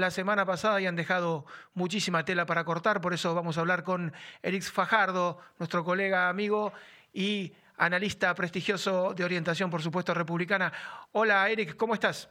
la 0.00 0.10
semana 0.10 0.44
pasada 0.44 0.80
y 0.80 0.86
han 0.86 0.96
dejado 0.96 1.46
muchísima 1.74 2.24
tela 2.24 2.46
para 2.46 2.64
cortar, 2.64 3.00
por 3.00 3.14
eso 3.14 3.34
vamos 3.34 3.56
a 3.56 3.60
hablar 3.60 3.84
con 3.84 4.12
Eric 4.42 4.62
Fajardo, 4.64 5.38
nuestro 5.58 5.84
colega, 5.84 6.28
amigo 6.28 6.72
y 7.12 7.52
analista 7.76 8.34
prestigioso 8.34 9.14
de 9.14 9.24
orientación, 9.24 9.70
por 9.70 9.82
supuesto, 9.82 10.12
republicana. 10.14 10.72
Hola, 11.12 11.48
Eric, 11.48 11.76
¿cómo 11.76 11.94
estás? 11.94 12.28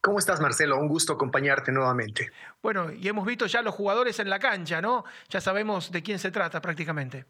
¿Cómo 0.00 0.18
estás, 0.18 0.40
Marcelo? 0.40 0.78
Un 0.78 0.88
gusto 0.88 1.14
acompañarte 1.14 1.72
nuevamente. 1.72 2.30
Bueno, 2.62 2.92
y 2.92 3.08
hemos 3.08 3.24
visto 3.24 3.46
ya 3.46 3.62
los 3.62 3.74
jugadores 3.74 4.18
en 4.18 4.28
la 4.28 4.38
cancha, 4.38 4.82
¿no? 4.82 5.04
Ya 5.30 5.40
sabemos 5.40 5.90
de 5.90 6.02
quién 6.02 6.18
se 6.18 6.30
trata 6.30 6.60
prácticamente. 6.60 7.24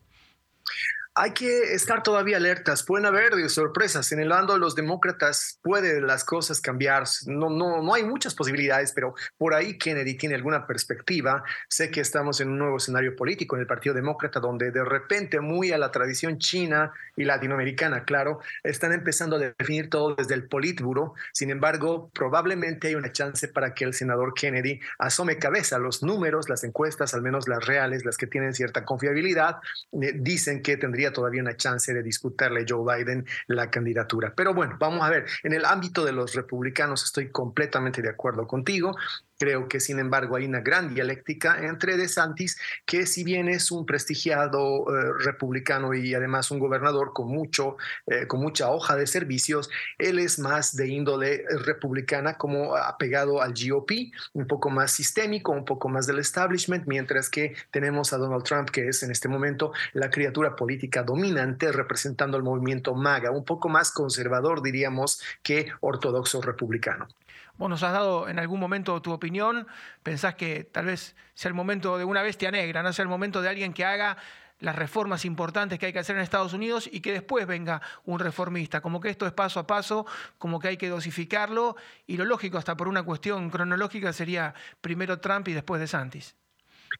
Hay 1.16 1.30
que 1.30 1.74
estar 1.74 2.02
todavía 2.02 2.38
alertas. 2.38 2.82
Pueden 2.82 3.06
haber 3.06 3.48
sorpresas. 3.48 4.10
En 4.10 4.18
el 4.18 4.28
bando 4.28 4.54
de 4.54 4.58
los 4.58 4.74
demócratas 4.74 5.60
pueden 5.62 6.06
las 6.06 6.24
cosas 6.24 6.60
cambiar. 6.60 7.04
No, 7.26 7.50
no, 7.50 7.82
no 7.82 7.94
hay 7.94 8.04
muchas 8.04 8.34
posibilidades, 8.34 8.92
pero 8.92 9.14
por 9.38 9.54
ahí 9.54 9.78
Kennedy 9.78 10.16
tiene 10.16 10.34
alguna 10.34 10.66
perspectiva. 10.66 11.44
Sé 11.68 11.90
que 11.90 12.00
estamos 12.00 12.40
en 12.40 12.48
un 12.48 12.58
nuevo 12.58 12.78
escenario 12.78 13.14
político 13.14 13.54
en 13.54 13.60
el 13.60 13.66
Partido 13.68 13.94
Demócrata, 13.94 14.40
donde 14.40 14.72
de 14.72 14.84
repente, 14.84 15.40
muy 15.40 15.70
a 15.70 15.78
la 15.78 15.92
tradición 15.92 16.38
china 16.38 16.92
y 17.16 17.24
latinoamericana, 17.24 18.04
claro, 18.04 18.40
están 18.64 18.92
empezando 18.92 19.36
a 19.36 19.38
definir 19.38 19.90
todo 19.90 20.16
desde 20.16 20.34
el 20.34 20.48
Politburo. 20.48 21.14
Sin 21.32 21.50
embargo, 21.50 22.10
probablemente 22.12 22.88
hay 22.88 22.96
una 22.96 23.12
chance 23.12 23.46
para 23.46 23.72
que 23.72 23.84
el 23.84 23.94
senador 23.94 24.34
Kennedy 24.34 24.80
asome 24.98 25.38
cabeza. 25.38 25.78
Los 25.78 26.02
números, 26.02 26.48
las 26.48 26.64
encuestas, 26.64 27.14
al 27.14 27.22
menos 27.22 27.46
las 27.46 27.64
reales, 27.64 28.04
las 28.04 28.16
que 28.16 28.26
tienen 28.26 28.52
cierta 28.52 28.84
confiabilidad, 28.84 29.58
eh, 29.92 30.12
dicen 30.16 30.60
que 30.60 30.76
tendría 30.76 31.03
todavía 31.12 31.42
una 31.42 31.56
chance 31.56 31.92
de 31.92 32.02
disputarle 32.02 32.64
Joe 32.68 32.96
Biden 32.96 33.26
la 33.46 33.70
candidatura. 33.70 34.32
Pero 34.36 34.54
bueno, 34.54 34.76
vamos 34.78 35.02
a 35.02 35.10
ver, 35.10 35.26
en 35.42 35.52
el 35.52 35.64
ámbito 35.64 36.04
de 36.04 36.12
los 36.12 36.34
republicanos 36.34 37.04
estoy 37.04 37.30
completamente 37.30 38.02
de 38.02 38.10
acuerdo 38.10 38.46
contigo. 38.46 38.96
Creo 39.44 39.68
que, 39.68 39.78
sin 39.78 39.98
embargo, 39.98 40.36
hay 40.36 40.46
una 40.46 40.62
gran 40.62 40.94
dialéctica 40.94 41.58
entre 41.66 41.98
DeSantis, 41.98 42.56
que 42.86 43.04
si 43.04 43.24
bien 43.24 43.50
es 43.50 43.70
un 43.70 43.84
prestigiado 43.84 44.86
eh, 44.88 45.12
republicano 45.22 45.92
y 45.92 46.14
además 46.14 46.50
un 46.50 46.58
gobernador 46.58 47.12
con, 47.12 47.28
mucho, 47.28 47.76
eh, 48.06 48.26
con 48.26 48.40
mucha 48.40 48.70
hoja 48.70 48.96
de 48.96 49.06
servicios, 49.06 49.68
él 49.98 50.18
es 50.18 50.38
más 50.38 50.74
de 50.74 50.88
índole 50.88 51.44
republicana, 51.62 52.38
como 52.38 52.74
apegado 52.74 53.42
al 53.42 53.52
GOP, 53.52 53.90
un 54.32 54.46
poco 54.46 54.70
más 54.70 54.92
sistémico, 54.92 55.52
un 55.52 55.66
poco 55.66 55.90
más 55.90 56.06
del 56.06 56.20
establishment, 56.20 56.86
mientras 56.86 57.28
que 57.28 57.54
tenemos 57.70 58.14
a 58.14 58.16
Donald 58.16 58.44
Trump, 58.44 58.70
que 58.70 58.88
es 58.88 59.02
en 59.02 59.10
este 59.10 59.28
momento 59.28 59.74
la 59.92 60.08
criatura 60.08 60.56
política 60.56 61.02
dominante 61.02 61.70
representando 61.70 62.38
el 62.38 62.44
movimiento 62.44 62.94
MAGA, 62.94 63.30
un 63.30 63.44
poco 63.44 63.68
más 63.68 63.92
conservador, 63.92 64.62
diríamos, 64.62 65.20
que 65.42 65.66
ortodoxo 65.80 66.40
republicano. 66.40 67.08
Vos 67.56 67.70
nos 67.70 67.82
has 67.82 67.92
dado 67.92 68.28
en 68.28 68.38
algún 68.38 68.58
momento 68.58 69.00
tu 69.00 69.12
opinión, 69.12 69.66
pensás 70.02 70.34
que 70.34 70.64
tal 70.64 70.86
vez 70.86 71.14
sea 71.34 71.48
el 71.48 71.54
momento 71.54 71.98
de 71.98 72.04
una 72.04 72.22
bestia 72.22 72.50
negra, 72.50 72.82
no 72.82 72.92
sea 72.92 73.04
el 73.04 73.08
momento 73.08 73.42
de 73.42 73.48
alguien 73.48 73.72
que 73.72 73.84
haga 73.84 74.16
las 74.58 74.74
reformas 74.74 75.24
importantes 75.24 75.78
que 75.78 75.86
hay 75.86 75.92
que 75.92 75.98
hacer 75.98 76.16
en 76.16 76.22
Estados 76.22 76.52
Unidos 76.52 76.88
y 76.90 77.00
que 77.00 77.12
después 77.12 77.46
venga 77.46 77.82
un 78.04 78.18
reformista, 78.18 78.80
como 78.80 79.00
que 79.00 79.10
esto 79.10 79.26
es 79.26 79.32
paso 79.32 79.60
a 79.60 79.66
paso, 79.66 80.06
como 80.38 80.58
que 80.58 80.68
hay 80.68 80.76
que 80.76 80.88
dosificarlo 80.88 81.76
y 82.06 82.16
lo 82.16 82.24
lógico 82.24 82.58
hasta 82.58 82.76
por 82.76 82.88
una 82.88 83.02
cuestión 83.02 83.50
cronológica 83.50 84.12
sería 84.12 84.54
primero 84.80 85.20
Trump 85.20 85.48
y 85.48 85.52
después 85.52 85.80
de 85.80 85.86
Santis. 85.86 86.36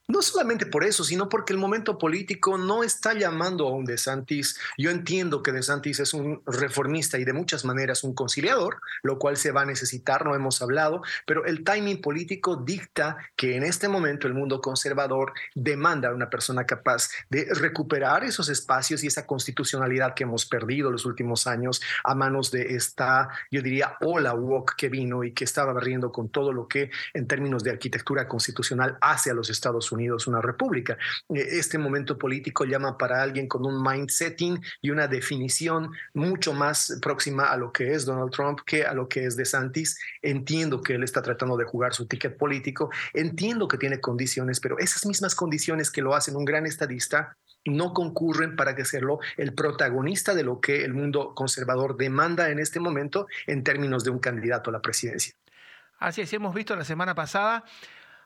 No 0.09 0.23
solamente 0.23 0.67
por 0.67 0.85
eso, 0.85 1.05
sino 1.05 1.29
porque 1.29 1.53
el 1.53 1.59
momento 1.59 1.99
político 1.99 2.59
no 2.59 2.83
está 2.83 3.15
llamando 3.15 3.67
a 3.67 3.73
un 3.73 3.85
DeSantis. 3.85 4.59
Yo 4.77 4.91
entiendo 4.91 5.43
que 5.43 5.53
DeSantis 5.53 6.01
es 6.01 6.15
un 6.15 6.43
reformista 6.47 7.19
y 7.19 7.25
de 7.25 7.33
muchas 7.33 7.65
maneras 7.65 8.05
un 8.05 8.15
conciliador, 8.15 8.81
lo 9.03 9.19
cual 9.19 9.37
se 9.37 9.53
va 9.53 9.63
a 9.63 9.67
necesitar, 9.67 10.25
no 10.25 10.35
hemos 10.35 10.63
hablado, 10.63 11.03
pero 11.27 11.45
el 11.45 11.65
timing 11.65 12.01
político 12.01 12.57
dicta 12.57 13.17
que 13.37 13.57
en 13.57 13.63
este 13.63 13.89
momento 13.89 14.27
el 14.27 14.35
mundo 14.35 14.61
conservador 14.61 15.33
demanda 15.55 16.09
a 16.09 16.15
una 16.15 16.31
persona 16.31 16.67
capaz 16.67 17.09
de 17.31 17.47
recuperar 17.55 18.25
esos 18.25 18.49
espacios 18.49 19.05
y 19.05 19.07
esa 19.07 19.27
constitucionalidad 19.27 20.15
que 20.15 20.25
hemos 20.25 20.47
perdido 20.47 20.91
los 20.91 21.07
últimos 21.07 21.47
años 21.47 21.81
a 22.03 22.15
manos 22.15 22.51
de 22.51 22.75
esta, 22.75 23.29
yo 23.51 23.63
diría, 23.63 23.97
ola 24.01 24.35
woke 24.35 24.75
que 24.77 24.89
vino 24.89 25.25
y 25.25 25.33
que 25.33 25.45
estaba 25.45 25.73
barriendo 25.73 26.13
con 26.13 26.29
todo 26.29 26.53
lo 26.53 26.69
que 26.69 26.91
en 27.13 27.27
términos 27.27 27.65
de 27.65 27.71
arquitectura 27.71 28.29
constitucional 28.29 28.99
hace 29.01 29.31
a 29.31 29.35
los 29.35 29.51
Estados 29.51 29.84
Unidos 29.93 30.27
una 30.27 30.41
república. 30.41 30.97
Eh, 31.29 31.47
este 31.53 31.79
momento 31.79 32.19
político 32.19 32.65
llama 32.65 32.97
para 32.99 33.23
alguien 33.23 33.49
con 33.49 33.65
un 33.65 33.83
mindsetting 33.83 34.61
y 34.81 34.91
una 34.91 35.07
definición 35.07 35.91
mucho 36.13 36.53
más 36.53 36.99
próxima 37.01 37.45
a 37.45 37.57
lo 37.57 37.73
que 37.73 37.93
es 37.93 38.05
Donald 38.05 38.31
Trump 38.31 38.61
que 38.67 38.85
a 38.85 38.95
lo 38.95 39.09
que 39.09 39.25
es 39.25 39.37
DeSantis. 39.37 39.99
Entiendo 40.23 40.81
que 40.81 40.95
él 40.95 41.03
está 41.03 41.23
tratando 41.23 41.57
de 41.57 41.65
jugar 41.65 41.95
su 41.95 42.07
ticket 42.07 42.37
político, 42.37 42.91
entiendo 43.13 43.69
que 43.69 43.79
tiene 43.79 44.01
condiciones, 44.01 44.61
pero 44.61 44.79
esas 44.79 45.07
mismas 45.07 45.35
condiciones 45.35 45.91
que 45.91 46.03
lo 46.03 46.15
hacen 46.15 46.37
un 46.37 46.45
gran 46.45 46.67
estadista 46.67 47.37
no 47.65 47.95
concurren 47.95 48.57
para 48.57 48.75
que 48.75 48.85
sea 48.85 49.01
el 49.37 49.55
protagonista 49.55 50.35
de 50.35 50.43
lo 50.43 50.61
que 50.61 50.85
el 50.85 50.93
mundo 50.93 51.35
conservador 51.35 51.97
demanda 51.97 52.51
en 52.51 52.59
este 52.59 52.81
momento 52.81 53.27
en 53.47 53.65
términos 53.65 54.05
de 54.05 54.11
un 54.11 54.19
candidato 54.19 54.71
a 54.71 54.73
la 54.73 54.83
presidencia. 54.83 55.35
Así 55.99 56.21
es, 56.21 56.33
hemos 56.33 56.55
visto 56.55 56.77
la 56.77 56.85
semana 56.85 57.15
pasada 57.15 57.65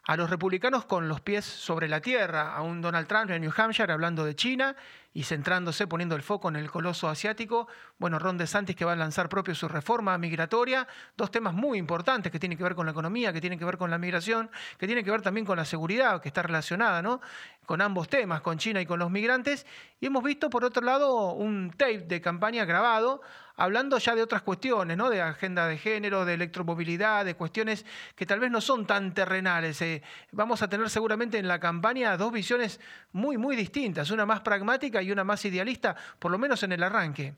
a 0.08 0.16
los 0.16 0.30
republicanos 0.30 0.86
con 0.86 1.06
los 1.06 1.20
pies 1.20 1.44
sobre 1.44 1.86
la 1.86 2.00
tierra, 2.00 2.54
a 2.54 2.62
un 2.62 2.80
Donald 2.80 3.06
Trump 3.06 3.30
en 3.30 3.42
New 3.42 3.52
Hampshire 3.54 3.92
hablando 3.92 4.24
de 4.24 4.34
China 4.34 4.74
y 5.18 5.24
centrándose, 5.24 5.88
poniendo 5.88 6.14
el 6.14 6.22
foco 6.22 6.48
en 6.48 6.54
el 6.54 6.70
coloso 6.70 7.08
asiático. 7.08 7.66
Bueno, 7.98 8.20
Ron 8.20 8.38
DeSantis 8.38 8.76
que 8.76 8.84
va 8.84 8.92
a 8.92 8.94
lanzar 8.94 9.28
propio 9.28 9.52
su 9.52 9.66
reforma 9.66 10.16
migratoria, 10.16 10.86
dos 11.16 11.32
temas 11.32 11.54
muy 11.54 11.76
importantes 11.76 12.30
que 12.30 12.38
tienen 12.38 12.56
que 12.56 12.62
ver 12.62 12.76
con 12.76 12.86
la 12.86 12.92
economía, 12.92 13.32
que 13.32 13.40
tienen 13.40 13.58
que 13.58 13.64
ver 13.64 13.78
con 13.78 13.90
la 13.90 13.98
migración, 13.98 14.48
que 14.78 14.86
tienen 14.86 15.04
que 15.04 15.10
ver 15.10 15.20
también 15.20 15.44
con 15.44 15.56
la 15.56 15.64
seguridad, 15.64 16.22
que 16.22 16.28
está 16.28 16.42
relacionada, 16.42 17.02
¿no? 17.02 17.20
Con 17.66 17.80
ambos 17.80 18.08
temas, 18.08 18.42
con 18.42 18.58
China 18.58 18.80
y 18.80 18.86
con 18.86 19.00
los 19.00 19.10
migrantes. 19.10 19.66
Y 19.98 20.06
hemos 20.06 20.22
visto, 20.22 20.50
por 20.50 20.64
otro 20.64 20.84
lado, 20.84 21.32
un 21.32 21.72
tape 21.76 22.04
de 22.06 22.20
campaña 22.20 22.64
grabado 22.64 23.20
hablando 23.58 23.98
ya 23.98 24.14
de 24.14 24.22
otras 24.22 24.42
cuestiones, 24.42 24.96
¿no? 24.96 25.10
de 25.10 25.20
agenda 25.20 25.66
de 25.66 25.76
género, 25.76 26.24
de 26.24 26.34
electromovilidad, 26.34 27.24
de 27.24 27.34
cuestiones 27.34 27.84
que 28.14 28.24
tal 28.24 28.38
vez 28.38 28.50
no 28.50 28.60
son 28.60 28.86
tan 28.86 29.12
terrenales. 29.12 29.82
Eh. 29.82 30.02
vamos 30.30 30.62
a 30.62 30.68
tener 30.68 30.88
seguramente 30.88 31.38
en 31.38 31.48
la 31.48 31.58
campaña 31.58 32.16
dos 32.16 32.32
visiones 32.32 32.80
muy, 33.12 33.36
muy 33.36 33.56
distintas, 33.56 34.10
una 34.12 34.24
más 34.24 34.40
pragmática 34.40 35.02
y 35.02 35.07
una 35.12 35.24
más 35.24 35.44
idealista, 35.44 35.96
por 36.18 36.30
lo 36.30 36.38
menos 36.38 36.62
en 36.62 36.72
el 36.72 36.82
arranque. 36.82 37.34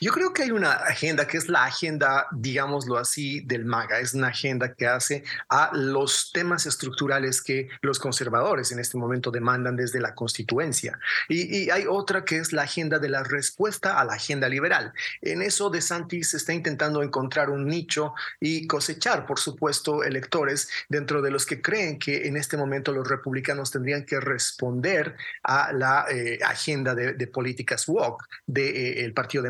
Yo 0.00 0.12
creo 0.12 0.32
que 0.32 0.44
hay 0.44 0.52
una 0.52 0.72
agenda 0.72 1.26
que 1.26 1.38
es 1.38 1.48
la 1.48 1.64
agenda, 1.64 2.28
digámoslo 2.30 2.98
así, 2.98 3.40
del 3.40 3.64
MAGA. 3.64 3.98
Es 3.98 4.14
una 4.14 4.28
agenda 4.28 4.72
que 4.74 4.86
hace 4.86 5.24
a 5.48 5.70
los 5.74 6.30
temas 6.32 6.66
estructurales 6.66 7.42
que 7.42 7.68
los 7.82 7.98
conservadores 7.98 8.70
en 8.70 8.78
este 8.78 8.96
momento 8.96 9.32
demandan 9.32 9.74
desde 9.74 10.00
la 10.00 10.14
constituencia. 10.14 10.98
Y, 11.28 11.68
hay 11.70 11.86
otra 11.88 12.24
que 12.24 12.36
es 12.36 12.52
la 12.52 12.62
agenda 12.62 12.98
de 12.98 13.08
la 13.08 13.24
respuesta 13.24 13.98
a 13.98 14.04
la 14.04 14.14
agenda 14.14 14.48
liberal. 14.48 14.92
En 15.20 15.42
eso 15.42 15.68
De 15.68 15.80
Santis 15.80 16.32
está 16.34 16.52
intentando 16.52 17.02
encontrar 17.02 17.50
un 17.50 17.66
nicho 17.66 18.14
y 18.40 18.66
cosechar, 18.66 19.26
por 19.26 19.40
supuesto, 19.40 20.04
electores 20.04 20.68
dentro 20.88 21.22
de 21.22 21.30
los 21.30 21.44
que 21.44 21.60
creen 21.60 21.98
que 21.98 22.28
en 22.28 22.36
este 22.36 22.56
momento 22.56 22.92
los 22.92 23.08
republicanos 23.08 23.70
tendrían 23.70 24.04
que 24.04 24.20
responder 24.20 25.16
a 25.42 25.72
la 25.72 26.06
eh, 26.10 26.38
agenda 26.44 26.94
de, 26.94 27.26
políticas 27.26 27.86
woke 27.88 28.24
del 28.46 29.10
eh, 29.10 29.12
Partido 29.12 29.42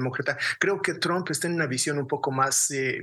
Creo 0.59 0.83
que 0.83 0.95
Trump 0.95 1.31
está 1.31 1.47
en 1.47 1.55
una 1.55 1.67
visión 1.67 1.99
un 1.99 2.07
poco 2.07 2.31
más, 2.31 2.71
eh, 2.71 3.03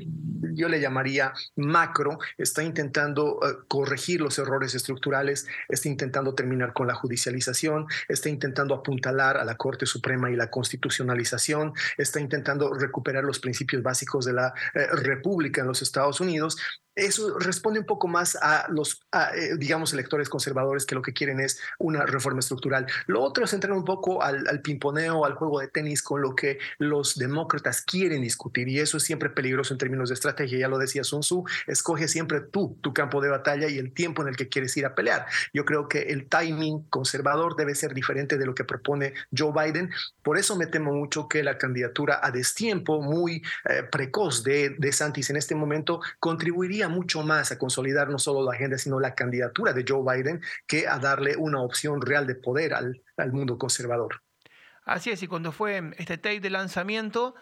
yo 0.53 0.67
le 0.69 0.79
llamaría 0.79 1.33
macro, 1.55 2.19
está 2.37 2.63
intentando 2.63 3.39
eh, 3.43 3.65
corregir 3.67 4.21
los 4.21 4.37
errores 4.39 4.75
estructurales, 4.75 5.47
está 5.69 5.89
intentando 5.89 6.33
terminar 6.35 6.73
con 6.73 6.87
la 6.87 6.95
judicialización, 6.95 7.87
está 8.07 8.29
intentando 8.29 8.75
apuntalar 8.75 9.37
a 9.37 9.45
la 9.45 9.55
Corte 9.55 9.85
Suprema 9.85 10.31
y 10.31 10.35
la 10.35 10.49
constitucionalización, 10.49 11.73
está 11.97 12.19
intentando 12.19 12.73
recuperar 12.73 13.23
los 13.23 13.39
principios 13.39 13.83
básicos 13.83 14.25
de 14.25 14.33
la 14.33 14.53
eh, 14.73 14.87
República 14.91 15.61
en 15.61 15.67
los 15.67 15.81
Estados 15.81 16.19
Unidos 16.19 16.57
eso 16.95 17.37
responde 17.39 17.79
un 17.79 17.85
poco 17.85 18.07
más 18.07 18.37
a 18.41 18.67
los, 18.69 19.01
eh, 19.13 19.55
digamos, 19.57 19.93
electores 19.93 20.29
conservadores 20.29 20.85
que 20.85 20.95
lo 20.95 21.01
que 21.01 21.13
quieren 21.13 21.39
es 21.39 21.59
una 21.77 22.05
reforma 22.05 22.39
estructural. 22.39 22.87
Lo 23.07 23.21
otro 23.21 23.45
es 23.45 23.53
entrar 23.53 23.73
un 23.73 23.83
poco 23.83 24.23
al, 24.23 24.47
al, 24.47 24.61
pimponeo, 24.61 25.25
al 25.25 25.33
juego 25.33 25.59
de 25.59 25.67
tenis 25.67 26.01
con 26.01 26.21
lo 26.21 26.35
que 26.35 26.59
los 26.77 27.15
demócratas 27.15 27.81
quieren 27.81 28.21
discutir 28.21 28.69
y 28.69 28.79
eso 28.79 28.97
es 28.97 29.03
siempre 29.03 29.29
peligroso 29.29 29.73
en 29.73 29.77
términos 29.77 30.09
de 30.09 30.15
estrategia. 30.15 30.57
Ya 30.57 30.67
lo 30.67 30.77
decía 30.77 31.03
Sun 31.03 31.21
Tzu, 31.21 31.43
escoge 31.67 32.07
siempre 32.07 32.39
tú 32.39 32.77
tu 32.81 32.93
campo 32.93 33.21
de 33.21 33.29
batalla 33.29 33.67
y 33.67 33.77
el 33.77 33.93
tiempo 33.93 34.21
en 34.21 34.29
el 34.29 34.37
que 34.37 34.47
quieres 34.47 34.75
ir 34.77 34.85
a 34.85 34.95
pelear. 34.95 35.25
Yo 35.53 35.65
creo 35.65 35.89
que 35.89 36.03
el 36.03 36.27
timing 36.27 36.83
conservador 36.89 37.55
debe 37.55 37.75
ser 37.75 37.93
diferente 37.93 38.37
de 38.37 38.45
lo 38.45 38.55
que 38.55 38.63
propone 38.63 39.13
Joe 39.35 39.51
Biden. 39.51 39.89
Por 40.23 40.37
eso 40.37 40.55
me 40.55 40.67
temo 40.67 40.93
mucho 40.93 41.27
que 41.27 41.43
la 41.43 41.57
candidatura 41.57 42.19
a 42.23 42.31
destiempo 42.31 43.01
muy 43.01 43.43
eh, 43.69 43.83
precoz 43.91 44.43
de, 44.43 44.75
de 44.77 44.91
Santis 44.91 45.29
en 45.29 45.35
este 45.35 45.55
momento 45.55 45.99
contribuiría 46.19 46.84
mucho 46.89 47.23
más 47.23 47.51
a 47.51 47.57
consolidar 47.57 48.09
no 48.09 48.19
solo 48.19 48.43
la 48.43 48.55
agenda, 48.55 48.77
sino 48.77 48.99
la 48.99 49.15
candidatura 49.15 49.73
de 49.73 49.85
Joe 49.87 50.03
Biden 50.03 50.41
que 50.67 50.87
a 50.87 50.99
darle 50.99 51.35
una 51.37 51.61
opción 51.61 52.01
real 52.01 52.27
de 52.27 52.35
poder 52.35 52.73
al, 52.73 53.01
al 53.17 53.31
mundo 53.31 53.57
conservador. 53.57 54.21
Así 54.85 55.09
es, 55.09 55.23
y 55.23 55.27
cuando 55.27 55.51
fue 55.51 55.91
este 55.97 56.17
tape 56.17 56.39
de 56.39 56.49
lanzamiento 56.49 57.35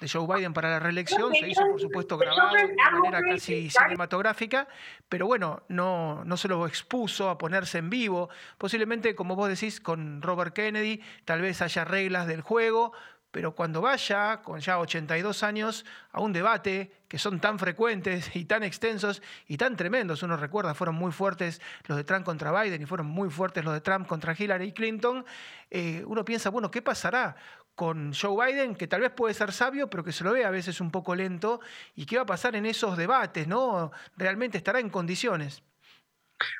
de 0.00 0.08
Joe 0.08 0.26
Biden 0.26 0.52
para 0.52 0.70
la 0.70 0.78
reelección, 0.78 1.32
se 1.34 1.48
hizo 1.48 1.62
por 1.70 1.80
supuesto 1.80 2.18
grabado 2.18 2.54
de 2.54 2.74
manera 2.74 3.20
casi 3.22 3.70
cinematográfica, 3.70 4.68
pero 5.08 5.26
bueno, 5.26 5.62
no, 5.68 6.24
no 6.24 6.36
se 6.36 6.48
lo 6.48 6.66
expuso 6.66 7.30
a 7.30 7.38
ponerse 7.38 7.78
en 7.78 7.88
vivo. 7.88 8.28
Posiblemente, 8.58 9.14
como 9.14 9.36
vos 9.36 9.48
decís, 9.48 9.80
con 9.80 10.20
Robert 10.20 10.54
Kennedy, 10.54 11.02
tal 11.24 11.40
vez 11.40 11.62
haya 11.62 11.84
reglas 11.84 12.26
del 12.26 12.42
juego, 12.42 12.92
pero 13.36 13.54
cuando 13.54 13.82
vaya, 13.82 14.40
con 14.40 14.60
ya 14.60 14.78
82 14.78 15.42
años, 15.42 15.84
a 16.10 16.22
un 16.22 16.32
debate 16.32 16.90
que 17.06 17.18
son 17.18 17.38
tan 17.38 17.58
frecuentes 17.58 18.34
y 18.34 18.46
tan 18.46 18.62
extensos 18.62 19.20
y 19.46 19.58
tan 19.58 19.76
tremendos, 19.76 20.22
uno 20.22 20.38
recuerda, 20.38 20.72
fueron 20.72 20.94
muy 20.94 21.12
fuertes 21.12 21.60
los 21.86 21.98
de 21.98 22.04
Trump 22.04 22.24
contra 22.24 22.50
Biden 22.58 22.80
y 22.80 22.86
fueron 22.86 23.08
muy 23.08 23.28
fuertes 23.28 23.62
los 23.62 23.74
de 23.74 23.82
Trump 23.82 24.06
contra 24.06 24.34
Hillary 24.34 24.72
Clinton, 24.72 25.26
eh, 25.70 26.02
uno 26.06 26.24
piensa, 26.24 26.48
bueno, 26.48 26.70
¿qué 26.70 26.80
pasará 26.80 27.36
con 27.74 28.14
Joe 28.14 28.46
Biden, 28.46 28.74
que 28.74 28.86
tal 28.86 29.02
vez 29.02 29.10
puede 29.10 29.34
ser 29.34 29.52
sabio, 29.52 29.90
pero 29.90 30.02
que 30.02 30.12
se 30.12 30.24
lo 30.24 30.32
ve 30.32 30.46
a 30.46 30.50
veces 30.50 30.80
un 30.80 30.90
poco 30.90 31.14
lento? 31.14 31.60
¿Y 31.94 32.06
qué 32.06 32.16
va 32.16 32.22
a 32.22 32.26
pasar 32.26 32.56
en 32.56 32.64
esos 32.64 32.96
debates? 32.96 33.46
¿no? 33.46 33.92
¿Realmente 34.16 34.56
estará 34.56 34.80
en 34.80 34.88
condiciones? 34.88 35.62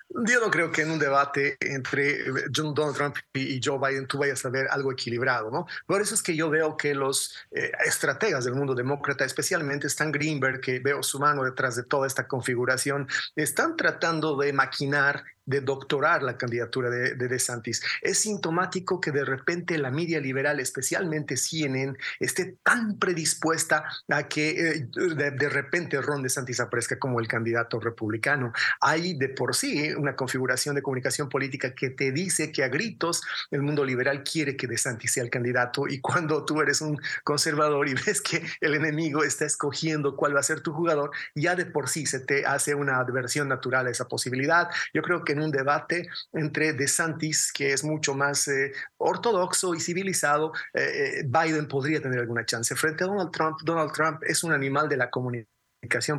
Yo 0.09 0.41
no 0.41 0.51
creo 0.51 0.70
que 0.70 0.83
en 0.83 0.91
un 0.91 0.99
debate 0.99 1.57
entre 1.61 2.24
Donald 2.51 2.97
Trump 2.97 3.16
y 3.35 3.61
Joe 3.62 3.79
Biden 3.79 4.07
tú 4.07 4.18
vayas 4.18 4.45
a 4.45 4.49
ver 4.49 4.68
algo 4.70 4.93
equilibrado, 4.93 5.51
¿no? 5.51 5.66
Por 5.87 6.01
eso 6.01 6.14
es 6.14 6.22
que 6.22 6.35
yo 6.35 6.49
veo 6.49 6.77
que 6.77 6.95
los 6.95 7.35
eh, 7.51 7.72
estrategas 7.85 8.45
del 8.45 8.55
mundo 8.55 8.74
demócrata, 8.74 9.24
especialmente 9.24 9.89
Stan 9.89 10.12
Greenberg, 10.12 10.61
que 10.61 10.79
veo 10.79 11.03
su 11.03 11.18
mano 11.18 11.45
detrás 11.45 11.77
de 11.77 11.83
toda 11.83 12.07
esta 12.07 12.27
configuración, 12.27 13.09
están 13.35 13.77
tratando 13.77 14.37
de 14.37 14.53
maquinar 14.53 15.24
de 15.47 15.61
doctorar 15.61 16.22
la 16.22 16.36
candidatura 16.36 16.90
de, 16.90 17.14
de 17.14 17.28
DeSantis. 17.28 17.82
Es 18.03 18.18
sintomático 18.18 19.01
que 19.01 19.12
de 19.12 19.24
repente 19.24 19.78
la 19.78 19.90
media 19.90 20.20
liberal, 20.20 20.61
especialmente 20.61 21.36
CNN, 21.36 21.97
esté 22.20 22.57
tan 22.62 22.99
predispuesta 22.99 23.84
a 24.09 24.28
que 24.28 24.51
eh, 24.51 24.88
de, 25.14 25.30
de, 25.30 25.49
repente 25.49 26.01
Ron 26.01 26.22
DeSantis 26.22 26.61
aparezca 26.61 26.99
como 26.99 27.20
el 27.20 27.28
candidato 27.28 27.78
republicano. 27.78 28.53
Hay 28.80 29.14
de 29.14 29.28
por 29.28 29.55
sí 29.55 29.92
una 29.94 30.16
configuración 30.16 30.74
de 30.74 30.82
comunicación 30.82 31.28
política 31.28 31.74
que 31.74 31.90
te 31.90 32.11
dice 32.11 32.51
que 32.51 32.64
a 32.64 32.68
gritos 32.68 33.22
el 33.51 33.62
mundo 33.62 33.84
liberal 33.84 34.24
quiere 34.24 34.57
que 34.57 34.66
DeSantis 34.66 35.12
sea 35.12 35.22
el 35.22 35.30
candidato 35.30 35.86
y 35.88 36.01
cuando 36.01 36.44
tú 36.44 36.61
eres 36.61 36.80
un 36.80 37.01
conservador 37.22 37.88
y 37.88 37.94
ves 38.07 38.20
que 38.20 38.42
el 38.61 38.74
enemigo 38.74 39.22
está 39.22 39.44
escogiendo 39.44 40.16
cuál 40.16 40.34
va 40.34 40.40
a 40.40 40.42
ser 40.42 40.61
tu 40.61 40.72
jugador, 40.72 41.11
ya 41.34 41.55
de 41.55 41.66
por 41.66 41.88
sí 41.88 42.07
se 42.07 42.18
te 42.18 42.44
hace 42.44 42.74
una 42.74 42.99
adversión 42.99 43.49
natural 43.49 43.86
a 43.86 43.90
esa 43.90 44.09
posibilidad. 44.09 44.68
Yo 44.92 45.03
creo 45.03 45.24
que 45.24 45.36
en 45.37 45.45
un 45.45 45.51
debate 45.51 46.09
entre 46.32 46.72
DeSantis, 46.72 47.53
que 47.53 47.72
es 47.72 47.84
mucho 47.84 48.14
más 48.14 48.49
eh, 48.49 48.72
ortodoxo 48.99 49.74
y 49.74 49.80
civilizado, 49.80 50.53
eh, 50.74 51.20
eh, 51.20 51.24
Biden 51.24 51.68
podría 51.68 52.01
tener 52.01 52.20
alguna 52.20 52.45
chance. 52.45 52.74
Frente 52.74 53.05
a 53.05 53.07
Donald 53.07 53.30
Trump, 53.30 53.59
Donald 53.64 53.93
Trump 53.93 54.22
es 54.26 54.43
un 54.45 54.53
animal 54.53 54.89
de 54.89 54.97
la 54.97 55.11
comunidad 55.11 55.47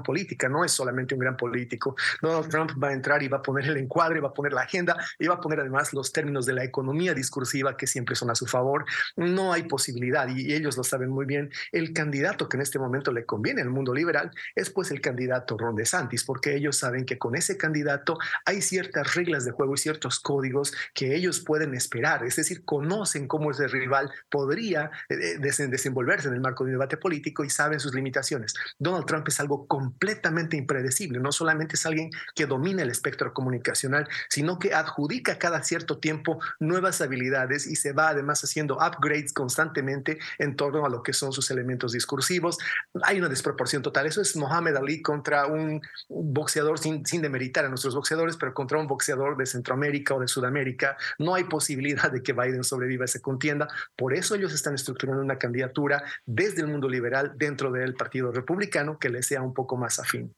política, 0.04 0.50
no 0.50 0.64
es 0.64 0.72
solamente 0.72 1.14
un 1.14 1.20
gran 1.20 1.38
político. 1.38 1.96
Donald 2.22 2.50
Trump 2.50 2.72
va 2.82 2.90
a 2.90 2.94
entrar 2.94 3.24
y 3.24 3.28
va 3.28 3.38
a 3.38 3.42
poner 3.42 3.66
el 3.66 3.78
encuadre, 3.78 4.20
va 4.20 4.30
a 4.30 4.34
poner 4.34 4.54
la 4.54 4.62
agenda 4.62 4.98
y 5.20 5.28
va 5.28 5.36
a 5.36 5.42
poner 5.42 5.60
además 5.60 5.94
los 5.94 6.12
términos 6.12 6.46
de 6.46 6.54
la 6.54 6.64
economía 6.64 7.14
discursiva 7.14 7.78
que 7.78 7.88
siempre 7.88 8.16
son 8.16 8.30
a 8.30 8.36
su 8.36 8.46
favor. 8.46 8.86
No 9.16 9.54
hay 9.54 9.64
posibilidad 9.64 10.28
y 10.28 10.54
ellos 10.54 10.78
lo 10.78 10.84
saben 10.84 11.10
muy 11.10 11.26
bien. 11.26 11.50
El 11.72 11.94
candidato 11.94 12.50
que 12.50 12.58
en 12.58 12.62
este 12.62 12.80
momento 12.80 13.12
le 13.12 13.26
conviene 13.26 13.62
al 13.62 13.70
mundo 13.70 13.94
liberal 13.94 14.32
es 14.56 14.70
pues 14.70 14.92
el 14.92 15.02
candidato 15.02 15.58
Ron 15.58 15.76
DeSantis, 15.76 16.24
porque 16.24 16.56
ellos 16.56 16.78
saben 16.78 17.06
que 17.06 17.18
con 17.18 17.36
ese 17.36 17.58
candidato 17.58 18.18
hay 18.46 18.62
ciertas 18.62 19.16
reglas 19.16 19.46
de 19.46 19.52
juego 19.52 19.74
y 19.74 19.78
ciertos 19.78 20.20
códigos 20.20 20.74
que 20.94 21.16
ellos 21.16 21.40
pueden 21.40 21.74
esperar, 21.74 22.24
es 22.26 22.36
decir, 22.36 22.64
conocen 22.66 23.28
cómo 23.28 23.52
ese 23.52 23.68
rival 23.68 24.12
podría 24.30 24.92
eh, 25.10 25.38
desenvolverse 25.40 26.28
en 26.28 26.34
el 26.34 26.42
marco 26.42 26.64
de 26.64 26.70
un 26.72 26.76
debate 26.76 26.98
político 26.98 27.44
y 27.44 27.50
saben 27.50 27.80
sus 27.80 27.94
limitaciones. 27.94 28.54
Donald 28.80 29.06
Trump 29.06 29.28
es 29.28 29.40
algo 29.40 29.57
completamente 29.66 30.58
impredecible. 30.58 31.20
No 31.20 31.32
solamente 31.32 31.76
es 31.76 31.86
alguien 31.86 32.12
que 32.36 32.46
domina 32.46 32.84
el 32.84 32.90
espectro 32.90 33.34
comunicacional, 33.34 34.08
sino 34.30 34.60
que 34.60 34.74
adjudica 34.74 35.40
cada 35.40 35.64
cierto 35.64 35.98
tiempo 35.98 36.40
nuevas 36.60 37.02
habilidades 37.02 37.66
y 37.66 37.76
se 37.76 37.94
va 37.94 38.10
además 38.10 38.44
haciendo 38.44 38.76
upgrades 38.76 39.34
constantemente 39.34 40.20
en 40.38 40.56
torno 40.56 40.86
a 40.86 40.90
lo 40.90 41.02
que 41.02 41.14
son 41.14 41.34
sus 41.34 41.50
elementos 41.50 41.94
discursivos. 41.94 42.58
Hay 43.04 43.18
una 43.20 43.30
desproporción 43.30 43.82
total. 43.82 44.06
Eso 44.06 44.22
es 44.22 44.36
Mohamed 44.36 44.76
Ali 44.76 45.02
contra 45.02 45.48
un 45.48 45.82
boxeador, 46.10 46.80
sin, 46.80 47.06
sin 47.06 47.22
demeritar 47.22 47.66
a 47.66 47.70
nuestros 47.70 47.96
boxeadores, 47.96 48.38
pero 48.38 48.54
contra 48.54 48.78
un 48.78 48.88
boxeador 48.88 49.38
de 49.38 49.46
Centroamérica 49.46 50.14
o 50.14 50.20
de 50.20 50.28
Sudamérica. 50.28 50.98
No 51.18 51.36
hay 51.36 51.46
posibilidad 51.46 52.12
de 52.12 52.22
que 52.22 52.34
Biden 52.34 52.64
sobreviva 52.64 53.04
a 53.04 53.06
esa 53.06 53.20
contienda. 53.20 53.68
Por 53.96 54.14
eso 54.14 54.36
ellos 54.36 54.54
están 54.54 54.76
estructurando 54.76 55.22
una 55.22 55.38
candidatura 55.38 56.04
desde 56.26 56.62
el 56.62 56.68
mundo 56.68 56.90
liberal 56.90 57.34
dentro 57.36 57.72
del 57.72 57.94
Partido 57.96 58.32
Republicano 58.32 58.98
que 59.00 59.10
le 59.10 59.24
sea 59.24 59.37
un 59.42 59.54
poco 59.54 59.78
más 59.78 60.00
afín. 60.00 60.34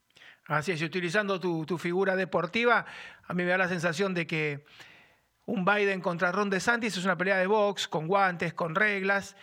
Así 0.49 0.71
es, 0.71 0.81
y 0.81 0.85
utilizando 0.85 1.39
tu, 1.39 1.77
figura 1.77 2.15
deportiva, 2.15 2.85
a 3.27 3.33
mí 3.33 3.43
me 3.43 3.51
da 3.51 3.57
la 3.59 3.67
sensación 3.67 4.15
de 4.15 4.25
que 4.25 4.65
un 5.45 5.63
Biden 5.63 6.01
contra 6.01 6.31
Ron 6.31 6.49
DeSantis 6.49 6.97
es 6.97 7.05
una 7.05 7.17
pelea 7.17 7.37
de 7.37 7.45
box, 7.45 7.87
con 7.87 8.07
guantes, 8.07 8.55
con 8.55 8.73
reglas. 8.73 9.35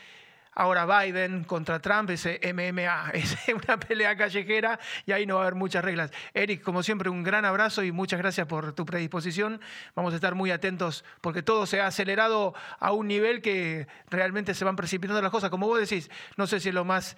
Ahora 0.59 0.85
Biden 0.85 1.45
contra 1.45 1.81
Trump 1.81 2.11
es 2.11 2.27
MMA, 2.27 3.11
es 3.15 3.37
una 3.49 3.79
pelea 3.79 4.17
callejera 4.17 4.81
y 5.05 5.13
ahí 5.13 5.27
no 5.27 5.37
va 5.37 5.43
a 5.43 5.45
haber 5.45 5.55
muchas 5.55 5.85
reglas. 5.85 6.11
Eric, 6.35 6.63
como 6.63 6.83
siempre, 6.83 7.09
un 7.09 7.23
gran 7.23 7.45
abrazo 7.45 7.85
y 7.85 7.93
muchas 7.93 8.19
gracias 8.19 8.49
por 8.49 8.73
tu 8.73 8.85
predisposición. 8.85 9.61
Vamos 9.95 10.13
a 10.13 10.17
estar 10.17 10.35
muy 10.35 10.51
atentos 10.51 11.05
porque 11.21 11.43
todo 11.43 11.67
se 11.67 11.81
ha 11.81 11.87
acelerado 11.87 12.55
a 12.81 12.91
un 12.91 13.07
nivel 13.07 13.43
que 13.43 13.87
realmente 14.11 14.55
se 14.55 14.65
van 14.65 14.75
precipitando 14.75 15.23
las 15.23 15.31
cosas. 15.31 15.51
Como 15.51 15.69
vos 15.69 15.79
decís, 15.79 16.11
no 16.37 16.49
sé 16.49 16.59
si 16.59 16.71
es 16.71 16.75
lo 16.75 16.85
más 16.85 17.17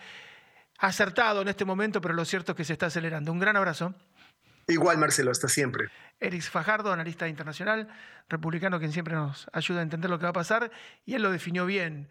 acertado 0.79 1.43
en 1.43 1.49
este 1.49 1.64
momento, 1.64 2.01
pero 2.01 2.14
lo 2.14 2.24
cierto 2.24 2.53
es 2.53 2.57
que 2.57 2.64
se 2.64 2.72
está 2.72 2.87
acelerando. 2.87 3.33
Un 3.33 3.39
gran 3.39 3.57
abrazo. 3.57 3.95
Igual, 4.66 4.99
Marcelo, 4.99 5.31
hasta 5.31 5.49
siempre. 5.49 5.89
Eric 6.20 6.43
Fajardo, 6.43 6.93
analista 6.93 7.29
internacional, 7.29 7.89
republicano, 8.29 8.79
quien 8.79 8.93
siempre 8.93 9.14
nos 9.14 9.49
ayuda 9.53 9.81
a 9.81 9.83
entender 9.83 10.11
lo 10.11 10.18
que 10.18 10.24
va 10.24 10.31
a 10.31 10.35
pasar, 10.35 10.70
y 11.07 11.14
él 11.14 11.22
lo 11.22 11.31
definió 11.31 11.64
bien. 11.64 12.09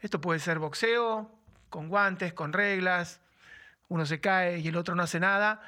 Esto 0.00 0.20
puede 0.20 0.38
ser 0.38 0.58
boxeo, 0.58 1.30
con 1.70 1.88
guantes, 1.88 2.32
con 2.32 2.52
reglas, 2.52 3.20
uno 3.88 4.04
se 4.06 4.20
cae 4.20 4.58
y 4.58 4.68
el 4.68 4.76
otro 4.76 4.94
no 4.94 5.02
hace 5.02 5.18
nada, 5.18 5.62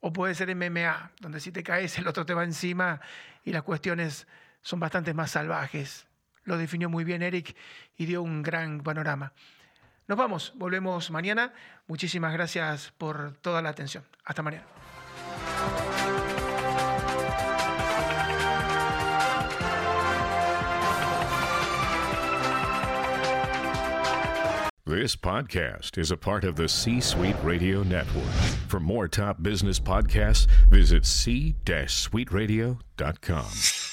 o 0.00 0.12
puede 0.12 0.34
ser 0.34 0.54
MMA, 0.54 1.12
donde 1.20 1.40
si 1.40 1.50
te 1.50 1.62
caes 1.62 1.98
el 1.98 2.06
otro 2.06 2.24
te 2.24 2.34
va 2.34 2.44
encima 2.44 3.00
y 3.44 3.52
las 3.52 3.62
cuestiones 3.62 4.26
son 4.62 4.78
bastante 4.78 5.12
más 5.12 5.32
salvajes. 5.32 6.06
Lo 6.44 6.56
definió 6.56 6.88
muy 6.88 7.04
bien 7.04 7.22
Eric 7.22 7.56
y 7.96 8.06
dio 8.06 8.22
un 8.22 8.42
gran 8.42 8.80
panorama. 8.80 9.32
Nos 10.08 10.16
vamos, 10.16 10.52
volvemos 10.56 11.10
mañana. 11.10 11.52
Muchísimas 11.86 12.32
gracias 12.32 12.94
por 12.96 13.34
toda 13.42 13.60
la 13.60 13.68
atención. 13.68 14.04
Hasta 14.24 14.42
mañana. 14.42 14.64
This 24.86 25.14
podcast 25.14 25.98
is 25.98 26.10
a 26.10 26.16
part 26.16 26.44
of 26.44 26.56
the 26.56 26.66
C 26.66 27.00
Suite 27.00 27.36
Radio 27.44 27.82
Network. 27.82 28.24
For 28.68 28.80
more 28.80 29.06
top 29.06 29.42
business 29.42 29.78
podcasts, 29.78 30.46
visit 30.70 31.04
c-suiteradio.com. 31.04 33.87